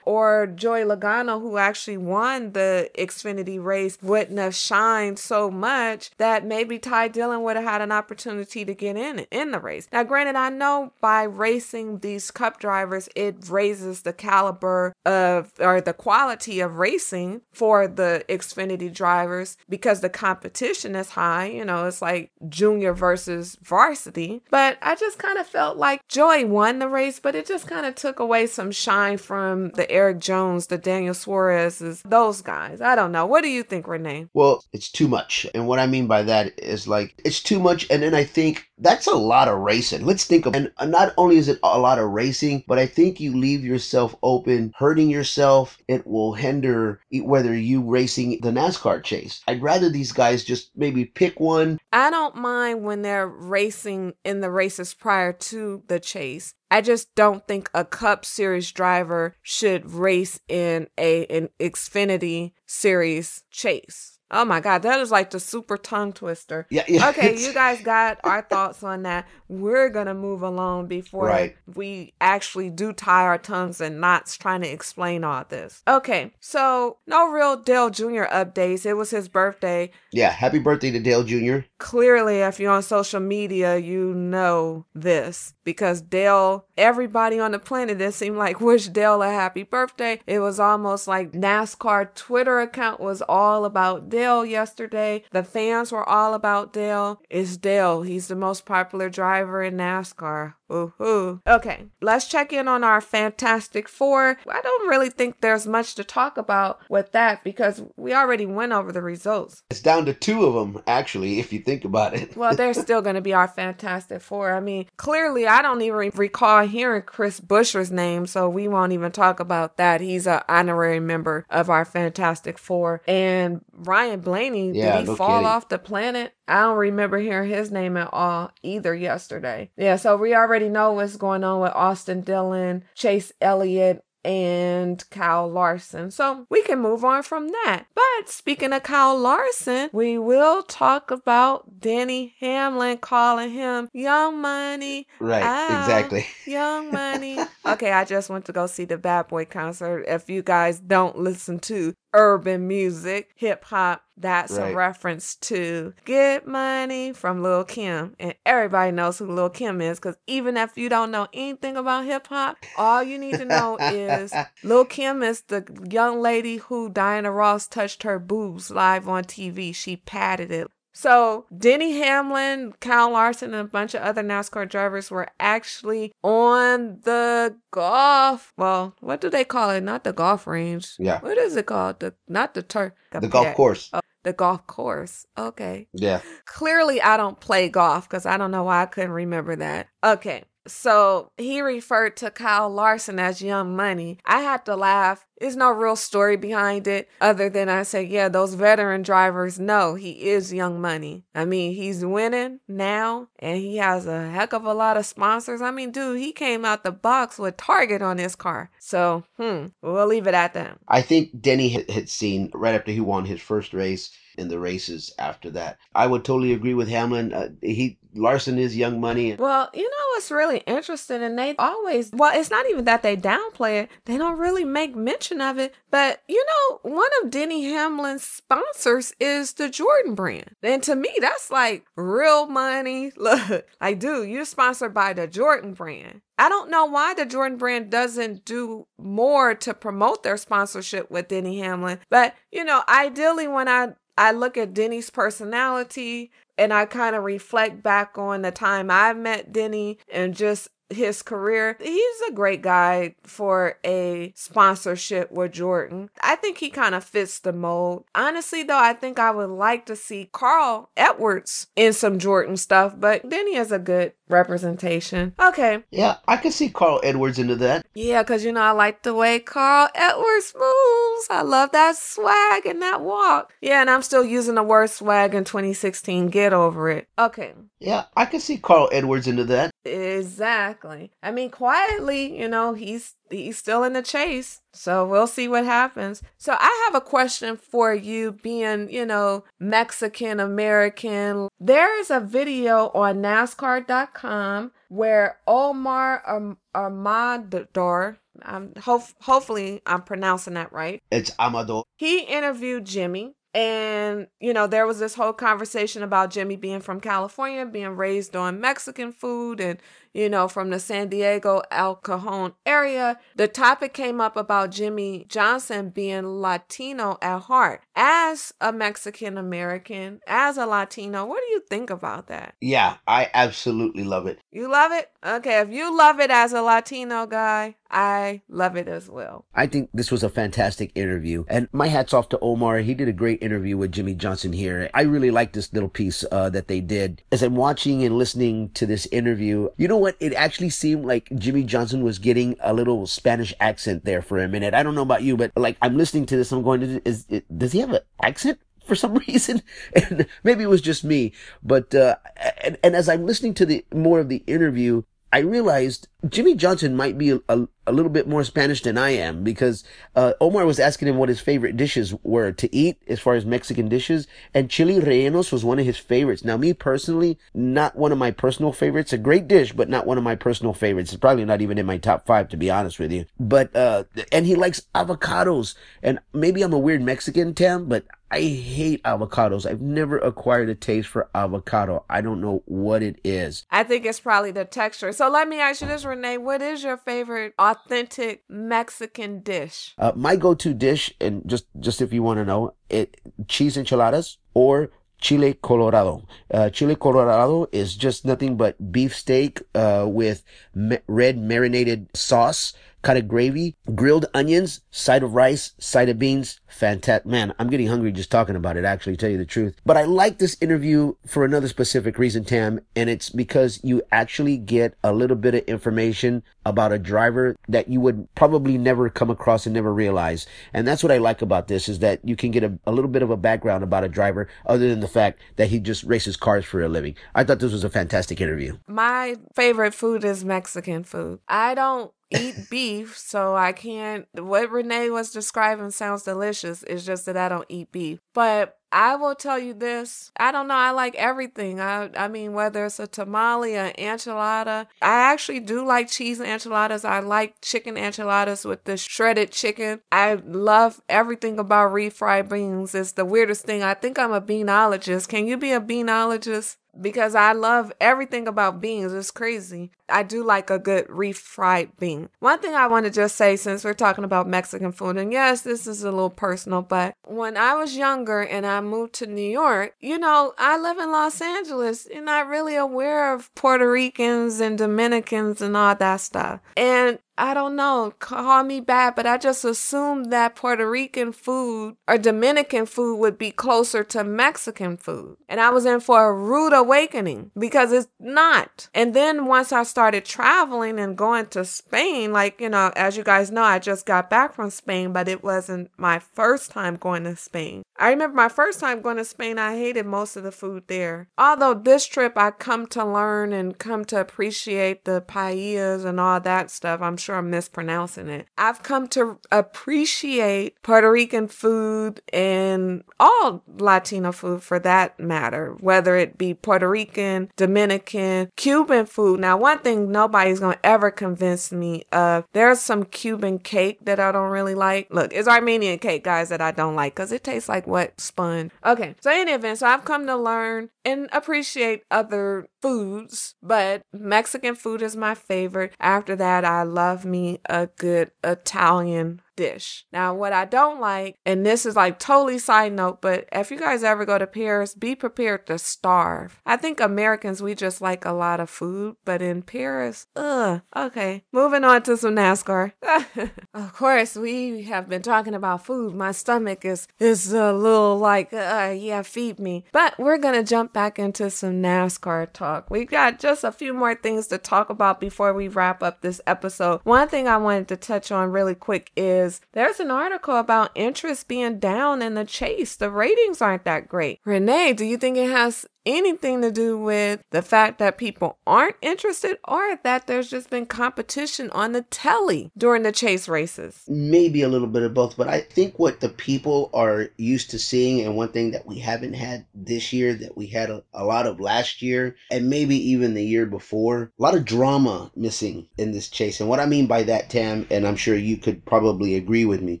or 0.04 0.46
Joey 0.46 0.82
Logano, 0.82 1.40
who 1.40 1.58
actually 1.58 1.96
won 1.96 2.52
the 2.52 2.90
Xfinity 2.98 3.62
race, 3.62 3.98
wouldn't 4.02 4.38
have 4.38 4.54
shined 4.54 5.18
so 5.18 5.50
much, 5.50 6.10
that 6.18 6.44
maybe 6.44 6.78
Ty 6.78 7.08
Dillon 7.08 7.42
would 7.42 7.56
have 7.56 7.64
had 7.64 7.82
an 7.82 7.92
opportunity 7.92 8.64
to 8.64 8.74
get 8.74 8.96
in 8.96 9.20
in 9.30 9.50
the 9.50 9.60
race. 9.60 9.88
Now, 9.92 10.02
granted, 10.02 10.36
I 10.36 10.48
know 10.50 10.92
by 11.00 11.22
racing 11.24 11.98
these 11.98 12.30
Cup 12.30 12.58
drivers, 12.58 13.08
it 13.14 13.48
raises 13.48 14.02
the 14.02 14.12
caliber 14.12 14.94
of 15.04 15.52
or 15.60 15.80
the 15.80 15.92
quality 15.92 16.60
of 16.60 16.78
racing 16.78 17.42
for 17.52 17.86
the 17.86 18.24
Xfinity 18.28 18.92
drivers 18.92 19.56
because 19.68 20.00
the 20.00 20.08
competition 20.08 20.94
is 20.94 21.10
high. 21.10 21.46
You 21.46 21.64
know, 21.64 21.86
it's 21.86 22.02
like 22.02 22.30
junior 22.48 22.92
versus 22.92 23.56
varsity. 23.62 24.42
But 24.50 24.78
I 24.82 24.94
just 24.96 25.18
kind 25.18 25.38
of 25.38 25.46
felt 25.46 25.76
like 25.76 26.06
Joey 26.08 26.44
won 26.44 26.78
the 26.78 26.88
race, 26.88 27.20
but 27.20 27.34
it 27.34 27.46
just 27.46 27.66
kind 27.66 27.86
of 27.86 27.94
took 27.94 28.18
away 28.18 28.46
some 28.46 28.70
shine 28.70 29.18
from 29.18 29.35
the 29.74 29.86
Erik 29.90 30.18
Jones, 30.18 30.66
the 30.66 30.78
Daniel 30.78 31.14
Suarez's, 31.14 32.02
those 32.02 32.42
guys. 32.42 32.80
I 32.80 32.94
don't 32.94 33.12
know. 33.12 33.26
What 33.26 33.42
do 33.42 33.48
you 33.48 33.62
think, 33.62 33.88
Renee? 33.88 34.28
Well, 34.34 34.64
it's 34.72 34.90
too 34.90 35.08
much. 35.08 35.46
And 35.54 35.66
what 35.66 35.78
I 35.78 35.86
mean 35.86 36.06
by 36.06 36.22
that 36.22 36.58
is 36.58 36.86
like, 36.88 37.20
it's 37.24 37.42
too 37.42 37.58
much. 37.58 37.86
And 37.90 38.02
then 38.02 38.14
I 38.14 38.24
think 38.24 38.65
that's 38.78 39.06
a 39.06 39.14
lot 39.14 39.48
of 39.48 39.58
racing. 39.58 40.04
Let's 40.04 40.24
think 40.24 40.46
of, 40.46 40.54
and 40.54 40.70
not 40.86 41.14
only 41.16 41.36
is 41.36 41.48
it 41.48 41.58
a 41.62 41.78
lot 41.78 41.98
of 41.98 42.10
racing, 42.10 42.64
but 42.66 42.78
I 42.78 42.86
think 42.86 43.20
you 43.20 43.36
leave 43.36 43.64
yourself 43.64 44.14
open, 44.22 44.72
hurting 44.76 45.10
yourself. 45.10 45.78
It 45.88 46.06
will 46.06 46.34
hinder 46.34 47.00
whether 47.10 47.56
you 47.56 47.82
racing 47.82 48.40
the 48.42 48.50
NASCAR 48.50 49.02
chase. 49.02 49.42
I'd 49.48 49.62
rather 49.62 49.88
these 49.88 50.12
guys 50.12 50.44
just 50.44 50.70
maybe 50.76 51.04
pick 51.04 51.40
one. 51.40 51.78
I 51.92 52.10
don't 52.10 52.36
mind 52.36 52.84
when 52.84 53.02
they're 53.02 53.28
racing 53.28 54.14
in 54.24 54.40
the 54.40 54.50
races 54.50 54.94
prior 54.94 55.32
to 55.32 55.82
the 55.88 56.00
chase. 56.00 56.52
I 56.70 56.80
just 56.80 57.14
don't 57.14 57.46
think 57.46 57.70
a 57.72 57.84
Cup 57.84 58.24
Series 58.24 58.72
driver 58.72 59.36
should 59.42 59.90
race 59.92 60.40
in 60.48 60.88
a 60.98 61.24
an 61.26 61.48
Xfinity 61.60 62.52
Series 62.66 63.44
chase. 63.50 64.15
Oh 64.30 64.44
my 64.44 64.60
God, 64.60 64.82
that 64.82 65.00
is 65.00 65.10
like 65.10 65.30
the 65.30 65.38
super 65.40 65.76
tongue 65.76 66.12
twister. 66.12 66.66
Yeah, 66.70 66.84
yeah. 66.88 67.08
Okay, 67.10 67.36
you 67.38 67.52
guys 67.54 67.80
got 67.80 68.18
our 68.24 68.42
thoughts 68.42 68.82
on 68.82 69.02
that. 69.02 69.26
We're 69.48 69.88
gonna 69.88 70.14
move 70.14 70.42
along 70.42 70.86
before 70.88 71.26
Right. 71.26 71.56
we 71.74 72.12
actually 72.20 72.70
do 72.70 72.92
tie 72.92 73.22
our 73.22 73.38
tongues 73.38 73.80
and 73.80 74.00
knots 74.00 74.36
trying 74.36 74.62
to 74.62 74.68
explain 74.68 75.22
all 75.22 75.44
this. 75.48 75.82
Okay, 75.86 76.32
so 76.40 76.98
no 77.06 77.30
real 77.30 77.56
Dale 77.56 77.90
Jr. 77.90 78.24
updates. 78.24 78.84
It 78.84 78.94
was 78.94 79.10
his 79.10 79.28
birthday. 79.28 79.90
Yeah, 80.12 80.30
happy 80.30 80.58
birthday 80.58 80.90
to 80.90 80.98
Dale 80.98 81.22
Jr. 81.22 81.58
Clearly, 81.78 82.40
if 82.40 82.58
you're 82.58 82.72
on 82.72 82.82
social 82.82 83.20
media, 83.20 83.76
you 83.76 84.12
know 84.14 84.86
this 84.94 85.54
because 85.62 86.00
Dale, 86.00 86.66
everybody 86.76 87.38
on 87.38 87.52
the 87.52 87.58
planet, 87.58 88.00
it 88.00 88.14
seemed 88.14 88.38
like 88.38 88.60
wish 88.60 88.88
Dale 88.88 89.22
a 89.22 89.30
happy 89.30 89.62
birthday. 89.62 90.20
It 90.26 90.40
was 90.40 90.58
almost 90.58 91.06
like 91.06 91.32
NASCAR 91.32 92.14
Twitter 92.14 92.60
account 92.60 92.98
was 93.00 93.22
all 93.22 93.64
about 93.64 94.08
Dale 94.16 94.46
yesterday. 94.46 95.24
The 95.30 95.44
fans 95.44 95.92
were 95.92 96.08
all 96.08 96.32
about 96.32 96.72
Dale. 96.72 97.20
It's 97.28 97.58
Dale. 97.58 98.00
He's 98.00 98.28
the 98.28 98.34
most 98.34 98.64
popular 98.64 99.10
driver 99.10 99.62
in 99.62 99.76
NASCAR. 99.76 100.54
Ooh, 100.70 101.40
Okay, 101.46 101.84
let's 102.00 102.26
check 102.28 102.52
in 102.52 102.66
on 102.68 102.82
our 102.82 103.00
Fantastic 103.00 103.88
Four. 103.88 104.36
I 104.48 104.60
don't 104.60 104.88
really 104.88 105.10
think 105.10 105.40
there's 105.40 105.66
much 105.66 105.94
to 105.96 106.04
talk 106.04 106.36
about 106.36 106.80
with 106.88 107.12
that 107.12 107.44
because 107.44 107.82
we 107.96 108.14
already 108.14 108.46
went 108.46 108.72
over 108.72 108.90
the 108.92 109.02
results. 109.02 109.62
It's 109.70 109.80
down 109.80 110.06
to 110.06 110.14
two 110.14 110.44
of 110.44 110.54
them, 110.54 110.82
actually, 110.86 111.38
if 111.38 111.52
you 111.52 111.60
think 111.60 111.84
about 111.84 112.14
it. 112.14 112.36
Well, 112.36 112.54
they're 112.56 112.74
still 112.86 113.02
going 113.02 113.14
to 113.16 113.20
be 113.20 113.32
our 113.32 113.48
Fantastic 113.48 114.20
Four. 114.20 114.54
I 114.54 114.60
mean, 114.60 114.86
clearly, 114.96 115.46
I 115.46 115.62
don't 115.62 115.80
even 115.82 116.10
recall 116.14 116.66
hearing 116.66 117.02
Chris 117.02 117.40
Buescher's 117.40 117.90
name, 117.92 118.26
so 118.26 118.48
we 118.48 118.68
won't 118.68 118.92
even 118.92 119.12
talk 119.12 119.40
about 119.40 119.76
that. 119.76 120.00
He's 120.00 120.26
an 120.26 120.40
honorary 120.48 121.00
member 121.00 121.46
of 121.50 121.70
our 121.70 121.84
Fantastic 121.84 122.58
Four. 122.58 123.02
And 123.06 123.60
Ryan 123.72 124.20
Blaney, 124.20 124.72
Yeah, 124.72 124.92
did 124.96 125.00
he 125.00 125.06
no 125.06 125.16
fall 125.16 125.28
kidding. 125.38 125.46
off 125.46 125.68
the 125.68 125.78
planet? 125.78 126.32
I 126.48 126.62
don't 126.62 126.76
remember 126.78 127.18
hearing 127.18 127.50
his 127.50 127.70
name 127.70 127.96
at 127.96 128.10
all 128.12 128.50
either 128.62 128.94
yesterday. 128.94 129.70
Yeah, 129.76 129.96
so 129.96 130.16
we 130.16 130.34
already 130.34 130.68
know 130.68 130.92
what's 130.92 131.16
going 131.16 131.44
on 131.44 131.60
with 131.60 131.72
Austin 131.74 132.20
Dillon, 132.20 132.84
Chase 132.94 133.32
Elliott, 133.40 134.02
and 134.24 135.08
Kyle 135.10 135.48
Larson. 135.48 136.10
So 136.10 136.46
we 136.50 136.60
can 136.62 136.80
move 136.80 137.04
on 137.04 137.22
from 137.22 137.46
that. 137.48 137.84
But 137.94 138.28
speaking 138.28 138.72
of 138.72 138.82
Kyle 138.82 139.16
Larson, 139.16 139.88
we 139.92 140.18
will 140.18 140.64
talk 140.64 141.12
about 141.12 141.78
Denny 141.78 142.34
Hamlin 142.40 142.98
calling 142.98 143.50
him 143.52 143.88
Young 143.92 144.40
Money. 144.40 145.06
Right, 145.20 145.44
Ah, 145.44 145.80
exactly. 145.80 146.26
Young 146.46 146.90
Money. 146.90 147.38
okay, 147.66 147.92
I 147.92 148.04
just 148.04 148.28
went 148.28 148.46
to 148.46 148.52
go 148.52 148.66
see 148.66 148.84
the 148.84 148.98
Bad 148.98 149.28
Boy 149.28 149.44
concert. 149.44 150.04
If 150.08 150.28
you 150.28 150.42
guys 150.42 150.80
don't 150.80 151.16
listen 151.18 151.60
to 151.60 151.94
urban 152.16 152.66
music, 152.66 153.30
hip 153.36 153.62
hop, 153.64 154.02
that's 154.16 154.56
a 154.56 154.74
reference 154.74 155.36
to 155.36 155.92
Get 156.06 156.48
Money 156.48 157.12
from 157.12 157.42
Lil 157.42 157.64
Kim. 157.64 158.16
And 158.18 158.34
everybody 158.46 158.90
knows 158.90 159.18
who 159.18 159.26
Lil 159.26 159.50
Kim 159.50 159.82
is 159.82 159.98
because 159.98 160.16
even 160.26 160.56
if 160.56 160.76
you 160.76 160.88
don't 160.88 161.10
know 161.10 161.28
anything 161.34 161.76
about 161.76 162.06
hip 162.06 162.26
hop, 162.28 162.56
all 162.78 163.02
you 163.02 163.18
need 163.18 163.38
to 163.38 163.44
know 163.44 163.76
is 163.76 164.32
Lil 164.62 164.86
Kim 164.86 165.22
is 165.22 165.42
the 165.42 165.64
young 165.90 166.20
lady 166.20 166.56
who 166.56 166.88
Diana 166.88 167.30
Ross 167.30 167.66
touched 167.66 168.04
her 168.04 168.18
boobs 168.18 168.70
live 168.70 169.06
on 169.06 169.24
TV. 169.24 169.74
She 169.74 169.96
patted 169.96 170.50
it. 170.50 170.70
So 170.96 171.44
Denny 171.54 171.98
Hamlin, 171.98 172.72
Kyle 172.80 173.10
Larson, 173.10 173.52
and 173.52 173.68
a 173.68 173.70
bunch 173.70 173.92
of 173.94 174.00
other 174.00 174.22
NASCAR 174.22 174.66
drivers 174.66 175.10
were 175.10 175.28
actually 175.38 176.14
on 176.24 177.00
the 177.02 177.54
golf. 177.70 178.54
Well, 178.56 178.96
what 179.00 179.20
do 179.20 179.28
they 179.28 179.44
call 179.44 179.68
it? 179.72 179.82
Not 179.82 180.04
the 180.04 180.14
golf 180.14 180.46
range. 180.46 180.94
Yeah. 180.98 181.20
What 181.20 181.36
is 181.36 181.54
it 181.54 181.66
called? 181.66 182.00
The 182.00 182.14
not 182.28 182.54
the 182.54 182.62
turf. 182.62 182.94
The 183.12 183.28
golf 183.28 183.54
course. 183.54 183.90
Oh, 183.92 184.00
the 184.22 184.32
golf 184.32 184.66
course. 184.66 185.26
Okay. 185.36 185.86
Yeah. 185.92 186.22
Clearly, 186.46 187.02
I 187.02 187.18
don't 187.18 187.38
play 187.40 187.68
golf 187.68 188.08
because 188.08 188.24
I 188.24 188.38
don't 188.38 188.50
know 188.50 188.64
why 188.64 188.80
I 188.80 188.86
couldn't 188.86 189.10
remember 189.10 189.54
that. 189.56 189.88
Okay. 190.02 190.44
So 190.66 191.30
he 191.36 191.60
referred 191.60 192.16
to 192.18 192.30
Kyle 192.30 192.68
Larson 192.68 193.18
as 193.18 193.42
Young 193.42 193.76
Money. 193.76 194.18
I 194.24 194.40
had 194.40 194.64
to 194.66 194.76
laugh. 194.76 195.26
There's 195.40 195.56
no 195.56 195.70
real 195.70 195.96
story 195.96 196.36
behind 196.36 196.86
it 196.86 197.10
other 197.20 197.50
than 197.50 197.68
I 197.68 197.82
said, 197.82 198.08
yeah, 198.08 198.28
those 198.28 198.54
veteran 198.54 199.02
drivers 199.02 199.60
know 199.60 199.94
he 199.94 200.28
is 200.28 200.52
Young 200.52 200.80
Money. 200.80 201.24
I 201.34 201.44
mean, 201.44 201.74
he's 201.74 202.04
winning 202.04 202.60
now 202.66 203.28
and 203.38 203.58
he 203.58 203.76
has 203.76 204.06
a 204.06 204.30
heck 204.30 204.54
of 204.54 204.64
a 204.64 204.72
lot 204.72 204.96
of 204.96 205.04
sponsors. 205.04 205.60
I 205.60 205.70
mean, 205.70 205.90
dude, 205.90 206.18
he 206.18 206.32
came 206.32 206.64
out 206.64 206.84
the 206.84 206.92
box 206.92 207.38
with 207.38 207.58
Target 207.58 208.00
on 208.00 208.16
his 208.16 208.34
car. 208.34 208.70
So, 208.78 209.24
hmm, 209.36 209.66
we'll 209.82 210.06
leave 210.06 210.26
it 210.26 210.34
at 210.34 210.54
that. 210.54 210.78
I 210.88 211.02
think 211.02 211.40
Denny 211.40 211.68
had, 211.68 212.06
seen 212.06 212.50
right 212.54 212.74
after 212.74 212.92
he 212.92 213.00
won 213.00 213.24
his 213.24 213.40
first 213.40 213.74
race 213.74 214.10
in 214.38 214.48
the 214.48 214.58
races 214.58 215.12
after 215.18 215.50
that. 215.50 215.76
I 215.94 216.06
would 216.06 216.24
totally 216.24 216.52
agree 216.52 216.74
with 216.74 216.88
Hamlin. 216.88 217.32
Uh, 217.32 217.48
he 217.62 217.98
Larson 218.16 218.58
is 218.58 218.76
young 218.76 219.00
money. 219.00 219.34
Well, 219.34 219.70
you 219.74 219.82
know 219.82 220.04
what's 220.12 220.30
really 220.30 220.58
interesting, 220.66 221.22
and 221.22 221.38
they 221.38 221.54
always, 221.58 222.10
well, 222.12 222.38
it's 222.38 222.50
not 222.50 222.68
even 222.68 222.84
that 222.84 223.02
they 223.02 223.16
downplay 223.16 223.82
it, 223.82 223.90
they 224.04 224.16
don't 224.16 224.38
really 224.38 224.64
make 224.64 224.96
mention 224.96 225.40
of 225.40 225.58
it. 225.58 225.74
But, 225.90 226.22
you 226.28 226.44
know, 226.44 226.90
one 226.90 227.08
of 227.22 227.30
Denny 227.30 227.64
Hamlin's 227.64 228.22
sponsors 228.24 229.14
is 229.20 229.54
the 229.54 229.68
Jordan 229.68 230.14
brand. 230.14 230.54
And 230.62 230.82
to 230.84 230.96
me, 230.96 231.10
that's 231.20 231.50
like 231.50 231.86
real 231.96 232.46
money. 232.46 233.12
Look, 233.16 233.66
like, 233.80 233.98
dude, 233.98 234.28
you're 234.28 234.44
sponsored 234.44 234.94
by 234.94 235.12
the 235.12 235.26
Jordan 235.26 235.74
brand. 235.74 236.22
I 236.38 236.48
don't 236.48 236.70
know 236.70 236.84
why 236.84 237.14
the 237.14 237.24
Jordan 237.24 237.56
brand 237.56 237.90
doesn't 237.90 238.44
do 238.44 238.86
more 238.98 239.54
to 239.54 239.72
promote 239.72 240.22
their 240.22 240.36
sponsorship 240.36 241.10
with 241.10 241.28
Denny 241.28 241.60
Hamlin. 241.60 241.98
But, 242.10 242.34
you 242.52 242.64
know, 242.64 242.82
ideally, 242.88 243.48
when 243.48 243.68
I 243.68 243.94
I 244.16 244.32
look 244.32 244.56
at 244.56 244.74
Denny's 244.74 245.10
personality 245.10 246.30
and 246.58 246.72
I 246.72 246.86
kind 246.86 247.14
of 247.14 247.24
reflect 247.24 247.82
back 247.82 248.16
on 248.16 248.42
the 248.42 248.50
time 248.50 248.90
I 248.90 249.12
met 249.12 249.52
Denny 249.52 249.98
and 250.10 250.34
just 250.34 250.68
his 250.90 251.22
career. 251.22 251.76
He's 251.80 252.20
a 252.28 252.32
great 252.32 252.62
guy 252.62 253.16
for 253.24 253.78
a 253.84 254.32
sponsorship 254.36 255.30
with 255.30 255.52
Jordan. 255.52 256.10
I 256.20 256.36
think 256.36 256.58
he 256.58 256.70
kind 256.70 256.94
of 256.94 257.04
fits 257.04 257.40
the 257.40 257.52
mold. 257.52 258.04
Honestly, 258.14 258.62
though, 258.62 258.78
I 258.78 258.92
think 258.92 259.18
I 259.18 259.30
would 259.30 259.50
like 259.50 259.86
to 259.86 259.96
see 259.96 260.30
Carl 260.32 260.90
Edwards 260.96 261.66
in 261.76 261.92
some 261.92 262.18
Jordan 262.18 262.56
stuff, 262.56 262.94
but 262.96 263.28
Denny 263.28 263.56
has 263.56 263.72
a 263.72 263.78
good 263.78 264.12
representation. 264.28 265.34
Okay. 265.40 265.84
Yeah, 265.90 266.16
I 266.26 266.36
can 266.36 266.52
see 266.52 266.68
Carl 266.68 267.00
Edwards 267.02 267.38
into 267.38 267.56
that. 267.56 267.86
Yeah, 267.94 268.22
because 268.22 268.44
you 268.44 268.52
know, 268.52 268.62
I 268.62 268.72
like 268.72 269.02
the 269.02 269.14
way 269.14 269.38
Carl 269.38 269.88
Edwards 269.94 270.54
moves. 270.54 271.26
I 271.30 271.42
love 271.42 271.72
that 271.72 271.96
swag 271.96 272.66
and 272.66 272.82
that 272.82 273.00
walk. 273.00 273.52
Yeah, 273.60 273.80
and 273.80 273.90
I'm 273.90 274.02
still 274.02 274.24
using 274.24 274.54
the 274.54 274.62
word 274.62 274.90
swag 274.90 275.34
in 275.34 275.44
2016. 275.44 276.28
Get 276.28 276.52
over 276.52 276.90
it. 276.90 277.08
Okay. 277.18 277.54
Yeah, 277.78 278.04
I 278.16 278.24
can 278.24 278.40
see 278.40 278.58
Carl 278.58 278.88
Edwards 278.92 279.26
into 279.26 279.44
that. 279.44 279.70
Exactly. 279.84 281.12
I 281.22 281.30
mean, 281.30 281.50
quietly, 281.50 282.38
you 282.38 282.48
know, 282.48 282.74
he's 282.74 283.14
he's 283.30 283.58
still 283.58 283.84
in 283.84 283.92
the 283.92 284.02
chase. 284.02 284.60
So 284.72 285.06
we'll 285.06 285.26
see 285.26 285.48
what 285.48 285.64
happens. 285.64 286.22
So 286.38 286.56
I 286.58 286.84
have 286.86 286.94
a 286.94 287.04
question 287.04 287.56
for 287.56 287.94
you 287.94 288.32
being, 288.32 288.90
you 288.90 289.06
know, 289.06 289.44
Mexican 289.58 290.40
American. 290.40 291.48
There 291.58 291.98
is 291.98 292.10
a 292.10 292.20
video 292.20 292.88
on 292.88 293.16
nascar.com 293.16 294.72
where 294.88 295.38
Omar 295.46 296.56
Armador 296.74 298.18
I'm 298.42 298.74
hope 298.76 299.02
hopefully 299.22 299.80
I'm 299.86 300.02
pronouncing 300.02 300.54
that 300.54 300.72
right. 300.72 301.02
It's 301.10 301.30
Amador. 301.38 301.84
He 301.96 302.20
interviewed 302.20 302.84
Jimmy 302.84 303.34
and, 303.56 304.26
you 304.38 304.52
know, 304.52 304.66
there 304.66 304.86
was 304.86 304.98
this 304.98 305.14
whole 305.14 305.32
conversation 305.32 306.02
about 306.02 306.30
Jimmy 306.30 306.56
being 306.56 306.82
from 306.82 307.00
California, 307.00 307.64
being 307.64 307.96
raised 307.96 308.36
on 308.36 308.60
Mexican 308.60 309.12
food 309.12 309.60
and, 309.60 309.78
you 310.16 310.30
know, 310.30 310.48
from 310.48 310.70
the 310.70 310.80
San 310.80 311.08
Diego 311.08 311.60
El 311.70 311.96
Cajon 311.96 312.54
area. 312.64 313.18
The 313.36 313.48
topic 313.48 313.92
came 313.92 314.18
up 314.18 314.34
about 314.34 314.70
Jimmie 314.70 315.26
Johnson 315.28 315.90
being 315.90 316.40
Latino 316.40 317.18
at 317.20 317.42
heart. 317.42 317.82
As 317.94 318.54
a 318.58 318.72
Mexican 318.72 319.36
American, 319.36 320.20
as 320.26 320.56
a 320.56 320.64
Latino, 320.64 321.26
what 321.26 321.42
do 321.46 321.52
you 321.52 321.60
think 321.68 321.90
about 321.90 322.28
that? 322.28 322.54
Yeah, 322.62 322.96
I 323.06 323.30
absolutely 323.34 324.04
love 324.04 324.26
it. 324.26 324.38
You 324.50 324.70
love 324.70 324.90
it? 324.92 325.10
Okay, 325.24 325.60
if 325.60 325.70
you 325.70 325.96
love 325.96 326.18
it 326.18 326.30
as 326.30 326.54
a 326.54 326.62
Latino 326.62 327.26
guy, 327.26 327.76
I 327.90 328.42
love 328.48 328.76
it 328.76 328.88
as 328.88 329.08
well. 329.08 329.44
I 329.54 329.66
think 329.66 329.90
this 329.92 330.10
was 330.10 330.22
a 330.22 330.28
fantastic 330.28 330.92
interview. 330.94 331.44
And 331.48 331.68
my 331.72 331.88
hat's 331.88 332.14
off 332.14 332.28
to 332.30 332.38
Omar. 332.40 332.78
He 332.78 332.94
did 332.94 333.08
a 333.08 333.12
great 333.12 333.42
interview 333.42 333.76
with 333.76 333.92
Jimmie 333.92 334.14
Johnson 334.14 334.52
here. 334.52 334.90
I 334.94 335.02
really 335.02 335.30
like 335.30 335.52
this 335.52 335.72
little 335.72 335.88
piece 335.88 336.24
uh, 336.30 336.50
that 336.50 336.68
they 336.68 336.80
did. 336.80 337.22
As 337.30 337.42
I'm 337.42 337.56
watching 337.56 338.02
and 338.02 338.18
listening 338.18 338.70
to 338.74 338.86
this 338.86 339.06
interview, 339.06 339.68
you 339.76 339.88
know 339.88 339.96
what? 339.96 340.05
It 340.20 340.32
actually 340.34 340.70
seemed 340.70 341.04
like 341.04 341.28
Jimmie 341.36 341.64
Johnson 341.64 342.02
was 342.02 342.18
getting 342.18 342.56
a 342.60 342.72
little 342.72 343.06
Spanish 343.06 343.54
accent 343.60 344.04
there 344.04 344.22
for 344.22 344.38
a 344.38 344.48
minute. 344.48 344.74
I 344.74 344.82
don't 344.82 344.94
know 344.94 345.02
about 345.02 345.22
you, 345.22 345.36
but 345.36 345.52
like 345.56 345.76
I'm 345.82 345.96
listening 345.96 346.26
to 346.26 346.36
this, 346.36 346.52
I'm 346.52 346.62
going 346.62 347.00
is, 347.04 347.26
it, 347.28 347.58
does 347.58 347.72
he 347.72 347.80
have 347.80 347.92
an 347.92 348.00
accent? 348.22 348.58
for 348.86 348.94
some 348.94 349.14
reason 349.26 349.62
and 349.96 350.26
maybe 350.44 350.62
it 350.62 350.68
was 350.68 350.80
just 350.80 351.02
me 351.02 351.32
but 351.60 351.92
uh 351.92 352.14
and, 352.62 352.78
and 352.84 352.94
as 352.94 353.08
i'm 353.08 353.26
listening 353.26 353.52
to 353.52 353.66
the 353.66 353.84
more 353.92 354.20
of 354.20 354.28
the 354.28 354.44
interview 354.46 355.02
I 355.36 355.40
realized 355.40 356.08
Jimmie 356.26 356.54
Johnson 356.54 356.96
might 356.96 357.18
be 357.18 357.28
a, 357.30 357.40
a, 357.86 357.92
little 357.92 358.10
bit 358.10 358.26
more 358.26 358.42
Spanish 358.42 358.80
than 358.80 358.96
I 358.96 359.10
am 359.10 359.44
because 359.44 359.84
uh, 360.14 360.32
Omar 360.40 360.64
was 360.64 360.80
asking 360.80 361.08
him 361.08 361.18
what 361.18 361.28
his 361.28 361.40
favorite 361.40 361.76
dishes 361.76 362.14
were 362.22 362.52
to 362.52 362.74
eat 362.74 363.02
as 363.06 363.20
far 363.20 363.34
as 363.34 363.44
Mexican 363.44 363.86
dishes, 363.86 364.26
and 364.54 364.70
chili 364.70 364.98
rellenos 364.98 365.52
was 365.52 365.62
one 365.62 365.78
of 365.78 365.84
his 365.84 365.98
favorites. 365.98 366.42
Now, 366.42 366.56
me 366.56 366.72
personally, 366.72 367.38
not 367.52 367.96
one 367.96 368.12
of 368.12 368.18
my 368.18 368.30
personal 368.30 368.72
favorites. 368.72 369.12
A 369.12 369.18
great 369.18 369.46
dish, 369.46 369.74
but 369.74 369.90
not 369.90 370.06
one 370.06 370.16
of 370.16 370.24
my 370.24 370.36
personal 370.36 370.72
favorites. 370.72 371.12
It's 371.12 371.20
probably 371.20 371.44
not 371.44 371.60
even 371.60 371.76
in 371.76 371.84
my 371.84 371.98
top 371.98 372.24
five, 372.24 372.48
to 372.48 372.56
be 372.56 372.70
honest 372.70 372.98
with 372.98 373.12
you. 373.12 373.26
But 373.38 373.76
uh, 373.76 374.04
and 374.32 374.46
he 374.46 374.54
likes 374.54 374.84
avocados, 374.94 375.74
and 376.02 376.18
maybe 376.32 376.62
I'm 376.62 376.72
a 376.72 376.78
weird 376.78 377.02
Mexican, 377.02 377.52
Tam, 377.52 377.90
but 377.90 378.06
I 378.30 378.40
hate 378.40 379.02
avocados. 379.04 379.68
I've 379.68 379.80
never 379.80 380.18
acquired 380.18 380.68
a 380.68 380.74
taste 380.74 381.08
for 381.08 381.28
avocado. 381.34 382.04
I 382.10 382.20
don't 382.20 382.40
know 382.40 382.62
what 382.66 383.02
it 383.02 383.20
is. 383.22 383.64
I 383.70 383.84
think 383.84 384.04
it's 384.04 384.20
probably 384.20 384.50
the 384.50 384.64
texture. 384.64 385.12
So 385.12 385.30
let 385.30 385.48
me 385.48 385.60
ask 385.60 385.80
you 385.80 385.86
this, 385.86 386.04
Renee. 386.04 386.38
What 386.38 386.60
is 386.60 386.82
your 386.82 386.96
favorite 386.96 387.54
authentic 387.58 388.42
Mexican 388.48 389.40
dish? 389.40 389.94
Uh, 389.98 390.12
my 390.16 390.34
go-to 390.36 390.74
dish, 390.74 391.12
and 391.20 391.42
just 391.46 391.66
just 391.78 392.02
if 392.02 392.12
you 392.12 392.22
want 392.22 392.38
to 392.38 392.44
know, 392.44 392.74
it 392.90 393.20
cheese 393.46 393.76
enchiladas 393.76 394.38
or 394.54 394.90
chile 395.20 395.54
colorado. 395.62 396.26
Uh, 396.52 396.68
chile 396.68 396.96
colorado 396.96 397.68
is 397.72 397.96
just 397.96 398.24
nothing 398.24 398.56
but 398.56 398.92
beef 398.92 399.14
steak 399.16 399.62
uh, 399.74 400.04
with 400.06 400.42
ma- 400.74 400.96
red 401.06 401.38
marinated 401.38 402.14
sauce 402.14 402.74
kind 403.06 403.18
of 403.20 403.28
gravy, 403.28 403.76
grilled 403.94 404.26
onions, 404.34 404.80
side 404.90 405.22
of 405.22 405.32
rice, 405.32 405.74
side 405.78 406.08
of 406.08 406.18
beans. 406.18 406.60
Fantastic. 406.68 407.26
Man, 407.26 407.54
I'm 407.58 407.68
getting 407.68 407.86
hungry 407.86 408.12
just 408.12 408.30
talking 408.30 408.56
about 408.56 408.76
it, 408.76 408.84
actually, 408.84 409.16
tell 409.16 409.30
you 409.30 409.38
the 409.38 409.44
truth. 409.44 409.76
But 409.84 409.96
I 409.96 410.04
like 410.04 410.38
this 410.38 410.56
interview 410.60 411.14
for 411.26 411.44
another 411.44 411.68
specific 411.68 412.18
reason, 412.18 412.44
Tam, 412.44 412.80
and 412.94 413.08
it's 413.08 413.30
because 413.30 413.80
you 413.82 414.02
actually 414.12 414.56
get 414.56 414.96
a 415.02 415.12
little 415.12 415.36
bit 415.36 415.54
of 415.54 415.64
information 415.64 416.42
about 416.64 416.92
a 416.92 416.98
driver 416.98 417.56
that 417.68 417.88
you 417.88 418.00
would 418.00 418.32
probably 418.34 418.76
never 418.76 419.08
come 419.08 419.30
across 419.30 419.66
and 419.66 419.74
never 419.74 419.94
realize. 419.94 420.46
And 420.72 420.86
that's 420.86 421.02
what 421.02 421.12
I 421.12 421.18
like 421.18 421.40
about 421.40 421.68
this 421.68 421.88
is 421.88 422.00
that 422.00 422.20
you 422.24 422.34
can 422.36 422.50
get 422.50 422.64
a, 422.64 422.78
a 422.86 422.92
little 422.92 423.10
bit 423.10 423.22
of 423.22 423.30
a 423.30 423.36
background 423.36 423.84
about 423.84 424.04
a 424.04 424.08
driver 424.08 424.48
other 424.66 424.88
than 424.88 425.00
the 425.00 425.08
fact 425.08 425.40
that 425.56 425.68
he 425.68 425.78
just 425.78 426.02
races 426.04 426.36
cars 426.36 426.64
for 426.64 426.82
a 426.82 426.88
living. 426.88 427.14
I 427.34 427.44
thought 427.44 427.60
this 427.60 427.72
was 427.72 427.84
a 427.84 427.90
fantastic 427.90 428.40
interview. 428.40 428.78
My 428.88 429.36
favorite 429.54 429.94
food 429.94 430.24
is 430.24 430.44
Mexican 430.44 431.04
food. 431.04 431.38
I 431.48 431.74
don't 431.74 432.12
eat 432.30 432.68
beef, 432.70 433.16
so 433.16 433.54
I 433.54 433.72
can't. 433.72 434.26
What 434.32 434.70
Renee 434.70 435.10
was 435.10 435.30
describing 435.30 435.90
sounds 435.92 436.24
delicious. 436.24 436.56
It's 436.66 437.04
just 437.04 437.26
that 437.26 437.36
I 437.36 437.48
don't 437.48 437.66
eat 437.68 437.92
beef. 437.92 438.20
But 438.34 438.78
I 438.92 439.16
will 439.16 439.34
tell 439.34 439.58
you 439.58 439.74
this. 439.74 440.30
I 440.38 440.52
don't 440.52 440.68
know. 440.68 440.74
I 440.74 440.90
like 440.90 441.14
everything. 441.16 441.80
I 441.80 442.10
I 442.16 442.28
mean, 442.28 442.52
whether 442.52 442.86
it's 442.86 443.00
a 443.00 443.06
tamale, 443.06 443.74
an 443.74 443.92
enchilada. 443.98 444.86
I 445.02 445.32
actually 445.32 445.60
do 445.60 445.84
like 445.84 446.08
cheese 446.08 446.40
enchiladas. 446.40 447.04
I 447.04 447.20
like 447.20 447.56
chicken 447.60 447.96
enchiladas 447.96 448.64
with 448.64 448.84
the 448.84 448.96
shredded 448.96 449.50
chicken. 449.50 450.00
I 450.12 450.34
love 450.34 451.00
everything 451.08 451.58
about 451.58 451.92
refried 451.92 452.48
beans. 452.48 452.94
It's 452.94 453.12
the 453.12 453.24
weirdest 453.24 453.64
thing. 453.64 453.82
I 453.82 453.94
think 453.94 454.18
I'm 454.18 454.32
a 454.32 454.40
beanologist. 454.40 455.28
Can 455.28 455.46
you 455.46 455.56
be 455.56 455.72
a 455.72 455.80
beanologist? 455.80 456.76
Because 457.00 457.34
I 457.34 457.52
love 457.52 457.92
everything 458.00 458.48
about 458.48 458.80
beans. 458.80 459.12
It's 459.12 459.30
crazy. 459.30 459.90
I 460.08 460.22
do 460.22 460.44
like 460.44 460.70
a 460.70 460.78
good 460.78 461.06
refried 461.08 461.90
bean. 461.98 462.28
One 462.38 462.60
thing 462.60 462.74
I 462.74 462.86
want 462.86 463.06
to 463.06 463.10
just 463.10 463.36
say 463.36 463.56
since 463.56 463.84
we're 463.84 463.94
talking 463.94 464.24
about 464.24 464.48
Mexican 464.48 464.92
food, 464.92 465.16
and 465.16 465.32
yes, 465.32 465.62
this 465.62 465.86
is 465.86 466.02
a 466.02 466.10
little 466.10 466.30
personal, 466.30 466.82
but 466.82 467.14
when 467.26 467.56
I 467.56 467.74
was 467.74 467.96
younger 467.96 468.42
and 468.42 468.66
I 468.66 468.80
moved 468.80 469.14
to 469.14 469.26
New 469.26 469.48
York, 469.48 469.94
you 470.00 470.18
know, 470.18 470.54
I 470.58 470.78
live 470.78 470.98
in 470.98 471.10
Los 471.10 471.40
Angeles. 471.40 472.06
You're 472.10 472.22
not 472.22 472.48
really 472.48 472.76
aware 472.76 473.34
of 473.34 473.54
Puerto 473.54 473.90
Ricans 473.90 474.60
and 474.60 474.78
Dominicans 474.78 475.60
and 475.60 475.76
all 475.76 475.94
that 475.94 476.20
stuff. 476.20 476.60
And 476.76 477.18
I 477.38 477.52
don't 477.52 477.76
know, 477.76 478.14
call 478.18 478.62
me 478.64 478.80
bad, 478.80 479.14
but 479.14 479.26
I 479.26 479.36
just 479.36 479.64
assumed 479.64 480.32
that 480.32 480.56
Puerto 480.56 480.88
Rican 480.88 481.32
food 481.32 481.96
or 482.08 482.16
Dominican 482.16 482.86
food 482.86 483.18
would 483.18 483.36
be 483.36 483.50
closer 483.50 484.02
to 484.04 484.24
Mexican 484.24 484.96
food. 484.96 485.36
And 485.48 485.60
I 485.60 485.70
was 485.70 485.84
in 485.84 486.00
for 486.00 486.24
a 486.24 486.34
rude 486.34 486.72
awakening 486.72 487.50
because 487.58 487.92
it's 487.92 488.08
not. 488.18 488.88
And 488.94 489.12
then 489.12 489.46
once 489.46 489.70
I 489.70 489.82
started 489.82 490.24
traveling 490.24 490.98
and 490.98 491.16
going 491.16 491.46
to 491.48 491.64
Spain, 491.64 492.32
like, 492.32 492.60
you 492.60 492.70
know, 492.70 492.90
as 492.96 493.16
you 493.16 493.22
guys 493.22 493.50
know, 493.50 493.62
I 493.62 493.80
just 493.80 494.06
got 494.06 494.30
back 494.30 494.54
from 494.54 494.70
Spain, 494.70 495.12
but 495.12 495.28
it 495.28 495.44
wasn't 495.44 495.90
my 495.98 496.18
first 496.18 496.70
time 496.70 496.96
going 496.96 497.24
to 497.24 497.36
Spain. 497.36 497.82
I 497.98 498.10
remember 498.10 498.36
my 498.36 498.48
first 498.48 498.80
time 498.80 499.00
going 499.00 499.16
to 499.16 499.24
Spain, 499.24 499.58
I 499.58 499.76
hated 499.76 500.06
most 500.06 500.36
of 500.36 500.42
the 500.42 500.52
food 500.52 500.84
there. 500.86 501.28
Although 501.36 501.74
this 501.74 502.06
trip 502.06 502.34
I 502.36 502.50
come 502.50 502.86
to 502.88 503.04
learn 503.04 503.52
and 503.52 503.78
come 503.78 504.04
to 504.06 504.20
appreciate 504.20 505.04
the 505.04 505.22
paellas 505.26 506.04
and 506.04 506.18
all 506.20 506.40
that 506.40 506.70
stuff. 506.70 507.00
I'm 507.00 507.16
sure 507.26 507.36
I'm 507.36 507.50
mispronouncing 507.50 508.28
it. 508.28 508.46
I've 508.56 508.82
come 508.82 509.08
to 509.08 509.38
appreciate 509.50 510.80
Puerto 510.82 511.10
Rican 511.10 511.48
food 511.48 512.20
and 512.32 513.02
all 513.18 513.62
Latino 513.78 514.32
food 514.32 514.62
for 514.62 514.78
that 514.80 515.18
matter, 515.18 515.76
whether 515.80 516.16
it 516.16 516.38
be 516.38 516.54
Puerto 516.54 516.88
Rican, 516.88 517.50
Dominican, 517.56 518.50
Cuban 518.56 519.06
food. 519.06 519.40
Now, 519.40 519.56
one 519.56 519.80
thing 519.80 520.10
nobody's 520.10 520.60
going 520.60 520.76
to 520.76 520.86
ever 520.86 521.10
convince 521.10 521.72
me 521.72 522.04
of, 522.12 522.44
there's 522.52 522.80
some 522.80 523.04
Cuban 523.04 523.58
cake 523.58 523.98
that 524.04 524.20
I 524.20 524.32
don't 524.32 524.50
really 524.50 524.74
like. 524.74 525.08
Look, 525.10 525.32
it's 525.32 525.48
Armenian 525.48 525.98
cake, 525.98 526.24
guys, 526.24 526.48
that 526.50 526.60
I 526.60 526.70
don't 526.70 526.94
like 526.94 527.14
because 527.14 527.32
it 527.32 527.44
tastes 527.44 527.68
like 527.68 527.86
what? 527.86 528.20
sponge. 528.20 528.70
Okay, 528.84 529.14
so 529.20 529.30
in 529.30 529.38
any 529.38 529.52
event, 529.52 529.78
so 529.78 529.86
I've 529.86 530.04
come 530.04 530.26
to 530.26 530.36
learn 530.36 530.90
and 531.04 531.28
appreciate 531.32 532.02
other 532.10 532.68
foods, 532.86 533.54
but 533.62 534.02
Mexican 534.12 534.74
food 534.74 535.02
is 535.02 535.16
my 535.16 535.34
favorite. 535.34 535.94
After 536.00 536.36
that, 536.36 536.64
I 536.64 536.82
love 536.84 537.24
me 537.24 537.60
a 537.68 537.88
good 537.88 538.30
Italian 538.44 539.40
dish. 539.56 540.06
Now, 540.12 540.34
what 540.34 540.52
I 540.52 540.64
don't 540.64 541.00
like, 541.00 541.36
and 541.44 541.64
this 541.64 541.86
is 541.86 541.96
like 541.96 542.18
totally 542.18 542.58
side 542.58 542.92
note, 542.92 543.20
but 543.20 543.48
if 543.52 543.70
you 543.70 543.78
guys 543.78 544.04
ever 544.04 544.24
go 544.24 544.38
to 544.38 544.46
Paris, 544.46 544.94
be 544.94 545.14
prepared 545.14 545.66
to 545.66 545.78
starve. 545.78 546.60
I 546.64 546.76
think 546.76 547.00
Americans, 547.00 547.62
we 547.62 547.74
just 547.74 548.00
like 548.00 548.24
a 548.24 548.32
lot 548.32 548.60
of 548.60 548.70
food, 548.70 549.16
but 549.24 549.42
in 549.42 549.62
Paris, 549.62 550.26
ugh. 550.36 550.82
Okay, 550.94 551.44
moving 551.52 551.84
on 551.84 552.02
to 552.04 552.16
some 552.16 552.36
NASCAR. 552.36 552.92
of 553.74 553.92
course, 553.94 554.36
we 554.36 554.82
have 554.84 555.08
been 555.08 555.22
talking 555.22 555.54
about 555.54 555.84
food. 555.84 556.14
My 556.14 556.32
stomach 556.32 556.84
is 556.84 557.08
is 557.18 557.52
a 557.52 557.72
little 557.72 558.18
like, 558.18 558.52
uh, 558.52 558.94
yeah, 558.96 559.22
feed 559.22 559.58
me. 559.58 559.84
But 559.92 560.18
we're 560.18 560.38
gonna 560.38 560.62
jump 560.62 560.92
back 560.92 561.18
into 561.18 561.50
some 561.50 561.82
NASCAR 561.82 562.52
talk. 562.52 562.90
We 562.90 563.04
got 563.04 563.38
just 563.38 563.64
a 563.64 563.72
few 563.72 563.94
more 563.94 564.14
things 564.14 564.46
to 564.48 564.58
talk 564.58 564.90
about 564.90 565.20
before 565.20 565.52
we 565.54 565.68
wrap 565.68 566.02
up 566.02 566.20
this 566.20 566.40
episode. 566.46 567.00
One 567.04 567.28
thing 567.28 567.48
I 567.48 567.56
wanted 567.56 567.88
to 567.88 567.96
touch 567.96 568.30
on 568.30 568.50
really 568.50 568.74
quick 568.74 569.10
is 569.16 569.45
there's 569.72 570.00
an 570.00 570.10
article 570.10 570.56
about 570.56 570.90
interest 570.94 571.48
being 571.48 571.78
down 571.78 572.22
in 572.22 572.34
the 572.34 572.44
chase. 572.44 572.96
The 572.96 573.10
ratings 573.10 573.60
aren't 573.62 573.84
that 573.84 574.08
great. 574.08 574.40
Renee, 574.44 574.92
do 574.92 575.04
you 575.04 575.16
think 575.16 575.36
it 575.36 575.50
has 575.50 575.86
anything 576.06 576.62
to 576.62 576.70
do 576.70 576.98
with 576.98 577.42
the 577.50 577.62
fact 577.62 577.98
that 577.98 578.16
people 578.16 578.58
aren't 578.66 578.96
interested 579.02 579.58
or 579.66 579.98
that 580.04 580.26
there's 580.26 580.48
just 580.48 580.70
been 580.70 580.86
competition 580.86 581.70
on 581.70 581.92
the 581.92 582.02
telly 582.02 582.70
during 582.78 583.02
the 583.02 583.12
chase 583.12 583.48
races. 583.48 584.04
Maybe 584.08 584.62
a 584.62 584.68
little 584.68 584.86
bit 584.86 585.02
of 585.02 585.12
both, 585.12 585.36
but 585.36 585.48
I 585.48 585.60
think 585.60 585.98
what 585.98 586.20
the 586.20 586.28
people 586.28 586.90
are 586.94 587.28
used 587.36 587.70
to 587.70 587.78
seeing, 587.78 588.24
and 588.24 588.36
one 588.36 588.52
thing 588.52 588.70
that 588.70 588.86
we 588.86 588.98
haven't 588.98 589.34
had 589.34 589.66
this 589.74 590.12
year 590.12 590.34
that 590.34 590.56
we 590.56 590.66
had 590.66 590.90
a, 590.90 591.02
a 591.12 591.24
lot 591.24 591.46
of 591.46 591.60
last 591.60 592.00
year, 592.02 592.36
and 592.50 592.70
maybe 592.70 592.96
even 593.10 593.34
the 593.34 593.44
year 593.44 593.66
before, 593.66 594.32
a 594.38 594.42
lot 594.42 594.54
of 594.54 594.64
drama 594.64 595.30
missing 595.34 595.88
in 595.98 596.12
this 596.12 596.28
chase. 596.28 596.60
And 596.60 596.68
what 596.68 596.80
I 596.80 596.86
mean 596.86 597.06
by 597.06 597.24
that, 597.24 597.50
Tam, 597.50 597.86
and 597.90 598.06
I'm 598.06 598.16
sure 598.16 598.36
you 598.36 598.56
could 598.56 598.84
probably 598.84 599.34
agree 599.34 599.64
with 599.64 599.82
me, 599.82 600.00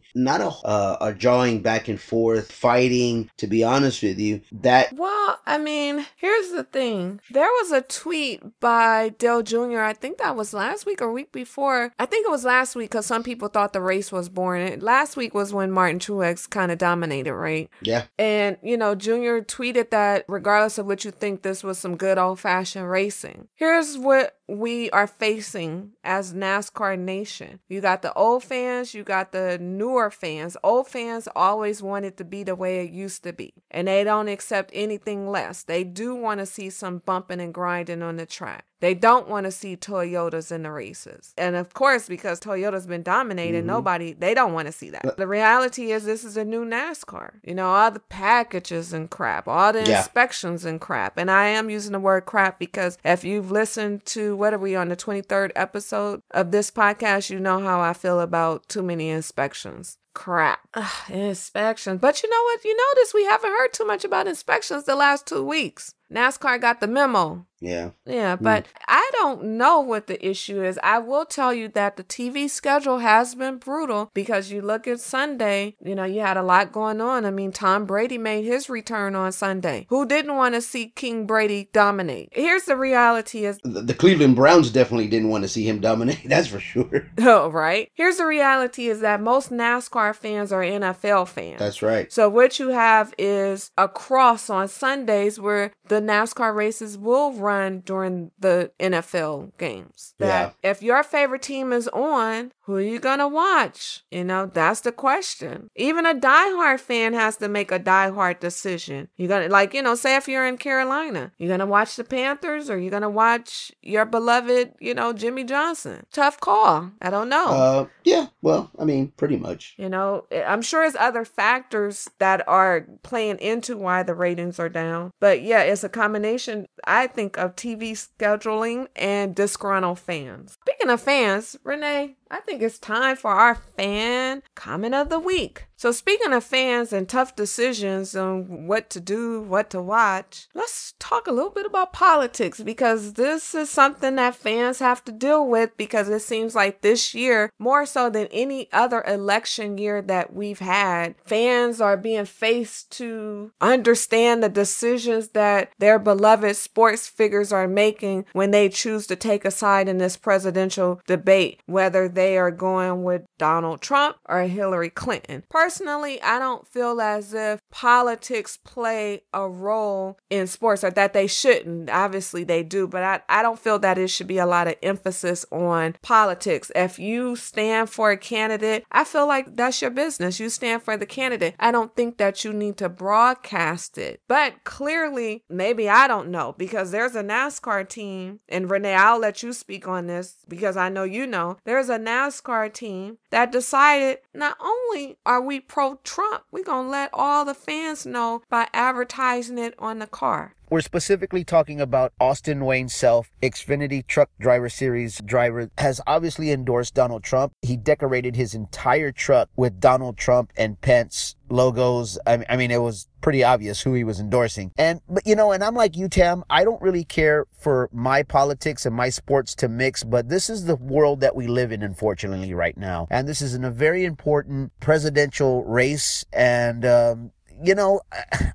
not 0.14 0.40
a, 0.40 0.48
uh, 0.66 0.96
a 1.00 1.14
jawing 1.14 1.60
back 1.60 1.88
and 1.88 2.00
forth, 2.00 2.52
fighting, 2.52 3.30
to 3.38 3.46
be 3.46 3.64
honest 3.64 4.02
with 4.02 4.18
you, 4.18 4.40
that. 4.52 4.92
Well, 4.92 5.40
I 5.46 5.58
mean, 5.58 5.95
here's 6.16 6.50
the 6.50 6.64
thing. 6.64 7.20
There 7.30 7.48
was 7.60 7.72
a 7.72 7.82
tweet 7.82 8.42
by 8.60 9.10
Dale 9.18 9.42
Jr. 9.42 9.80
I 9.80 9.92
think 9.92 10.18
that 10.18 10.36
was 10.36 10.52
last 10.52 10.86
week 10.86 11.00
or 11.02 11.12
week 11.12 11.32
before. 11.32 11.92
I 11.98 12.06
think 12.06 12.26
it 12.26 12.30
was 12.30 12.44
last 12.44 12.76
week 12.76 12.90
because 12.90 13.06
some 13.06 13.22
people 13.22 13.48
thought 13.48 13.72
the 13.72 13.80
race 13.80 14.12
was 14.12 14.28
boring. 14.28 14.80
Last 14.80 15.16
week 15.16 15.34
was 15.34 15.52
when 15.52 15.70
Martin 15.70 15.98
Truex 15.98 16.48
kind 16.48 16.70
of 16.72 16.78
dominated, 16.78 17.34
right? 17.34 17.70
Yeah. 17.82 18.04
And, 18.18 18.56
you 18.62 18.76
know, 18.76 18.94
Jr. 18.94 19.42
tweeted 19.42 19.90
that 19.90 20.24
regardless 20.28 20.78
of 20.78 20.86
what 20.86 21.04
you 21.04 21.10
think, 21.10 21.42
this 21.42 21.62
was 21.62 21.78
some 21.78 21.96
good 21.96 22.18
old 22.18 22.40
fashioned 22.40 22.90
racing. 22.90 23.48
Here's 23.54 23.98
what 23.98 24.35
we 24.48 24.90
are 24.90 25.06
facing 25.06 25.92
as 26.04 26.32
NASCAR 26.32 26.98
Nation. 26.98 27.60
You 27.68 27.80
got 27.80 28.02
the 28.02 28.12
old 28.14 28.44
fans, 28.44 28.94
you 28.94 29.02
got 29.02 29.32
the 29.32 29.58
newer 29.58 30.10
fans. 30.10 30.56
Old 30.62 30.86
fans 30.86 31.28
always 31.34 31.82
want 31.82 32.04
it 32.04 32.16
to 32.18 32.24
be 32.24 32.42
the 32.42 32.54
way 32.54 32.84
it 32.84 32.92
used 32.92 33.24
to 33.24 33.32
be, 33.32 33.54
and 33.70 33.88
they 33.88 34.04
don't 34.04 34.28
accept 34.28 34.70
anything 34.72 35.28
less. 35.28 35.64
They 35.64 35.84
do 35.84 36.14
want 36.14 36.40
to 36.40 36.46
see 36.46 36.70
some 36.70 36.98
bumping 36.98 37.40
and 37.40 37.52
grinding 37.52 38.02
on 38.02 38.16
the 38.16 38.26
track. 38.26 38.64
They 38.80 38.94
don't 38.94 39.28
want 39.28 39.44
to 39.44 39.50
see 39.50 39.76
Toyotas 39.76 40.52
in 40.52 40.62
the 40.62 40.70
races. 40.70 41.32
And 41.38 41.56
of 41.56 41.72
course, 41.72 42.08
because 42.08 42.40
Toyota's 42.40 42.86
been 42.86 43.02
dominated, 43.02 43.58
mm-hmm. 43.58 43.68
nobody, 43.68 44.12
they 44.12 44.34
don't 44.34 44.52
want 44.52 44.66
to 44.66 44.72
see 44.72 44.90
that. 44.90 45.16
The 45.16 45.26
reality 45.26 45.92
is, 45.92 46.04
this 46.04 46.24
is 46.24 46.36
a 46.36 46.44
new 46.44 46.64
NASCAR. 46.64 47.34
You 47.42 47.54
know, 47.54 47.68
all 47.68 47.90
the 47.90 48.00
packages 48.00 48.92
and 48.92 49.10
crap, 49.10 49.48
all 49.48 49.72
the 49.72 49.84
yeah. 49.84 49.98
inspections 49.98 50.64
and 50.64 50.80
crap. 50.80 51.16
And 51.16 51.30
I 51.30 51.46
am 51.46 51.70
using 51.70 51.92
the 51.92 52.00
word 52.00 52.26
crap 52.26 52.58
because 52.58 52.98
if 53.04 53.24
you've 53.24 53.50
listened 53.50 54.04
to, 54.06 54.36
what 54.36 54.52
are 54.52 54.58
we 54.58 54.76
on 54.76 54.88
the 54.88 54.96
23rd 54.96 55.52
episode 55.56 56.22
of 56.32 56.50
this 56.50 56.70
podcast, 56.70 57.30
you 57.30 57.40
know 57.40 57.60
how 57.60 57.80
I 57.80 57.92
feel 57.92 58.20
about 58.20 58.68
too 58.68 58.82
many 58.82 59.08
inspections 59.08 59.98
crap. 60.16 60.60
Ugh, 60.72 61.10
inspections. 61.10 62.00
But 62.00 62.22
you 62.22 62.30
know 62.30 62.42
what? 62.44 62.64
You 62.64 62.74
notice 62.74 63.12
we 63.12 63.26
haven't 63.26 63.50
heard 63.50 63.74
too 63.74 63.84
much 63.84 64.02
about 64.02 64.26
inspections 64.26 64.84
the 64.84 64.96
last 64.96 65.26
two 65.26 65.44
weeks. 65.44 65.94
NASCAR 66.10 66.58
got 66.58 66.80
the 66.80 66.86
memo. 66.86 67.46
Yeah. 67.60 67.90
Yeah, 68.04 68.36
but 68.36 68.64
mm. 68.64 68.68
I 68.88 69.10
don't 69.14 69.44
know 69.44 69.80
what 69.80 70.06
the 70.06 70.24
issue 70.26 70.62
is. 70.62 70.78
I 70.82 70.98
will 70.98 71.24
tell 71.24 71.54
you 71.54 71.68
that 71.68 71.96
the 71.96 72.04
TV 72.04 72.48
schedule 72.50 72.98
has 72.98 73.34
been 73.34 73.58
brutal 73.58 74.10
because 74.14 74.50
you 74.50 74.60
look 74.60 74.86
at 74.86 75.00
Sunday, 75.00 75.76
you 75.82 75.94
know, 75.94 76.04
you 76.04 76.20
had 76.20 76.36
a 76.36 76.42
lot 76.42 76.72
going 76.72 77.00
on. 77.00 77.24
I 77.24 77.30
mean, 77.30 77.52
Tom 77.52 77.86
Brady 77.86 78.18
made 78.18 78.44
his 78.44 78.68
return 78.68 79.14
on 79.14 79.32
Sunday. 79.32 79.86
Who 79.88 80.06
didn't 80.06 80.36
want 80.36 80.54
to 80.54 80.60
see 80.60 80.92
King 80.94 81.26
Brady 81.26 81.68
dominate? 81.72 82.28
Here's 82.32 82.64
the 82.64 82.76
reality 82.76 83.44
is 83.44 83.58
the, 83.64 83.82
the 83.82 83.94
Cleveland 83.94 84.36
Browns 84.36 84.70
definitely 84.70 85.08
didn't 85.08 85.30
want 85.30 85.44
to 85.44 85.48
see 85.48 85.66
him 85.66 85.80
dominate. 85.80 86.20
That's 86.26 86.48
for 86.48 86.60
sure. 86.60 87.10
Oh, 87.28 87.48
right. 87.48 87.90
Here's 87.94 88.18
the 88.18 88.26
reality 88.26 88.86
is 88.86 89.00
that 89.00 89.20
most 89.20 89.50
NASCAR 89.50 90.14
fans 90.14 90.52
are 90.52 90.62
NFL 90.62 91.28
fans. 91.28 91.58
That's 91.58 91.82
right. 91.82 92.12
So 92.12 92.28
what 92.28 92.58
you 92.58 92.68
have 92.68 93.12
is 93.18 93.72
a 93.76 93.88
cross 93.88 94.48
on 94.48 94.68
Sundays 94.68 95.40
where 95.40 95.72
the 95.88 96.00
NASCAR 96.00 96.54
races 96.54 96.96
will 96.96 97.32
run 97.32 97.45
during 97.84 98.30
the 98.38 98.70
NFL 98.78 99.56
games. 99.58 100.14
That 100.18 100.54
yeah. 100.62 100.70
if 100.70 100.82
your 100.82 101.02
favorite 101.02 101.42
team 101.42 101.72
is 101.72 101.88
on, 101.88 102.52
who 102.66 102.74
are 102.74 102.80
you 102.80 102.98
gonna 102.98 103.28
watch? 103.28 104.02
You 104.10 104.24
know, 104.24 104.46
that's 104.46 104.80
the 104.80 104.90
question. 104.90 105.70
Even 105.76 106.04
a 106.04 106.14
diehard 106.14 106.80
fan 106.80 107.14
has 107.14 107.36
to 107.36 107.48
make 107.48 107.70
a 107.70 107.78
diehard 107.78 108.40
decision. 108.40 109.08
You're 109.16 109.28
gonna 109.28 109.48
like, 109.48 109.72
you 109.72 109.82
know, 109.82 109.94
say 109.94 110.16
if 110.16 110.26
you're 110.26 110.46
in 110.46 110.58
Carolina, 110.58 111.32
you're 111.38 111.48
gonna 111.48 111.64
watch 111.64 111.94
the 111.94 112.02
Panthers 112.02 112.68
or 112.68 112.76
you're 112.76 112.90
gonna 112.90 113.08
watch 113.08 113.70
your 113.82 114.04
beloved, 114.04 114.74
you 114.80 114.94
know, 114.94 115.12
Jimmie 115.12 115.44
Johnson. 115.44 116.06
Tough 116.10 116.40
call. 116.40 116.90
I 117.00 117.10
don't 117.10 117.28
know. 117.28 117.46
Uh, 117.46 117.86
yeah. 118.02 118.26
Well, 118.42 118.70
I 118.78 118.84
mean, 118.84 119.12
pretty 119.16 119.36
much. 119.36 119.74
You 119.78 119.88
know, 119.88 120.24
eh, 120.32 120.42
I'm 120.42 120.62
sure 120.62 120.84
it's 120.84 120.96
other 120.98 121.24
factors 121.24 122.08
that 122.18 122.46
are 122.48 122.86
playing 123.04 123.38
into 123.38 123.76
why 123.76 124.02
the 124.02 124.14
ratings 124.14 124.58
are 124.58 124.68
down. 124.68 125.12
But 125.20 125.42
yeah, 125.42 125.62
it's 125.62 125.84
a 125.84 125.88
combination, 125.88 126.66
I 126.84 127.06
think, 127.06 127.35
of 127.36 127.56
TV 127.56 127.92
scheduling 127.92 128.88
and 128.96 129.34
disgruntled 129.34 129.98
fans. 129.98 130.58
Speaking 130.62 130.90
of 130.90 131.00
fans, 131.00 131.56
Renee, 131.64 132.16
I 132.30 132.40
think 132.40 132.62
it's 132.62 132.78
time 132.78 133.16
for 133.16 133.30
our 133.30 133.56
fan 133.76 134.42
comment 134.54 134.94
of 134.94 135.08
the 135.08 135.18
week. 135.18 135.66
So, 135.78 135.92
speaking 135.92 136.32
of 136.32 136.42
fans 136.42 136.90
and 136.90 137.06
tough 137.06 137.36
decisions 137.36 138.16
on 138.16 138.66
what 138.66 138.88
to 138.90 139.00
do, 139.00 139.42
what 139.42 139.68
to 139.70 139.82
watch, 139.82 140.48
let's 140.54 140.94
talk 140.98 141.26
a 141.26 141.32
little 141.32 141.50
bit 141.50 141.66
about 141.66 141.92
politics 141.92 142.62
because 142.62 143.12
this 143.12 143.54
is 143.54 143.68
something 143.68 144.16
that 144.16 144.34
fans 144.34 144.78
have 144.78 145.04
to 145.04 145.12
deal 145.12 145.46
with 145.46 145.76
because 145.76 146.08
it 146.08 146.22
seems 146.22 146.54
like 146.54 146.80
this 146.80 147.14
year, 147.14 147.52
more 147.58 147.84
so 147.84 148.08
than 148.08 148.26
any 148.28 148.72
other 148.72 149.04
election 149.06 149.76
year 149.76 150.00
that 150.00 150.32
we've 150.32 150.60
had, 150.60 151.14
fans 151.26 151.78
are 151.78 151.98
being 151.98 152.24
faced 152.24 152.90
to 152.92 153.52
understand 153.60 154.42
the 154.42 154.48
decisions 154.48 155.28
that 155.28 155.70
their 155.78 155.98
beloved 155.98 156.56
sports 156.56 157.06
figures 157.06 157.52
are 157.52 157.68
making 157.68 158.24
when 158.32 158.50
they 158.50 158.70
choose 158.70 159.06
to 159.06 159.14
take 159.14 159.44
a 159.44 159.50
side 159.50 159.90
in 159.90 159.98
this 159.98 160.16
presidential 160.16 161.02
debate, 161.06 161.60
whether 161.66 162.08
they 162.08 162.38
are 162.38 162.50
going 162.50 163.02
with 163.02 163.22
Donald 163.36 163.82
Trump 163.82 164.16
or 164.24 164.40
Hillary 164.44 164.88
Clinton. 164.88 165.44
Personally, 165.66 166.22
I 166.22 166.38
don't 166.38 166.64
feel 166.64 167.00
as 167.00 167.34
if 167.34 167.58
politics 167.72 168.56
play 168.56 169.24
a 169.32 169.48
role 169.48 170.16
in 170.30 170.46
sports 170.46 170.84
or 170.84 170.92
that 170.92 171.12
they 171.12 171.26
shouldn't. 171.26 171.90
Obviously, 171.90 172.44
they 172.44 172.62
do, 172.62 172.86
but 172.86 173.02
I, 173.02 173.20
I 173.28 173.42
don't 173.42 173.58
feel 173.58 173.80
that 173.80 173.98
it 173.98 174.06
should 174.06 174.28
be 174.28 174.38
a 174.38 174.46
lot 174.46 174.68
of 174.68 174.76
emphasis 174.80 175.44
on 175.50 175.96
politics. 176.02 176.70
If 176.76 177.00
you 177.00 177.34
stand 177.34 177.90
for 177.90 178.12
a 178.12 178.16
candidate, 178.16 178.84
I 178.92 179.02
feel 179.02 179.26
like 179.26 179.56
that's 179.56 179.82
your 179.82 179.90
business. 179.90 180.38
You 180.38 180.50
stand 180.50 180.84
for 180.84 180.96
the 180.96 181.04
candidate. 181.04 181.56
I 181.58 181.72
don't 181.72 181.96
think 181.96 182.18
that 182.18 182.44
you 182.44 182.52
need 182.52 182.76
to 182.76 182.88
broadcast 182.88 183.98
it. 183.98 184.20
But 184.28 184.62
clearly, 184.62 185.42
maybe 185.48 185.88
I 185.88 186.06
don't 186.06 186.30
know 186.30 186.54
because 186.56 186.92
there's 186.92 187.16
a 187.16 187.24
NASCAR 187.24 187.88
team, 187.88 188.38
and 188.48 188.70
Renee, 188.70 188.94
I'll 188.94 189.18
let 189.18 189.42
you 189.42 189.52
speak 189.52 189.88
on 189.88 190.06
this 190.06 190.36
because 190.46 190.76
I 190.76 190.90
know 190.90 191.02
you 191.02 191.26
know. 191.26 191.56
There's 191.64 191.88
a 191.88 191.98
NASCAR 191.98 192.72
team 192.72 193.18
that 193.30 193.50
decided 193.50 194.18
not 194.32 194.56
only 194.60 195.18
are 195.26 195.40
we 195.40 195.55
pro 195.60 196.00
Trump, 196.04 196.44
we're 196.50 196.64
going 196.64 196.86
to 196.86 196.90
let 196.90 197.10
all 197.12 197.44
the 197.44 197.54
fans 197.54 198.06
know 198.06 198.42
by 198.48 198.68
advertising 198.72 199.58
it 199.58 199.74
on 199.78 199.98
the 199.98 200.06
car. 200.06 200.54
We're 200.68 200.80
specifically 200.80 201.44
talking 201.44 201.80
about 201.80 202.12
Austin 202.18 202.64
Wayne 202.64 202.88
Self, 202.88 203.30
Xfinity 203.40 204.04
Truck 204.04 204.30
Driver 204.40 204.68
Series 204.68 205.18
driver, 205.24 205.70
has 205.78 206.00
obviously 206.08 206.50
endorsed 206.50 206.94
Donald 206.94 207.22
Trump. 207.22 207.52
He 207.62 207.76
decorated 207.76 208.34
his 208.34 208.52
entire 208.52 209.12
truck 209.12 209.48
with 209.54 209.78
Donald 209.78 210.16
Trump 210.16 210.52
and 210.56 210.80
Pence 210.80 211.36
logos. 211.48 212.18
I, 212.26 212.44
I 212.48 212.56
mean, 212.56 212.72
it 212.72 212.82
was 212.82 213.06
pretty 213.20 213.44
obvious 213.44 213.82
who 213.82 213.94
he 213.94 214.02
was 214.02 214.18
endorsing. 214.18 214.72
And, 214.76 215.00
but 215.08 215.24
you 215.24 215.36
know, 215.36 215.52
and 215.52 215.62
I'm 215.62 215.76
like 215.76 215.96
you, 215.96 216.08
Tam, 216.08 216.42
I 216.50 216.64
don't 216.64 216.82
really 216.82 217.04
care 217.04 217.46
for 217.56 217.88
my 217.92 218.24
politics 218.24 218.84
and 218.84 218.94
my 218.94 219.08
sports 219.08 219.54
to 219.56 219.68
mix, 219.68 220.02
but 220.02 220.28
this 220.28 220.50
is 220.50 220.64
the 220.64 220.74
world 220.74 221.20
that 221.20 221.36
we 221.36 221.46
live 221.46 221.70
in, 221.70 221.84
unfortunately, 221.84 222.54
right 222.54 222.76
now. 222.76 223.06
And 223.08 223.28
this 223.28 223.40
is 223.40 223.54
in 223.54 223.64
a 223.64 223.70
very 223.70 224.04
important 224.04 224.72
presidential 224.80 225.64
race. 225.64 226.24
And, 226.32 226.84
um, 226.84 227.30
you 227.62 227.74
know, 227.74 228.00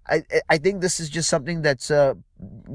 I 0.08 0.24
I 0.50 0.58
think 0.58 0.82
this 0.82 1.00
is 1.00 1.10
just 1.10 1.30
something 1.30 1.62
that's 1.62 1.92
uh 1.92 2.16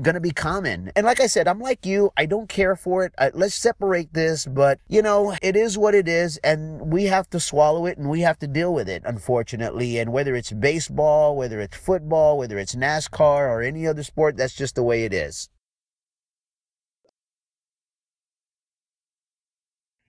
gonna 0.00 0.20
be 0.20 0.30
common. 0.30 0.92
And 0.94 1.04
like 1.04 1.20
I 1.20 1.26
said, 1.26 1.48
I'm 1.48 1.60
like 1.60 1.84
you. 1.84 2.10
I 2.16 2.26
don't 2.26 2.48
care 2.48 2.76
for 2.76 3.04
it. 3.04 3.12
I, 3.18 3.30
let's 3.34 3.54
separate 3.54 4.12
this, 4.12 4.46
but 4.46 4.80
you 4.88 5.02
know, 5.02 5.36
it 5.42 5.56
is 5.56 5.76
what 5.76 5.94
it 5.94 6.08
is, 6.08 6.38
and 6.38 6.92
we 6.92 7.04
have 7.04 7.28
to 7.30 7.40
swallow 7.40 7.86
it 7.86 7.98
and 7.98 8.08
we 8.08 8.20
have 8.20 8.38
to 8.40 8.46
deal 8.46 8.72
with 8.72 8.88
it, 8.88 9.02
unfortunately. 9.04 9.98
And 9.98 10.12
whether 10.12 10.34
it's 10.34 10.52
baseball, 10.52 11.36
whether 11.36 11.60
it's 11.60 11.76
football, 11.76 12.38
whether 12.38 12.58
it's 12.58 12.74
NASCAR 12.74 13.48
or 13.48 13.62
any 13.62 13.86
other 13.86 14.02
sport, 14.02 14.36
that's 14.36 14.54
just 14.54 14.74
the 14.74 14.82
way 14.82 15.04
it 15.04 15.12
is. 15.12 15.48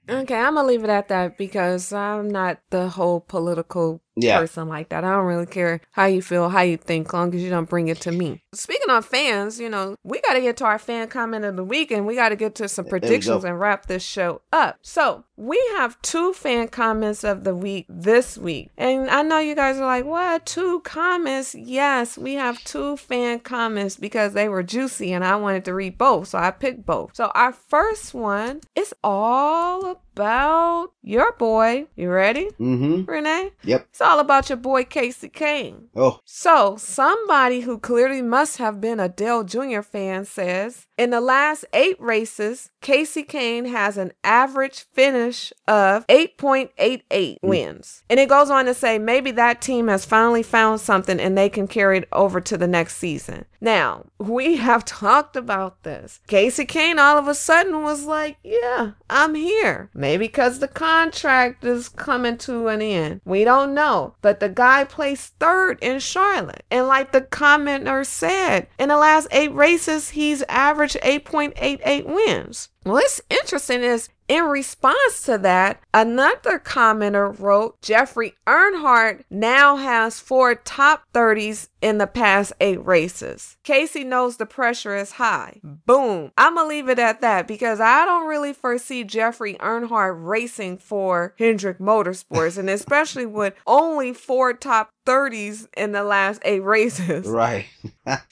Okay, 0.10 0.36
I'm 0.36 0.56
gonna 0.56 0.68
leave 0.68 0.86
it 0.86 0.90
at 0.90 1.10
that 1.10 1.38
because 1.38 1.92
I'm 1.92 2.30
not 2.30 2.60
the 2.70 2.88
whole 2.90 3.20
political 3.20 4.02
Yeah. 4.18 4.40
person 4.40 4.68
like 4.68 4.90
that. 4.90 5.04
I 5.04 5.12
don't 5.12 5.26
really 5.26 5.46
care 5.46 5.82
how 5.92 6.06
you 6.06 6.22
feel, 6.22 6.50
how 6.50 6.62
you 6.62 6.78
think, 6.78 7.14
long 7.14 7.34
as 7.34 7.44
you 7.44 7.50
don't 7.50 7.70
bring 7.70 7.88
it 7.88 8.02
to 8.02 8.12
me. 8.12 8.44
Speaking 8.54 8.90
of 8.90 9.06
fans, 9.06 9.60
you 9.60 9.70
know, 9.70 9.96
we 10.04 10.20
got 10.22 10.34
to 10.34 10.42
get 10.42 10.58
to 10.58 10.66
our 10.66 10.80
fan 10.80 11.08
comment 11.08 11.46
of 11.46 11.56
the 11.56 11.64
week 11.64 11.92
and 11.92 12.06
we 12.06 12.16
got 12.16 12.30
to 12.30 12.36
get 12.36 12.56
to 12.56 12.68
some 12.68 12.86
predictions 12.86 13.44
and 13.44 13.60
wrap 13.60 13.86
this 13.86 14.04
show 14.04 14.42
up. 14.52 14.78
So 14.82 15.24
we 15.36 15.58
have 15.78 16.02
two 16.02 16.34
fan 16.34 16.68
comments 16.68 17.24
of 17.24 17.44
the 17.44 17.56
week 17.56 17.86
this 17.88 18.38
week. 18.38 18.72
And 18.78 19.10
I 19.10 19.22
know 19.22 19.40
you 19.40 19.56
guys 19.56 19.78
are 19.78 19.86
like, 19.86 20.06
what? 20.06 20.46
Two 20.46 20.80
comments? 20.82 21.54
Yes, 21.54 22.18
we 22.18 22.34
have 22.34 22.64
two 22.64 22.98
fan 22.98 23.40
comments 23.40 23.96
because 23.96 24.34
they 24.34 24.50
were 24.50 24.64
juicy 24.64 25.14
and 25.14 25.24
I 25.24 25.36
wanted 25.36 25.66
to 25.66 25.74
read 25.74 25.98
both. 25.98 26.30
So 26.30 26.40
I 26.40 26.52
picked 26.52 26.86
both. 26.86 27.12
So 27.16 27.32
our 27.36 27.54
first 27.54 28.14
one 28.14 28.62
is 28.76 28.94
all 29.04 30.02
about 30.18 30.92
your 31.04 31.32
boy. 31.34 31.86
You 31.96 32.10
ready, 32.10 32.50
Mm-hmm. 32.60 33.10
Renee? 33.10 33.52
Yep. 33.64 33.88
It's 33.90 34.02
all 34.02 34.20
about 34.20 34.50
your 34.50 34.58
boy 34.58 34.84
Kasey 34.84 35.32
Kahne. 35.32 35.84
Oh, 35.96 36.20
So, 36.26 36.76
somebody 36.78 37.62
who 37.62 37.78
clearly 37.80 38.22
must 38.22 38.58
have 38.58 38.82
been 38.82 39.00
a 39.00 39.08
Dale 39.10 39.44
Jr. 39.44 39.82
fan 39.82 40.26
says 40.26 40.88
in 40.98 41.12
the 41.12 41.22
last 41.22 41.66
eight 41.74 42.00
races, 42.02 42.72
Kasey 42.82 43.26
Kahne 43.28 43.70
has 43.70 43.98
an 43.98 44.12
average 44.24 44.86
finish 44.94 45.54
of 45.68 46.06
8.88 46.08 47.38
wins. 47.44 48.04
And 48.10 48.20
it 48.20 48.30
goes 48.30 48.50
on 48.50 48.66
to 48.66 48.74
say 48.74 48.98
maybe 48.98 49.32
that 49.32 49.62
team 49.62 49.88
has 49.88 50.06
finally 50.06 50.44
found 50.44 50.82
something 50.82 51.20
and 51.20 51.38
they 51.38 51.50
can 51.50 51.68
carry 51.68 52.00
it 52.00 52.08
over 52.12 52.42
to 52.42 52.58
the 52.58 52.68
next 52.68 52.98
season. 52.98 53.46
Now, 53.62 54.06
we 54.20 54.58
have 54.68 54.86
talked 54.86 55.36
about 55.36 55.84
this. 55.84 56.20
Kasey 56.28 56.66
Kahne 56.68 56.98
all 57.00 57.18
of 57.18 57.28
a 57.28 57.36
sudden 57.36 57.82
was 57.84 58.06
like, 58.06 58.38
Yeah, 58.44 58.92
I'm 59.10 59.36
here. 59.36 59.90
Maybe 59.94 60.07
because 60.16 60.60
the 60.60 60.68
contract 60.68 61.66
is 61.66 61.90
coming 61.90 62.38
to 62.38 62.68
an 62.68 62.82
end. 62.82 63.20
We 63.26 63.44
don't 63.44 63.74
know. 63.74 64.16
But 64.22 64.40
the 64.40 64.50
guy 64.50 64.86
placed 64.86 65.34
third 65.40 65.80
in 65.82 66.00
Charlotte. 66.00 66.64
And 66.72 66.88
like 66.88 67.12
the 67.12 67.22
commenter 67.22 68.06
said, 68.06 68.68
in 68.80 68.90
the 68.90 68.98
last 68.98 69.28
eight 69.32 69.54
races, 69.54 70.12
he's 70.12 70.44
averaged 70.44 70.98
8.88 71.02 72.06
wins. 72.06 72.70
What's 72.88 73.22
interesting 73.30 73.82
is 73.82 74.10
in 74.28 74.44
response 74.46 75.22
to 75.24 75.38
that, 75.40 75.82
another 75.94 76.60
commenter 76.60 77.38
wrote 77.40 77.82
Jeffrey 77.82 78.34
Earnhardt 78.46 79.24
now 79.30 79.78
has 79.78 80.20
four 80.20 80.56
top 80.56 81.04
30s 81.14 81.70
in 81.82 81.98
the 81.98 82.08
past 82.08 82.52
eight 82.60 82.84
races. 82.86 83.58
Kasey 83.64 84.06
knows 84.06 84.38
the 84.38 84.46
pressure 84.46 84.96
is 84.96 85.14
high. 85.14 85.62
Boom. 85.64 86.32
I'm 86.38 86.56
going 86.56 86.66
to 86.66 86.70
leave 86.70 86.90
it 86.90 87.00
at 87.00 87.22
that 87.22 87.48
because 87.48 87.80
I 87.80 88.06
don't 88.06 88.28
really 88.28 88.52
foresee 88.52 89.04
Jeffrey 89.04 89.54
Earnhardt 89.56 90.18
racing 90.18 90.80
for 90.80 91.34
Hendrick 91.38 91.80
Motorsports, 91.80 92.58
and 92.58 92.70
especially 92.70 93.26
with 93.28 93.54
only 93.66 94.14
four 94.14 94.54
top 94.54 94.90
30s 95.06 95.68
in 95.78 95.94
the 95.94 96.04
last 96.04 96.42
eight 96.44 96.64
races. 96.64 97.28
right. 97.28 97.66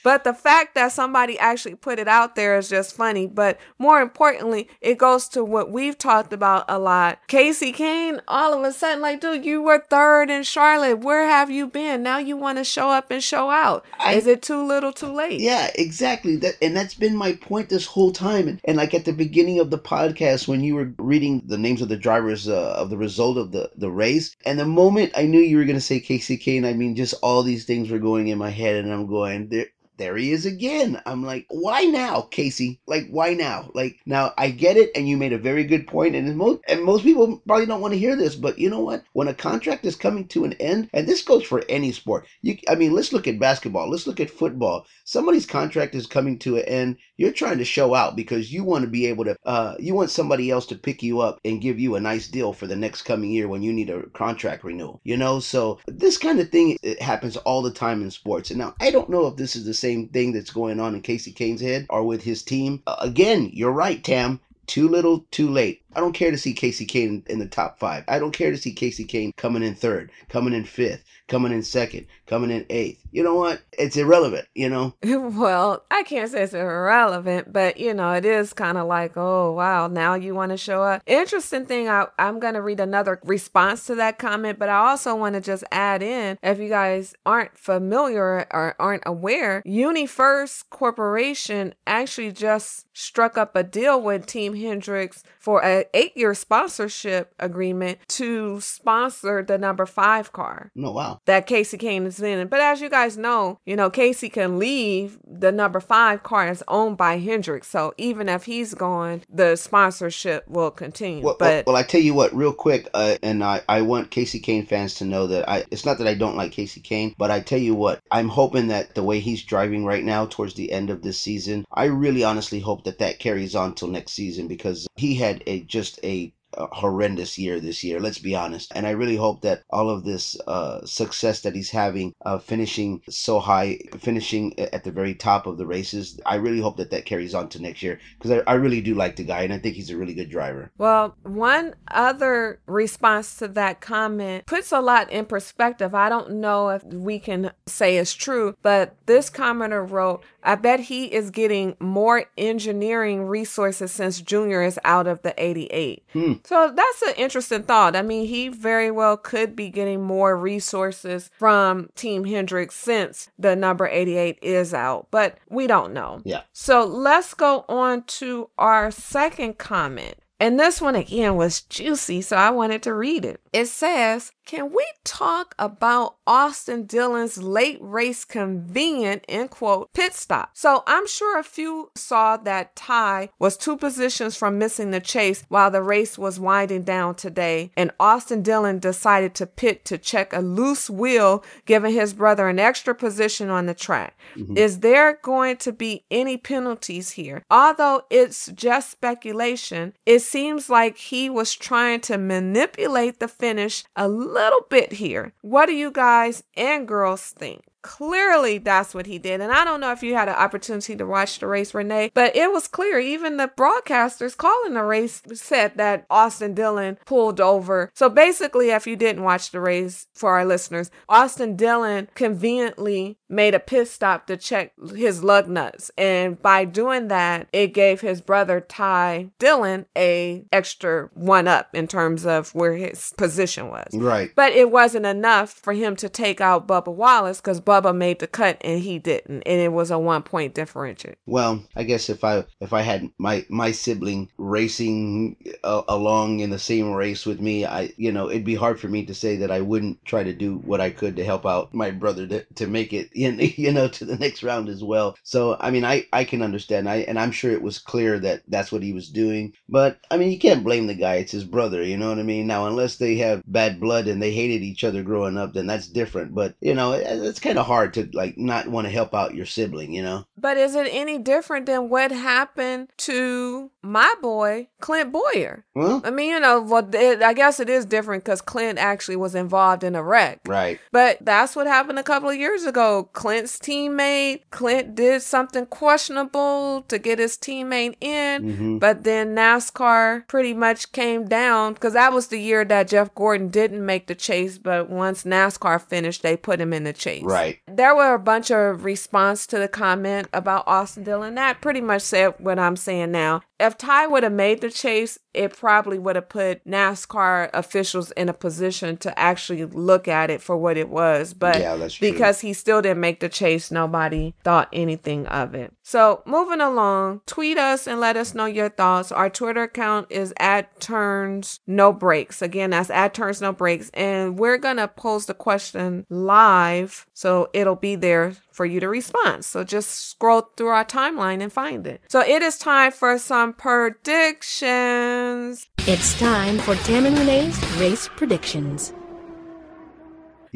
But 0.02 0.24
the 0.24 0.34
fact 0.34 0.74
that 0.74 0.92
somebody 0.92 1.38
actually 1.38 1.74
put 1.74 1.98
it 1.98 2.08
out 2.08 2.34
there 2.34 2.56
is 2.58 2.68
just 2.68 2.96
funny. 2.96 3.26
But 3.26 3.58
more 3.78 4.00
importantly, 4.00 4.45
it 4.80 4.98
goes 4.98 5.28
to 5.28 5.44
what 5.44 5.70
we've 5.70 5.98
talked 5.98 6.32
about 6.32 6.64
a 6.68 6.78
lot. 6.78 7.18
Kasey 7.28 7.74
Kahne, 7.74 8.20
all 8.28 8.54
of 8.54 8.62
a 8.64 8.72
sudden, 8.72 9.00
like, 9.02 9.20
dude, 9.20 9.44
you 9.44 9.62
were 9.62 9.84
third 9.90 10.30
in 10.30 10.42
Charlotte. 10.42 11.00
Where 11.00 11.26
have 11.26 11.50
you 11.50 11.66
been? 11.66 12.02
Now 12.02 12.18
you 12.18 12.36
want 12.36 12.58
to 12.58 12.64
show 12.64 12.90
up 12.90 13.10
and 13.10 13.22
show 13.22 13.50
out. 13.50 13.84
I- 13.98 14.14
Is 14.14 14.26
it 14.26 14.42
too 14.42 14.62
little, 14.64 14.92
too 14.92 15.12
late? 15.12 15.40
Yeah, 15.40 15.70
exactly. 15.74 16.36
That 16.36 16.54
and 16.62 16.76
that's 16.76 16.94
been 16.94 17.16
my 17.16 17.32
point 17.34 17.68
this 17.68 17.86
whole 17.86 18.12
time. 18.12 18.48
And, 18.48 18.60
and 18.64 18.76
like 18.76 18.94
at 18.94 19.04
the 19.04 19.12
beginning 19.12 19.58
of 19.60 19.70
the 19.70 19.78
podcast, 19.78 20.48
when 20.48 20.62
you 20.62 20.74
were 20.74 20.92
reading 20.98 21.42
the 21.46 21.58
names 21.58 21.82
of 21.82 21.88
the 21.88 21.96
drivers 21.96 22.48
uh, 22.48 22.74
of 22.76 22.90
the 22.90 22.96
result 22.98 23.36
of 23.36 23.52
the 23.52 23.70
the 23.76 23.90
race, 23.90 24.34
and 24.44 24.58
the 24.58 24.64
moment 24.66 25.12
I 25.16 25.22
knew 25.24 25.40
you 25.40 25.56
were 25.58 25.64
going 25.64 25.76
to 25.76 25.80
say 25.80 26.00
Kasey 26.00 26.40
Kahne, 26.42 26.66
I 26.66 26.72
mean, 26.72 26.96
just 26.96 27.14
all 27.22 27.42
these 27.42 27.64
things 27.64 27.90
were 27.90 27.98
going 27.98 28.28
in 28.28 28.38
my 28.38 28.50
head, 28.50 28.76
and 28.76 28.92
I'm 28.92 29.06
going 29.06 29.48
there. 29.48 29.66
There 29.98 30.16
he 30.16 30.32
is 30.32 30.44
again. 30.44 31.00
I'm 31.06 31.24
like, 31.24 31.46
why 31.48 31.82
now, 31.84 32.28
Kasey? 32.30 32.78
Like, 32.86 33.08
why 33.08 33.32
now? 33.32 33.70
Like, 33.74 33.98
now 34.04 34.34
I 34.36 34.50
get 34.50 34.76
it, 34.76 34.90
and 34.94 35.08
you 35.08 35.16
made 35.16 35.32
a 35.32 35.38
very 35.38 35.64
good 35.64 35.86
point, 35.86 36.14
and 36.14 36.36
most 36.36 36.60
and 36.68 36.84
most 36.84 37.02
people 37.02 37.42
probably 37.46 37.66
don't 37.66 37.80
want 37.80 37.94
to 37.94 37.98
hear 37.98 38.16
this, 38.16 38.34
but 38.34 38.58
you 38.58 38.68
know 38.68 38.80
what? 38.80 39.04
When 39.12 39.28
a 39.28 39.34
contract 39.34 39.84
is 39.86 39.96
coming 39.96 40.28
to 40.28 40.44
an 40.44 40.52
end, 40.54 40.90
and 40.92 41.06
this 41.06 41.22
goes 41.22 41.44
for 41.44 41.64
any 41.68 41.92
sport, 41.92 42.26
you, 42.42 42.58
I 42.68 42.74
mean, 42.74 42.92
let's 42.92 43.12
look 43.12 43.26
at 43.26 43.38
basketball, 43.38 43.90
let's 43.90 44.06
look 44.06 44.20
at 44.20 44.30
football 44.30 44.86
somebody's 45.06 45.46
contract 45.46 45.94
is 45.94 46.04
coming 46.04 46.36
to 46.36 46.56
an 46.56 46.64
end 46.64 46.96
you're 47.16 47.32
trying 47.32 47.58
to 47.58 47.64
show 47.64 47.94
out 47.94 48.16
because 48.16 48.52
you 48.52 48.64
want 48.64 48.84
to 48.84 48.90
be 48.90 49.06
able 49.06 49.24
to 49.24 49.36
uh, 49.46 49.76
you 49.78 49.94
want 49.94 50.10
somebody 50.10 50.50
else 50.50 50.66
to 50.66 50.74
pick 50.74 51.00
you 51.00 51.20
up 51.20 51.38
and 51.44 51.62
give 51.62 51.78
you 51.78 51.94
a 51.94 52.00
nice 52.00 52.26
deal 52.26 52.52
for 52.52 52.66
the 52.66 52.74
next 52.74 53.02
coming 53.02 53.30
year 53.30 53.46
when 53.46 53.62
you 53.62 53.72
need 53.72 53.88
a 53.88 54.02
contract 54.10 54.64
renewal 54.64 55.00
you 55.04 55.16
know 55.16 55.38
so 55.38 55.78
this 55.86 56.18
kind 56.18 56.40
of 56.40 56.50
thing 56.50 56.76
it 56.82 57.00
happens 57.00 57.36
all 57.38 57.62
the 57.62 57.70
time 57.70 58.02
in 58.02 58.10
sports 58.10 58.50
and 58.50 58.58
now 58.58 58.74
i 58.80 58.90
don't 58.90 59.08
know 59.08 59.28
if 59.28 59.36
this 59.36 59.54
is 59.54 59.64
the 59.64 59.72
same 59.72 59.85
thing 60.12 60.32
that's 60.32 60.50
going 60.50 60.80
on 60.80 60.94
in 60.94 61.02
Kasey 61.02 61.34
Kahne's 61.34 61.60
head 61.60 61.86
or 61.90 62.02
with 62.02 62.22
his 62.22 62.42
team. 62.42 62.82
Uh, 62.86 62.96
again 63.00 63.50
you're 63.52 63.72
right 63.72 64.02
tam 64.02 64.40
too 64.66 64.88
little, 64.88 65.26
too 65.30 65.48
late. 65.48 65.82
I 65.96 66.00
don't 66.00 66.12
care 66.12 66.30
to 66.30 66.36
see 66.36 66.54
Kasey 66.54 66.86
Kahne 66.86 67.26
in 67.26 67.38
the 67.38 67.46
top 67.46 67.78
five. 67.78 68.04
I 68.06 68.18
don't 68.18 68.32
care 68.32 68.50
to 68.50 68.58
see 68.58 68.74
Kasey 68.74 69.06
Kahne 69.06 69.34
coming 69.36 69.62
in 69.62 69.74
third, 69.74 70.10
coming 70.28 70.52
in 70.52 70.64
fifth, 70.64 71.02
coming 71.26 71.52
in 71.52 71.62
second, 71.62 72.06
coming 72.26 72.50
in 72.50 72.66
eighth. 72.68 73.02
You 73.12 73.22
know 73.22 73.34
what? 73.34 73.62
It's 73.72 73.96
irrelevant, 73.96 74.46
you 74.54 74.68
know? 74.68 74.94
well, 75.02 75.84
I 75.90 76.02
can't 76.02 76.30
say 76.30 76.42
it's 76.42 76.52
irrelevant, 76.52 77.50
but 77.50 77.78
you 77.78 77.94
know, 77.94 78.12
it 78.12 78.26
is 78.26 78.52
kind 78.52 78.76
of 78.76 78.86
like, 78.86 79.16
oh 79.16 79.52
wow, 79.52 79.86
now 79.88 80.14
you 80.14 80.34
want 80.34 80.50
to 80.50 80.58
show 80.58 80.82
up. 80.82 81.02
Interesting 81.06 81.64
thing, 81.64 81.88
I, 81.88 82.08
I'm 82.18 82.40
gonna 82.40 82.60
read 82.60 82.80
another 82.80 83.18
response 83.24 83.86
to 83.86 83.94
that 83.94 84.18
comment, 84.18 84.58
but 84.58 84.68
I 84.68 84.76
also 84.76 85.16
want 85.16 85.34
to 85.34 85.40
just 85.40 85.64
add 85.72 86.02
in, 86.02 86.38
if 86.42 86.58
you 86.58 86.68
guys 86.68 87.14
aren't 87.24 87.56
familiar 87.56 88.46
or 88.50 88.74
aren't 88.78 89.04
aware, 89.06 89.62
UniFirst 89.66 90.64
Corporation 90.68 91.74
actually 91.86 92.32
just 92.32 92.86
struck 92.92 93.38
up 93.38 93.56
a 93.56 93.62
deal 93.62 94.00
with 94.00 94.26
Team 94.26 94.52
Hendrick 94.56 95.14
for 95.38 95.62
a 95.62 95.84
eight-year 95.94 96.34
sponsorship 96.34 97.34
agreement 97.38 97.98
to 98.08 98.60
sponsor 98.60 99.42
the 99.42 99.58
number 99.58 99.86
five 99.86 100.32
car 100.32 100.70
No, 100.74 100.90
wow. 100.92 101.20
that 101.26 101.48
Kasey 101.48 101.78
Kahne 101.80 102.06
is 102.06 102.20
in. 102.20 102.48
But 102.48 102.60
as 102.60 102.80
you 102.80 102.88
guys 102.88 103.16
know, 103.16 103.60
you 103.64 103.76
know, 103.76 103.90
Kasey 103.90 104.32
can 104.32 104.58
leave 104.58 105.18
the 105.26 105.52
number 105.52 105.80
five 105.80 106.22
car 106.22 106.48
is 106.48 106.64
owned 106.68 106.96
by 106.96 107.18
Hendrick. 107.18 107.64
So 107.64 107.94
even 107.98 108.28
if 108.28 108.44
he's 108.44 108.74
gone, 108.74 109.22
the 109.28 109.56
sponsorship 109.56 110.48
will 110.48 110.70
continue. 110.70 111.24
Well, 111.24 111.36
but 111.38 111.66
well, 111.66 111.74
well, 111.74 111.76
I 111.76 111.82
tell 111.82 112.00
you 112.00 112.14
what, 112.14 112.34
real 112.34 112.52
quick, 112.52 112.88
uh, 112.94 113.16
and 113.22 113.42
I, 113.44 113.62
I 113.68 113.82
want 113.82 114.10
Kasey 114.10 114.42
Kahne 114.42 114.66
fans 114.66 114.94
to 114.96 115.04
know 115.04 115.26
that 115.26 115.48
I. 115.48 115.64
It's 115.70 115.84
not 115.84 115.98
that 115.98 116.06
I 116.06 116.14
don't 116.14 116.36
like 116.36 116.52
Kasey 116.52 116.82
Kahne, 116.82 117.14
but 117.18 117.30
I 117.30 117.40
tell 117.40 117.58
you 117.58 117.74
what, 117.74 118.00
I'm 118.10 118.28
hoping 118.28 118.68
that 118.68 118.94
the 118.94 119.02
way 119.02 119.20
he's 119.20 119.42
driving 119.42 119.84
right 119.84 120.04
now, 120.04 120.26
towards 120.26 120.54
the 120.54 120.72
end 120.72 120.90
of 120.90 121.02
this 121.02 121.20
season, 121.20 121.64
I 121.72 121.84
really 121.84 122.24
honestly 122.24 122.60
hope 122.60 122.84
that 122.84 122.98
that 122.98 123.18
carries 123.18 123.54
on 123.54 123.74
till 123.74 123.88
next 123.88 124.12
season 124.12 124.45
because 124.48 124.86
he 124.96 125.14
had 125.14 125.42
a 125.46 125.62
just 125.62 126.00
a 126.04 126.32
a 126.56 126.66
horrendous 126.74 127.38
year 127.38 127.60
this 127.60 127.84
year. 127.84 128.00
Let's 128.00 128.18
be 128.18 128.34
honest, 128.34 128.72
and 128.74 128.86
I 128.86 128.90
really 128.90 129.16
hope 129.16 129.42
that 129.42 129.62
all 129.70 129.90
of 129.90 130.04
this 130.04 130.38
uh, 130.46 130.84
success 130.84 131.40
that 131.40 131.54
he's 131.54 131.70
having, 131.70 132.14
uh, 132.24 132.38
finishing 132.38 133.02
so 133.08 133.38
high, 133.38 133.78
finishing 133.98 134.58
at 134.58 134.84
the 134.84 134.90
very 134.90 135.14
top 135.14 135.46
of 135.46 135.58
the 135.58 135.66
races, 135.66 136.20
I 136.26 136.36
really 136.36 136.60
hope 136.60 136.76
that 136.76 136.90
that 136.90 137.06
carries 137.06 137.34
on 137.34 137.48
to 137.50 137.62
next 137.62 137.82
year 137.82 138.00
because 138.18 138.30
I, 138.30 138.50
I 138.50 138.54
really 138.54 138.80
do 138.80 138.94
like 138.94 139.16
the 139.16 139.24
guy 139.24 139.42
and 139.42 139.52
I 139.52 139.58
think 139.58 139.74
he's 139.74 139.90
a 139.90 139.96
really 139.96 140.14
good 140.14 140.30
driver. 140.30 140.70
Well, 140.78 141.16
one 141.22 141.74
other 141.88 142.60
response 142.66 143.36
to 143.36 143.48
that 143.48 143.80
comment 143.80 144.46
puts 144.46 144.72
a 144.72 144.80
lot 144.80 145.10
in 145.10 145.26
perspective. 145.26 145.94
I 145.94 146.08
don't 146.08 146.32
know 146.32 146.70
if 146.70 146.84
we 146.84 147.18
can 147.18 147.52
say 147.66 147.98
it's 147.98 148.14
true, 148.14 148.56
but 148.62 148.94
this 149.06 149.30
commenter 149.30 149.88
wrote, 149.88 150.22
I 150.42 150.54
bet 150.54 150.80
he 150.80 151.06
is 151.06 151.30
getting 151.30 151.76
more 151.80 152.24
engineering 152.38 153.26
resources 153.26 153.92
since 153.92 154.20
Junior 154.20 154.62
is 154.62 154.78
out 154.84 155.06
of 155.06 155.22
the 155.22 155.34
88. 155.36 156.04
Hmm. 156.12 156.32
So 156.46 156.72
that's 156.74 157.02
an 157.02 157.14
interesting 157.16 157.64
thought. 157.64 157.96
I 157.96 158.02
mean, 158.02 158.26
he 158.26 158.48
very 158.48 158.92
well 158.92 159.16
could 159.16 159.56
be 159.56 159.68
getting 159.68 160.00
more 160.00 160.36
resources 160.36 161.28
from 161.38 161.90
Team 161.96 162.24
Hendrick 162.24 162.70
since 162.70 163.30
the 163.36 163.56
number 163.56 163.88
88 163.88 164.38
is 164.42 164.72
out, 164.72 165.08
but 165.10 165.38
we 165.50 165.66
don't 165.66 165.92
know. 165.92 166.20
Yeah. 166.24 166.42
So 166.52 166.84
let's 166.84 167.34
go 167.34 167.64
on 167.68 168.04
to 168.04 168.48
our 168.58 168.92
second 168.92 169.58
comment. 169.58 170.18
And 170.38 170.60
this 170.60 170.80
one 170.80 170.94
again 170.94 171.36
was 171.36 171.62
juicy, 171.62 172.20
so 172.20 172.36
I 172.36 172.50
wanted 172.50 172.82
to 172.82 172.94
read 172.94 173.24
it. 173.24 173.40
It 173.52 173.66
says, 173.66 174.32
Can 174.44 174.70
we 174.70 174.86
talk 175.02 175.54
about 175.58 176.16
Austin 176.26 176.84
Dillon's 176.84 177.42
late 177.42 177.78
race 177.80 178.24
convenient, 178.24 179.24
end 179.28 179.50
quote, 179.50 179.90
pit 179.94 180.12
stop? 180.12 180.50
So 180.52 180.82
I'm 180.86 181.06
sure 181.06 181.38
a 181.38 181.42
few 181.42 181.90
saw 181.94 182.36
that 182.38 182.76
Ty 182.76 183.30
was 183.38 183.56
two 183.56 183.78
positions 183.78 184.36
from 184.36 184.58
missing 184.58 184.90
the 184.90 185.00
chase 185.00 185.42
while 185.48 185.70
the 185.70 185.82
race 185.82 186.18
was 186.18 186.38
winding 186.38 186.82
down 186.82 187.14
today, 187.14 187.70
and 187.76 187.90
Austin 187.98 188.42
Dillon 188.42 188.78
decided 188.78 189.34
to 189.36 189.46
pit 189.46 189.86
to 189.86 189.96
check 189.96 190.34
a 190.34 190.40
loose 190.40 190.90
wheel, 190.90 191.42
giving 191.64 191.94
his 191.94 192.12
brother 192.12 192.48
an 192.48 192.58
extra 192.58 192.94
position 192.94 193.48
on 193.48 193.64
the 193.64 193.74
track. 193.74 194.18
Mm-hmm. 194.34 194.58
Is 194.58 194.80
there 194.80 195.18
going 195.22 195.56
to 195.58 195.72
be 195.72 196.04
any 196.10 196.36
penalties 196.36 197.12
here? 197.12 197.42
Although 197.50 198.02
it's 198.10 198.48
just 198.48 198.90
speculation, 198.90 199.94
it 200.04 200.25
seems 200.26 200.68
like 200.68 200.96
he 200.96 201.30
was 201.30 201.54
trying 201.54 202.00
to 202.02 202.18
manipulate 202.18 203.20
the 203.20 203.28
finish 203.28 203.84
a 203.94 204.08
little 204.08 204.66
bit 204.68 204.94
here. 204.94 205.32
What 205.42 205.66
do 205.66 205.72
you 205.72 205.90
guys 205.90 206.42
and 206.56 206.86
girls 206.86 207.30
think? 207.30 207.62
Clearly 207.86 208.58
that's 208.58 208.94
what 208.94 209.06
he 209.06 209.16
did. 209.18 209.40
And 209.40 209.52
I 209.52 209.64
don't 209.64 209.80
know 209.80 209.92
if 209.92 210.02
you 210.02 210.14
had 210.14 210.28
an 210.28 210.34
opportunity 210.34 210.96
to 210.96 211.06
watch 211.06 211.38
the 211.38 211.46
race, 211.46 211.72
Renee, 211.72 212.10
but 212.14 212.34
it 212.34 212.52
was 212.52 212.66
clear. 212.66 212.98
Even 212.98 213.36
the 213.36 213.48
broadcasters 213.56 214.36
calling 214.36 214.74
the 214.74 214.82
race 214.82 215.22
said 215.32 215.76
that 215.76 216.04
Austin 216.10 216.52
Dillon 216.52 216.98
pulled 217.06 217.40
over. 217.40 217.92
So 217.94 218.08
basically, 218.08 218.70
if 218.70 218.88
you 218.88 218.96
didn't 218.96 219.22
watch 219.22 219.52
the 219.52 219.60
race 219.60 220.08
for 220.14 220.32
our 220.32 220.44
listeners, 220.44 220.90
Austin 221.08 221.54
Dillon 221.54 222.08
conveniently 222.14 223.18
made 223.28 223.54
a 223.54 223.60
pit 223.60 223.88
stop 223.88 224.26
to 224.26 224.36
check 224.36 224.72
his 224.94 225.22
lug 225.22 225.48
nuts. 225.48 225.90
And 225.96 226.40
by 226.42 226.64
doing 226.64 227.08
that, 227.08 227.48
it 227.52 227.68
gave 227.68 228.00
his 228.00 228.20
brother 228.20 228.60
Ty 228.60 229.30
Dillon 229.38 229.86
a 229.96 230.44
extra 230.52 231.08
one 231.14 231.46
up 231.46 231.68
in 231.72 231.86
terms 231.86 232.26
of 232.26 232.54
where 232.54 232.74
his 232.74 233.12
position 233.16 233.68
was. 233.68 233.88
Right. 233.94 234.32
But 234.34 234.52
it 234.52 234.70
wasn't 234.70 235.06
enough 235.06 235.52
for 235.52 235.72
him 235.72 235.94
to 235.96 236.08
take 236.08 236.40
out 236.40 236.66
Bubba 236.66 236.92
Wallace 236.92 237.40
because 237.40 237.60
Bubba 237.60 237.75
Bubba 237.76 237.94
made 237.94 238.18
the 238.20 238.26
cut 238.26 238.56
and 238.62 238.80
he 238.80 238.98
didn't, 238.98 239.42
and 239.42 239.60
it 239.60 239.72
was 239.72 239.90
a 239.90 239.98
one 239.98 240.22
point 240.22 240.54
differential. 240.54 241.12
Well, 241.26 241.62
I 241.74 241.82
guess 241.82 242.08
if 242.08 242.24
I 242.24 242.44
if 242.60 242.72
I 242.72 242.82
had 242.82 243.10
my 243.18 243.44
my 243.48 243.70
sibling 243.70 244.30
racing 244.38 245.36
uh, 245.62 245.82
along 245.88 246.40
in 246.40 246.50
the 246.50 246.58
same 246.58 246.92
race 246.92 247.26
with 247.26 247.40
me, 247.40 247.66
I 247.66 247.92
you 247.96 248.12
know 248.12 248.30
it'd 248.30 248.44
be 248.44 248.54
hard 248.54 248.80
for 248.80 248.88
me 248.88 249.04
to 249.06 249.14
say 249.14 249.36
that 249.36 249.50
I 249.50 249.60
wouldn't 249.60 250.04
try 250.04 250.22
to 250.22 250.32
do 250.32 250.56
what 250.58 250.80
I 250.80 250.90
could 250.90 251.16
to 251.16 251.24
help 251.24 251.44
out 251.44 251.74
my 251.74 251.90
brother 251.90 252.26
to, 252.26 252.44
to 252.54 252.66
make 252.66 252.92
it 252.92 253.10
in 253.14 253.38
you 253.56 253.72
know 253.72 253.88
to 253.88 254.04
the 254.04 254.16
next 254.16 254.42
round 254.42 254.68
as 254.68 254.82
well. 254.82 255.16
So 255.22 255.56
I 255.60 255.70
mean 255.70 255.84
I 255.84 256.06
I 256.12 256.24
can 256.24 256.42
understand 256.42 256.88
I 256.88 256.96
and 256.96 257.18
I'm 257.18 257.32
sure 257.32 257.52
it 257.52 257.62
was 257.62 257.78
clear 257.78 258.18
that 258.20 258.42
that's 258.48 258.72
what 258.72 258.82
he 258.82 258.92
was 258.92 259.10
doing. 259.10 259.52
But 259.68 259.98
I 260.10 260.16
mean 260.16 260.30
you 260.30 260.38
can't 260.38 260.64
blame 260.64 260.86
the 260.86 260.94
guy. 260.94 261.16
It's 261.16 261.32
his 261.32 261.44
brother. 261.44 261.82
You 261.82 261.98
know 261.98 262.08
what 262.08 262.18
I 262.18 262.22
mean? 262.22 262.46
Now 262.46 262.66
unless 262.66 262.96
they 262.96 263.16
have 263.16 263.42
bad 263.46 263.80
blood 263.80 264.06
and 264.06 264.22
they 264.22 264.32
hated 264.32 264.62
each 264.62 264.82
other 264.84 265.02
growing 265.02 265.36
up, 265.36 265.52
then 265.52 265.66
that's 265.66 265.88
different. 265.88 266.34
But 266.34 266.54
you 266.60 266.74
know 266.74 266.92
it's 266.92 267.40
kind 267.40 267.58
of 267.58 267.65
hard 267.66 267.94
to 267.94 268.08
like 268.12 268.38
not 268.38 268.68
want 268.68 268.86
to 268.86 268.90
help 268.90 269.14
out 269.14 269.34
your 269.34 269.46
sibling, 269.46 269.92
you 269.92 270.02
know? 270.02 270.26
But 270.38 270.56
is 270.56 270.74
it 270.74 270.88
any 270.90 271.18
different 271.18 271.66
than 271.66 271.88
what 271.88 272.10
happened 272.10 272.88
to 272.98 273.70
my 273.82 274.14
boy, 274.20 274.68
Clint 274.80 275.12
Bowyer? 275.12 275.64
I 275.76 276.10
mean, 276.10 276.30
you 276.30 276.40
know, 276.40 276.60
well, 276.62 276.88
it, 276.94 277.22
I 277.22 277.32
guess 277.32 277.60
it 277.60 277.68
is 277.68 277.84
different 277.84 278.24
because 278.24 278.40
Clint 278.40 278.78
actually 278.78 279.16
was 279.16 279.34
involved 279.34 279.84
in 279.84 279.94
a 279.94 280.02
wreck. 280.02 280.40
Right. 280.46 280.80
But 280.90 281.18
that's 281.20 281.54
what 281.54 281.66
happened 281.66 281.98
a 281.98 282.02
couple 282.02 282.30
of 282.30 282.36
years 282.36 282.64
ago. 282.64 283.10
Clint's 283.12 283.58
teammate, 283.58 284.42
Clint 284.50 284.94
did 284.94 285.22
something 285.22 285.66
questionable 285.66 286.82
to 286.88 286.98
get 286.98 287.18
his 287.18 287.36
teammate 287.36 287.96
in, 288.00 288.42
mm-hmm. 288.42 288.78
but 288.78 289.04
then 289.04 289.34
NASCAR 289.34 290.26
pretty 290.28 290.54
much 290.54 290.92
came 290.92 291.28
down 291.28 291.74
because 291.74 291.92
that 291.92 292.12
was 292.12 292.28
the 292.28 292.40
year 292.40 292.64
that 292.64 292.88
Jeff 292.88 293.14
Gordon 293.14 293.48
didn't 293.48 293.84
make 293.84 294.06
the 294.06 294.14
chase, 294.14 294.58
but 294.58 294.88
once 294.88 295.24
NASCAR 295.24 295.80
finished, 295.80 296.22
they 296.22 296.36
put 296.36 296.60
him 296.60 296.72
in 296.72 296.84
the 296.84 296.92
chase. 296.92 297.22
Right. 297.22 297.45
There 297.66 297.94
were 297.94 298.14
a 298.14 298.18
bunch 298.18 298.50
of 298.50 298.84
response 298.84 299.46
to 299.48 299.58
the 299.58 299.68
comment 299.68 300.28
about 300.32 300.64
Austin 300.66 301.04
Dillon. 301.04 301.34
That 301.34 301.60
pretty 301.60 301.80
much 301.80 302.02
said 302.02 302.34
what 302.38 302.58
I'm 302.58 302.76
saying 302.76 303.12
now. 303.12 303.42
If 303.58 303.78
Ty 303.78 304.06
would 304.06 304.22
have 304.22 304.32
made 304.32 304.60
the 304.60 304.70
chase, 304.70 305.18
it 305.36 305.56
probably 305.56 305.98
would 305.98 306.16
have 306.16 306.28
put 306.28 306.64
NASCAR 306.64 307.50
officials 307.52 308.10
in 308.12 308.28
a 308.28 308.32
position 308.32 308.96
to 308.98 309.16
actually 309.18 309.64
look 309.64 310.08
at 310.08 310.30
it 310.30 310.40
for 310.40 310.56
what 310.56 310.76
it 310.76 310.88
was. 310.88 311.34
But 311.34 311.60
yeah, 311.60 311.88
because 312.00 312.40
he 312.40 312.52
still 312.52 312.80
didn't 312.82 313.00
make 313.00 313.20
the 313.20 313.28
chase, 313.28 313.70
nobody 313.70 314.34
thought 314.42 314.68
anything 314.72 315.26
of 315.26 315.54
it. 315.54 315.72
So 315.82 316.22
moving 316.26 316.60
along, 316.60 317.20
tweet 317.26 317.58
us 317.58 317.86
and 317.86 318.00
let 318.00 318.16
us 318.16 318.34
know 318.34 318.46
your 318.46 318.70
thoughts. 318.70 319.12
Our 319.12 319.30
Twitter 319.30 319.64
account 319.64 320.06
is 320.10 320.32
at 320.38 320.80
turns 320.80 321.60
no 321.66 321.92
brakes. 321.92 322.40
Again, 322.42 322.70
that's 322.70 322.90
at 322.90 323.14
turns 323.14 323.40
no 323.40 323.52
brakes. 323.52 323.90
And 323.92 324.38
we're 324.38 324.58
gonna 324.58 324.88
post 324.88 325.26
the 325.26 325.34
question 325.34 326.06
live. 326.08 327.06
So 327.12 327.50
it'll 327.52 327.76
be 327.76 327.94
there 327.94 328.34
for 328.56 328.64
you 328.64 328.80
to 328.80 328.88
respond. 328.88 329.44
So 329.44 329.62
just 329.62 330.10
scroll 330.10 330.48
through 330.56 330.68
our 330.68 330.84
timeline 330.84 331.42
and 331.42 331.52
find 331.52 331.86
it. 331.86 332.00
So 332.08 332.20
it 332.20 332.42
is 332.42 332.56
time 332.56 332.90
for 332.90 333.18
some 333.18 333.52
predictions. 333.52 335.66
It's 335.80 336.18
time 336.18 336.58
for 336.58 336.74
Tam 336.76 337.04
and 337.04 337.18
Renee's 337.18 337.62
race 337.76 338.08
predictions. 338.16 338.94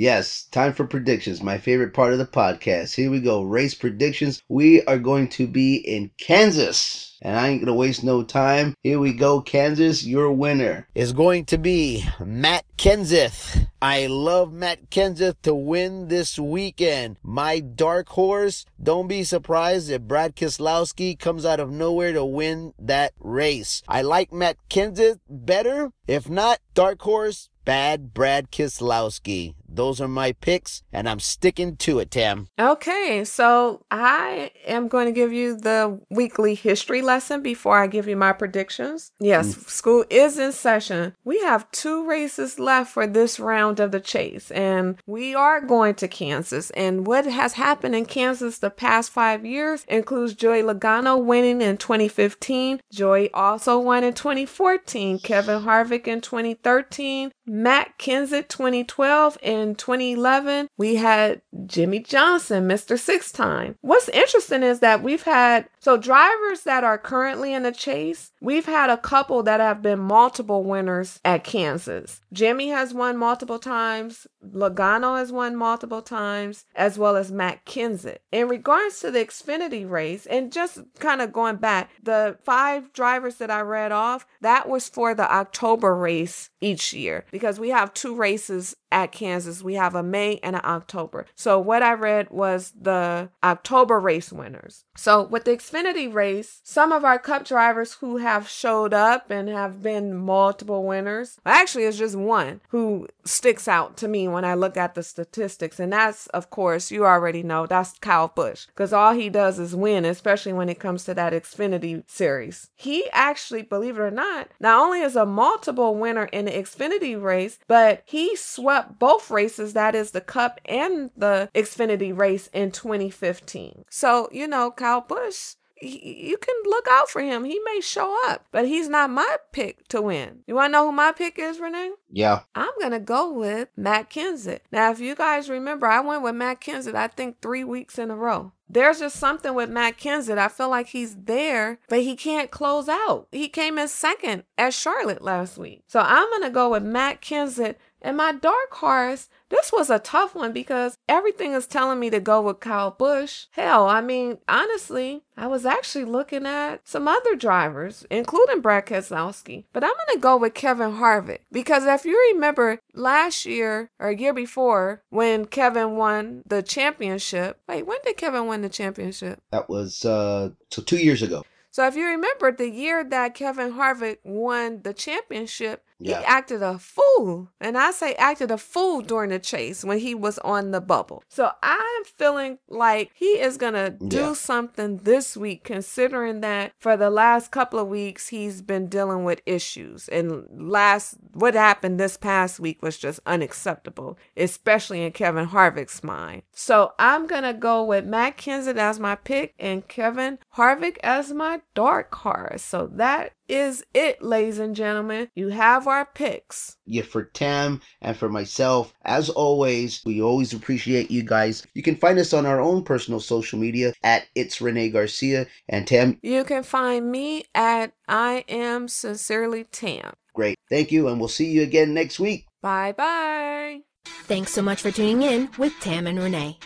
Yes, 0.01 0.45
time 0.45 0.73
for 0.73 0.87
predictions. 0.87 1.43
My 1.43 1.59
favorite 1.59 1.93
part 1.93 2.15
of 2.15 2.19
the 2.19 2.25
podcast. 2.25 2.95
Here 2.95 3.11
we 3.11 3.21
go. 3.21 3.43
Race 3.43 3.75
predictions. 3.75 4.43
We 4.49 4.83
are 4.85 4.97
going 4.97 5.29
to 5.29 5.47
be 5.47 5.77
in 5.77 6.11
Kansas. 6.17 7.19
And 7.21 7.37
I 7.37 7.49
ain't 7.49 7.61
gonna 7.61 7.77
waste 7.77 8.03
no 8.03 8.23
time. 8.23 8.75
Here 8.83 8.99
we 8.99 9.13
go, 9.13 9.43
Kansas. 9.43 10.07
Your 10.07 10.33
winner 10.33 10.89
is 10.95 11.13
going 11.13 11.45
to 11.45 11.59
be 11.59 12.09
Matt 12.19 12.65
Kenseth. 12.79 13.69
I 13.83 14.07
love 14.07 14.55
Matt 14.55 14.89
Kenseth 14.89 15.37
to 15.43 15.55
win 15.55 16.09
this 16.09 16.39
weekend. 16.39 17.19
My 17.23 17.61
dark 17.61 18.09
horse. 18.09 18.65
Don't 18.83 19.07
be 19.07 19.23
surprised 19.23 19.91
if 19.91 20.01
Brad 20.01 20.35
Keselowski 20.35 21.19
comes 21.19 21.45
out 21.45 21.61
of 21.61 21.71
nowhere 21.71 22.15
to 22.15 22.25
win 22.25 22.73
that 22.79 23.13
race. 23.21 23.83
I 23.87 24.01
like 24.01 24.33
Matt 24.33 24.57
Kenseth 24.71 25.21
better. 25.29 25.93
If 26.07 26.31
not, 26.31 26.61
dark 26.73 27.03
horse. 27.03 27.51
Bad 27.67 28.15
Brad 28.15 28.51
Keselowski. 28.51 29.55
Those 29.71 30.01
are 30.01 30.09
my 30.09 30.33
picks, 30.33 30.83
and 30.93 31.09
I'm 31.09 31.21
sticking 31.21 31.77
to 31.77 32.01
it, 32.01 32.11
Tam. 32.11 32.49
Okay, 32.59 33.25
so 33.25 33.85
I 33.91 34.51
am 34.67 34.89
going 34.89 35.07
to 35.07 35.13
give 35.13 35.33
you 35.33 35.57
the 35.57 36.01
weekly 36.11 36.55
history 36.55 37.03
lesson 37.03 37.43
before 37.43 37.79
I 37.79 37.87
give 37.87 38.09
you 38.09 38.17
my 38.17 38.33
predictions. 38.33 39.13
Yes, 39.21 39.55
mm. 39.55 39.69
school 39.69 40.05
is 40.11 40.39
in 40.39 40.53
session. 40.53 41.15
We 41.25 41.41
have 41.41 41.71
two 41.71 42.07
races 42.07 42.59
left 42.59 42.93
for 42.93 43.07
this 43.07 43.39
round 43.39 43.79
of 43.79 43.93
the 43.93 44.01
chase, 44.01 44.51
and 44.51 44.97
we 45.07 45.35
are 45.35 45.61
going 45.61 45.95
to 45.97 46.09
Kansas. 46.09 46.71
And 46.71 47.07
what 47.07 47.27
has 47.27 47.55
happened 47.55 47.95
in 47.95 48.07
Kansas 48.07 48.59
the 48.59 48.71
past 48.71 49.11
five 49.11 49.47
years 49.47 49.85
includes 49.89 50.35
Joey 50.35 50.63
Logano 50.63 51.23
winning 51.23 51.63
in 51.63 51.77
2015. 51.77 52.81
Joey 52.93 53.31
also 53.33 53.79
won 53.79 54.03
in 54.05 54.15
2014, 54.15 55.21
Kevin 55.21 55.63
Harvick 55.63 56.09
in 56.09 56.21
2013, 56.21 57.33
Matt 57.47 57.99
Kenseth 57.99 58.49
2012, 58.49 59.39
and 59.43 59.60
in 59.61 59.75
2011, 59.75 60.69
we 60.77 60.97
had 60.97 61.43
Jimmie 61.67 62.01
Johnson, 62.01 62.69
Mr. 62.69 62.99
Six 62.99 63.31
Time. 63.31 63.77
What's 63.81 64.09
interesting 64.09 64.63
is 64.63 64.81
that 64.81 65.03
we've 65.03 65.23
had, 65.23 65.69
so 65.79 65.97
drivers 65.97 66.63
that 66.63 66.85
are 66.85 66.99
currently 66.99 67.53
in 67.55 67.63
the 67.63 67.73
chase, 67.73 68.33
we've 68.41 68.67
had 68.67 68.91
a 68.91 68.97
couple 68.97 69.43
that 69.45 69.61
have 69.61 69.83
been 69.83 69.99
multiple 69.99 70.65
winners 70.65 71.21
at 71.25 71.45
Kansas. 71.45 72.21
Jimmie 72.33 72.69
has 72.69 72.93
won 72.95 73.17
multiple 73.17 73.59
times, 73.59 74.27
Logano 74.45 75.19
has 75.19 75.31
won 75.31 75.57
multiple 75.57 76.03
times, 76.03 76.65
as 76.75 76.99
well 76.99 77.17
as 77.17 77.31
Matt 77.31 77.65
Kenseth. 77.67 78.19
In 78.33 78.49
regards 78.49 79.01
to 79.01 79.11
the 79.11 79.25
Xfinity 79.25 79.89
race, 79.89 80.27
and 80.27 80.53
just 80.53 80.81
kind 80.99 81.21
of 81.21 81.33
going 81.33 81.57
back, 81.57 81.91
the 82.03 82.39
five 82.45 82.93
drivers 82.93 83.37
that 83.37 83.51
I 83.51 83.61
read 83.61 83.93
off, 83.93 84.27
that 84.41 84.69
was 84.69 84.89
for 84.89 85.15
the 85.15 85.31
October 85.31 85.95
race 85.95 86.51
each 86.61 86.93
year 86.93 87.25
because 87.31 87.61
we 87.61 87.71
have 87.71 87.93
two 87.93 88.15
races 88.15 88.77
at 88.91 89.13
Kansas. 89.13 89.50
We 89.63 89.75
have 89.75 89.95
a 89.95 90.03
May 90.03 90.39
and 90.43 90.57
an 90.57 90.63
October. 90.65 91.27
So 91.35 91.59
what 91.59 91.83
I 91.83 91.93
read 91.93 92.31
was 92.31 92.73
the 92.81 93.31
October 93.43 93.99
race 93.99 94.33
winners. 94.33 94.85
So 94.97 95.23
with 95.23 95.45
the 95.45 95.53
Xfinity 95.53 96.13
race, 96.13 96.61
some 96.63 96.93
of 96.93 97.05
our 97.05 97.19
cup 97.19 97.45
drivers 97.45 97.95
who 97.95 98.19
have 98.19 98.49
showed 98.49 98.95
up 98.95 99.31
and 99.31 99.49
have 99.49 99.83
been 99.83 100.17
multiple 100.17 100.85
winners, 100.85 101.39
actually 101.45 101.85
it's 101.85 101.99
just 101.99 102.17
one 102.17 102.61
who 102.69 103.09
sticks 103.25 103.67
out 103.69 103.97
to 103.99 104.09
me 104.09 104.29
when 104.29 104.45
I 104.45 104.55
look 104.55 104.77
at 104.77 104.95
the 104.95 105.03
statistics. 105.03 105.81
And 105.81 105.93
that's, 105.93 106.27
of 106.29 106.51
course, 106.51 106.91
you 106.91 107.07
already 107.07 107.43
know, 107.43 107.67
that's 107.67 107.99
Kyle 107.99 108.29
Busch. 108.29 108.67
Because 108.67 108.93
all 108.93 109.13
he 109.13 109.29
does 109.29 109.59
is 109.59 109.75
win, 109.75 110.05
especially 110.05 110.53
when 110.53 110.69
it 110.69 110.79
comes 110.79 111.05
to 111.05 111.15
that 111.15 111.33
Xfinity 111.33 112.03
series. 112.09 112.71
He 112.77 113.09
actually, 113.13 113.63
believe 113.63 113.99
it 113.99 114.03
or 114.03 114.11
not, 114.11 114.49
not 114.61 114.81
only 114.81 115.01
is 115.01 115.17
a 115.17 115.27
multiple 115.27 115.95
winner 115.95 116.25
in 116.25 116.45
the 116.45 116.51
Xfinity 116.53 117.21
race, 117.21 117.59
but 117.67 118.03
he 118.05 118.37
swept 118.37 118.99
both 118.99 119.31
races, 119.31 119.40
that 119.49 119.95
is 119.95 120.11
the 120.11 120.21
Cup 120.21 120.61
and 120.65 121.11
the 121.17 121.51
Xfinity 121.55 122.17
race 122.17 122.49
in 122.53 122.71
2015. 122.71 123.85
So, 123.91 124.29
you 124.33 124.47
know, 124.47 124.71
Kyle 124.71 125.01
Busch 125.01 125.55
he, 125.81 126.29
you 126.29 126.37
can 126.37 126.55
look 126.67 126.87
out 126.89 127.09
for 127.09 127.21
him. 127.23 127.45
He 127.45 127.59
may 127.65 127.81
show 127.81 128.17
up, 128.29 128.47
but 128.53 128.69
he's 128.69 128.89
not 128.89 129.11
my 129.11 129.37
pick 129.53 129.89
to 129.89 130.01
win. 130.01 130.41
You 130.47 130.55
want 130.55 130.69
to 130.69 130.73
know 130.73 130.87
who 130.87 130.93
my 130.93 131.13
pick 131.13 131.39
is, 131.39 131.59
Renee? 131.59 131.93
Yeah. 132.11 132.41
I'm 132.55 132.71
going 132.79 132.93
to 132.93 133.01
go 133.01 133.33
with 133.33 133.69
Matt 133.77 134.11
Kenseth. 134.11 134.61
Now, 134.71 134.91
if 134.91 135.01
you 135.01 135.15
guys 135.15 135.49
remember, 135.49 135.87
I 135.87 136.01
went 136.01 136.23
with 136.23 136.35
Matt 136.35 136.61
Kenseth, 136.61 136.95
I 136.95 137.09
think 137.09 137.41
three 137.41 137.65
weeks 137.65 137.99
in 137.99 138.11
a 138.11 138.17
row. 138.17 138.53
There's 138.69 139.01
just 139.01 139.17
something 139.17 139.55
with 139.55 139.69
Matt 139.69 139.99
Kenseth. 139.99 140.39
I 140.39 140.47
feel 140.47 140.69
like 140.69 140.89
he's 140.89 141.17
there, 141.17 141.81
but 141.89 142.03
he 142.03 142.15
can't 142.15 142.53
close 142.53 142.89
out. 142.89 143.27
He 143.33 143.49
came 143.49 143.79
in 143.79 143.89
second 143.89 144.45
at 144.57 144.75
Charlotte 144.75 145.23
last 145.23 145.59
week. 145.59 145.83
So 145.89 145.99
I'm 145.99 146.29
going 146.31 146.43
to 146.43 146.51
go 146.51 146.71
with 146.71 146.85
Matt 146.85 147.21
Kenseth. 147.21 147.75
And 148.03 148.17
my 148.17 148.33
dark 148.33 148.73
horse, 148.73 149.29
this 149.51 149.73
was 149.73 149.91
a 149.91 149.99
tough 149.99 150.35
one 150.35 150.53
because 150.53 150.97
everything 151.09 151.53
is 151.53 151.67
telling 151.67 152.01
me 152.01 152.09
to 152.11 152.21
go 152.21 152.41
with 152.41 152.61
Kyle 152.61 152.91
Busch. 152.91 153.47
Hell, 153.53 153.87
I 153.89 154.01
mean, 154.01 154.39
honestly, 154.49 155.23
I 155.37 155.47
was 155.47 155.67
actually 155.67 156.05
looking 156.05 156.47
at 156.47 156.87
some 156.87 157.09
other 157.09 157.37
drivers, 157.37 158.07
including 158.11 158.61
Brad 158.61 158.87
Keselowski, 158.87 159.65
but 159.73 159.85
I'm 159.85 159.91
going 159.91 160.15
to 160.15 160.21
go 160.21 160.37
with 160.37 160.55
Kevin 160.55 160.93
Harvick 160.93 161.41
because 161.51 161.85
if 161.85 162.05
you 162.05 162.19
remember 162.33 162.81
last 162.95 163.45
year 163.45 163.91
or 163.99 164.09
a 164.09 164.17
year 164.17 164.33
before 164.33 165.03
when 165.11 165.45
Kevin 165.47 165.97
won 165.97 166.43
the 166.47 166.63
championship, 166.63 167.61
wait, 167.69 167.87
when 167.87 167.99
did 168.05 168.17
Kevin 168.17 168.47
win 168.47 168.63
the 168.63 168.69
championship? 168.69 169.41
That 169.51 169.69
was 169.69 170.05
uh 170.05 170.51
so 170.71 170.83
2 170.83 170.97
years 170.99 171.23
ago. 171.23 171.43
So 171.73 171.87
if 171.87 171.95
you 171.95 172.05
remember 172.07 172.51
the 172.51 172.69
year 172.69 173.05
that 173.05 173.35
Kevin 173.35 173.75
Harvick 173.75 174.19
won 174.25 174.83
the 174.83 174.93
championship, 174.93 175.85
Yeah. 176.01 176.19
he 176.21 176.25
acted 176.25 176.63
a 176.63 176.79
fool. 176.79 177.49
And 177.61 177.77
I 177.79 177.91
say 177.91 178.15
acted 178.15 178.51
a 178.51 178.59
fool 178.59 179.01
during 179.03 179.31
the 179.31 179.39
chase 179.39 179.85
when 179.85 179.99
he 179.99 180.15
was 180.15 180.39
on 180.39 180.71
the 180.71 180.81
bubble. 180.81 181.23
So 181.29 181.51
I'm 181.63 182.05
feeling 182.05 182.59
like 182.69 183.11
he 183.15 183.39
is 183.41 183.57
going 183.57 183.75
to 183.75 183.91
do 183.91 184.17
Yeah. 184.19 184.33
something 184.33 184.99
this 184.99 185.37
week, 185.37 185.65
considering 185.65 186.41
that 186.41 186.73
for 186.79 186.97
the 186.97 187.11
last 187.11 187.51
couple 187.51 187.79
of 187.79 187.89
weeks, 187.89 188.29
he's 188.29 188.63
been 188.63 188.89
dealing 188.89 189.25
with 189.25 189.41
issues. 189.47 190.09
And 190.09 190.47
last, 190.51 191.17
what 191.33 191.55
happened 191.55 192.01
this 192.01 192.17
past 192.17 192.59
week 192.61 192.83
was 192.83 192.97
just 192.99 193.21
unacceptable, 193.27 194.19
especially 194.37 195.03
in 195.05 195.13
Kevin 195.13 195.49
Harvick's 195.49 196.03
mind. 196.03 196.43
So 196.53 196.93
I'm 196.99 197.27
going 197.27 197.43
to 197.43 197.53
go 197.53 197.85
with 197.85 198.05
Matt 198.07 198.37
Kenseth 198.39 198.77
as 198.77 198.99
my 198.99 199.15
pick 199.17 199.55
and 199.59 199.87
Kevin 199.87 200.39
Harvick 200.57 200.99
as 201.03 201.33
my 201.33 201.61
dark 201.75 202.15
horse. 202.15 202.63
So 202.63 202.87
that 202.95 203.33
is 203.51 203.85
it, 203.93 204.23
ladies 204.23 204.59
and 204.59 204.75
gentlemen. 204.77 205.29
You 205.35 205.49
have 205.49 205.87
our 205.87 206.07
picks. 206.07 206.77
Yeah, 206.87 207.03
for 207.03 207.25
Tam 207.25 207.81
and 208.01 208.17
for 208.17 208.29
myself, 208.29 208.95
as 209.05 209.29
always, 209.29 210.01
we 210.05 210.23
always 210.23 210.55
appreciate 210.55 211.11
you 211.11 211.23
guys. 211.23 211.67
You 211.75 211.83
can 211.83 211.97
find 211.97 212.19
us 212.19 212.33
on 212.33 212.47
our 212.47 212.61
own 212.61 212.85
personal 212.85 213.21
social 213.21 213.59
media 213.59 213.93
at 214.03 214.27
It's 214.35 214.61
Renee 214.61 214.91
Garcia 214.91 215.47
and 215.69 215.87
Tam. 215.87 216.19
You 216.23 216.45
can 216.45 216.63
find 216.63 217.11
me 217.11 217.45
at 217.55 217.93
I 218.09 218.45
am 218.49 218.89
sincerely 218.89 219.65
Tam. 219.65 220.13
Great. 220.35 220.57
Thank 220.71 220.93
you, 220.93 221.09
and 221.09 221.19
we'll 221.19 221.29
see 221.29 221.51
you 221.51 221.63
again 221.63 221.93
next 221.93 222.21
week. 222.21 222.47
Bye 222.63 222.93
bye. 222.93 223.81
Thanks 224.05 224.53
so 224.53 224.63
much 224.63 224.81
for 224.81 224.91
tuning 224.91 225.23
in 225.23 225.51
with 225.59 225.73
Tam 225.81 226.07
and 226.07 226.19
Renee. 226.19 226.59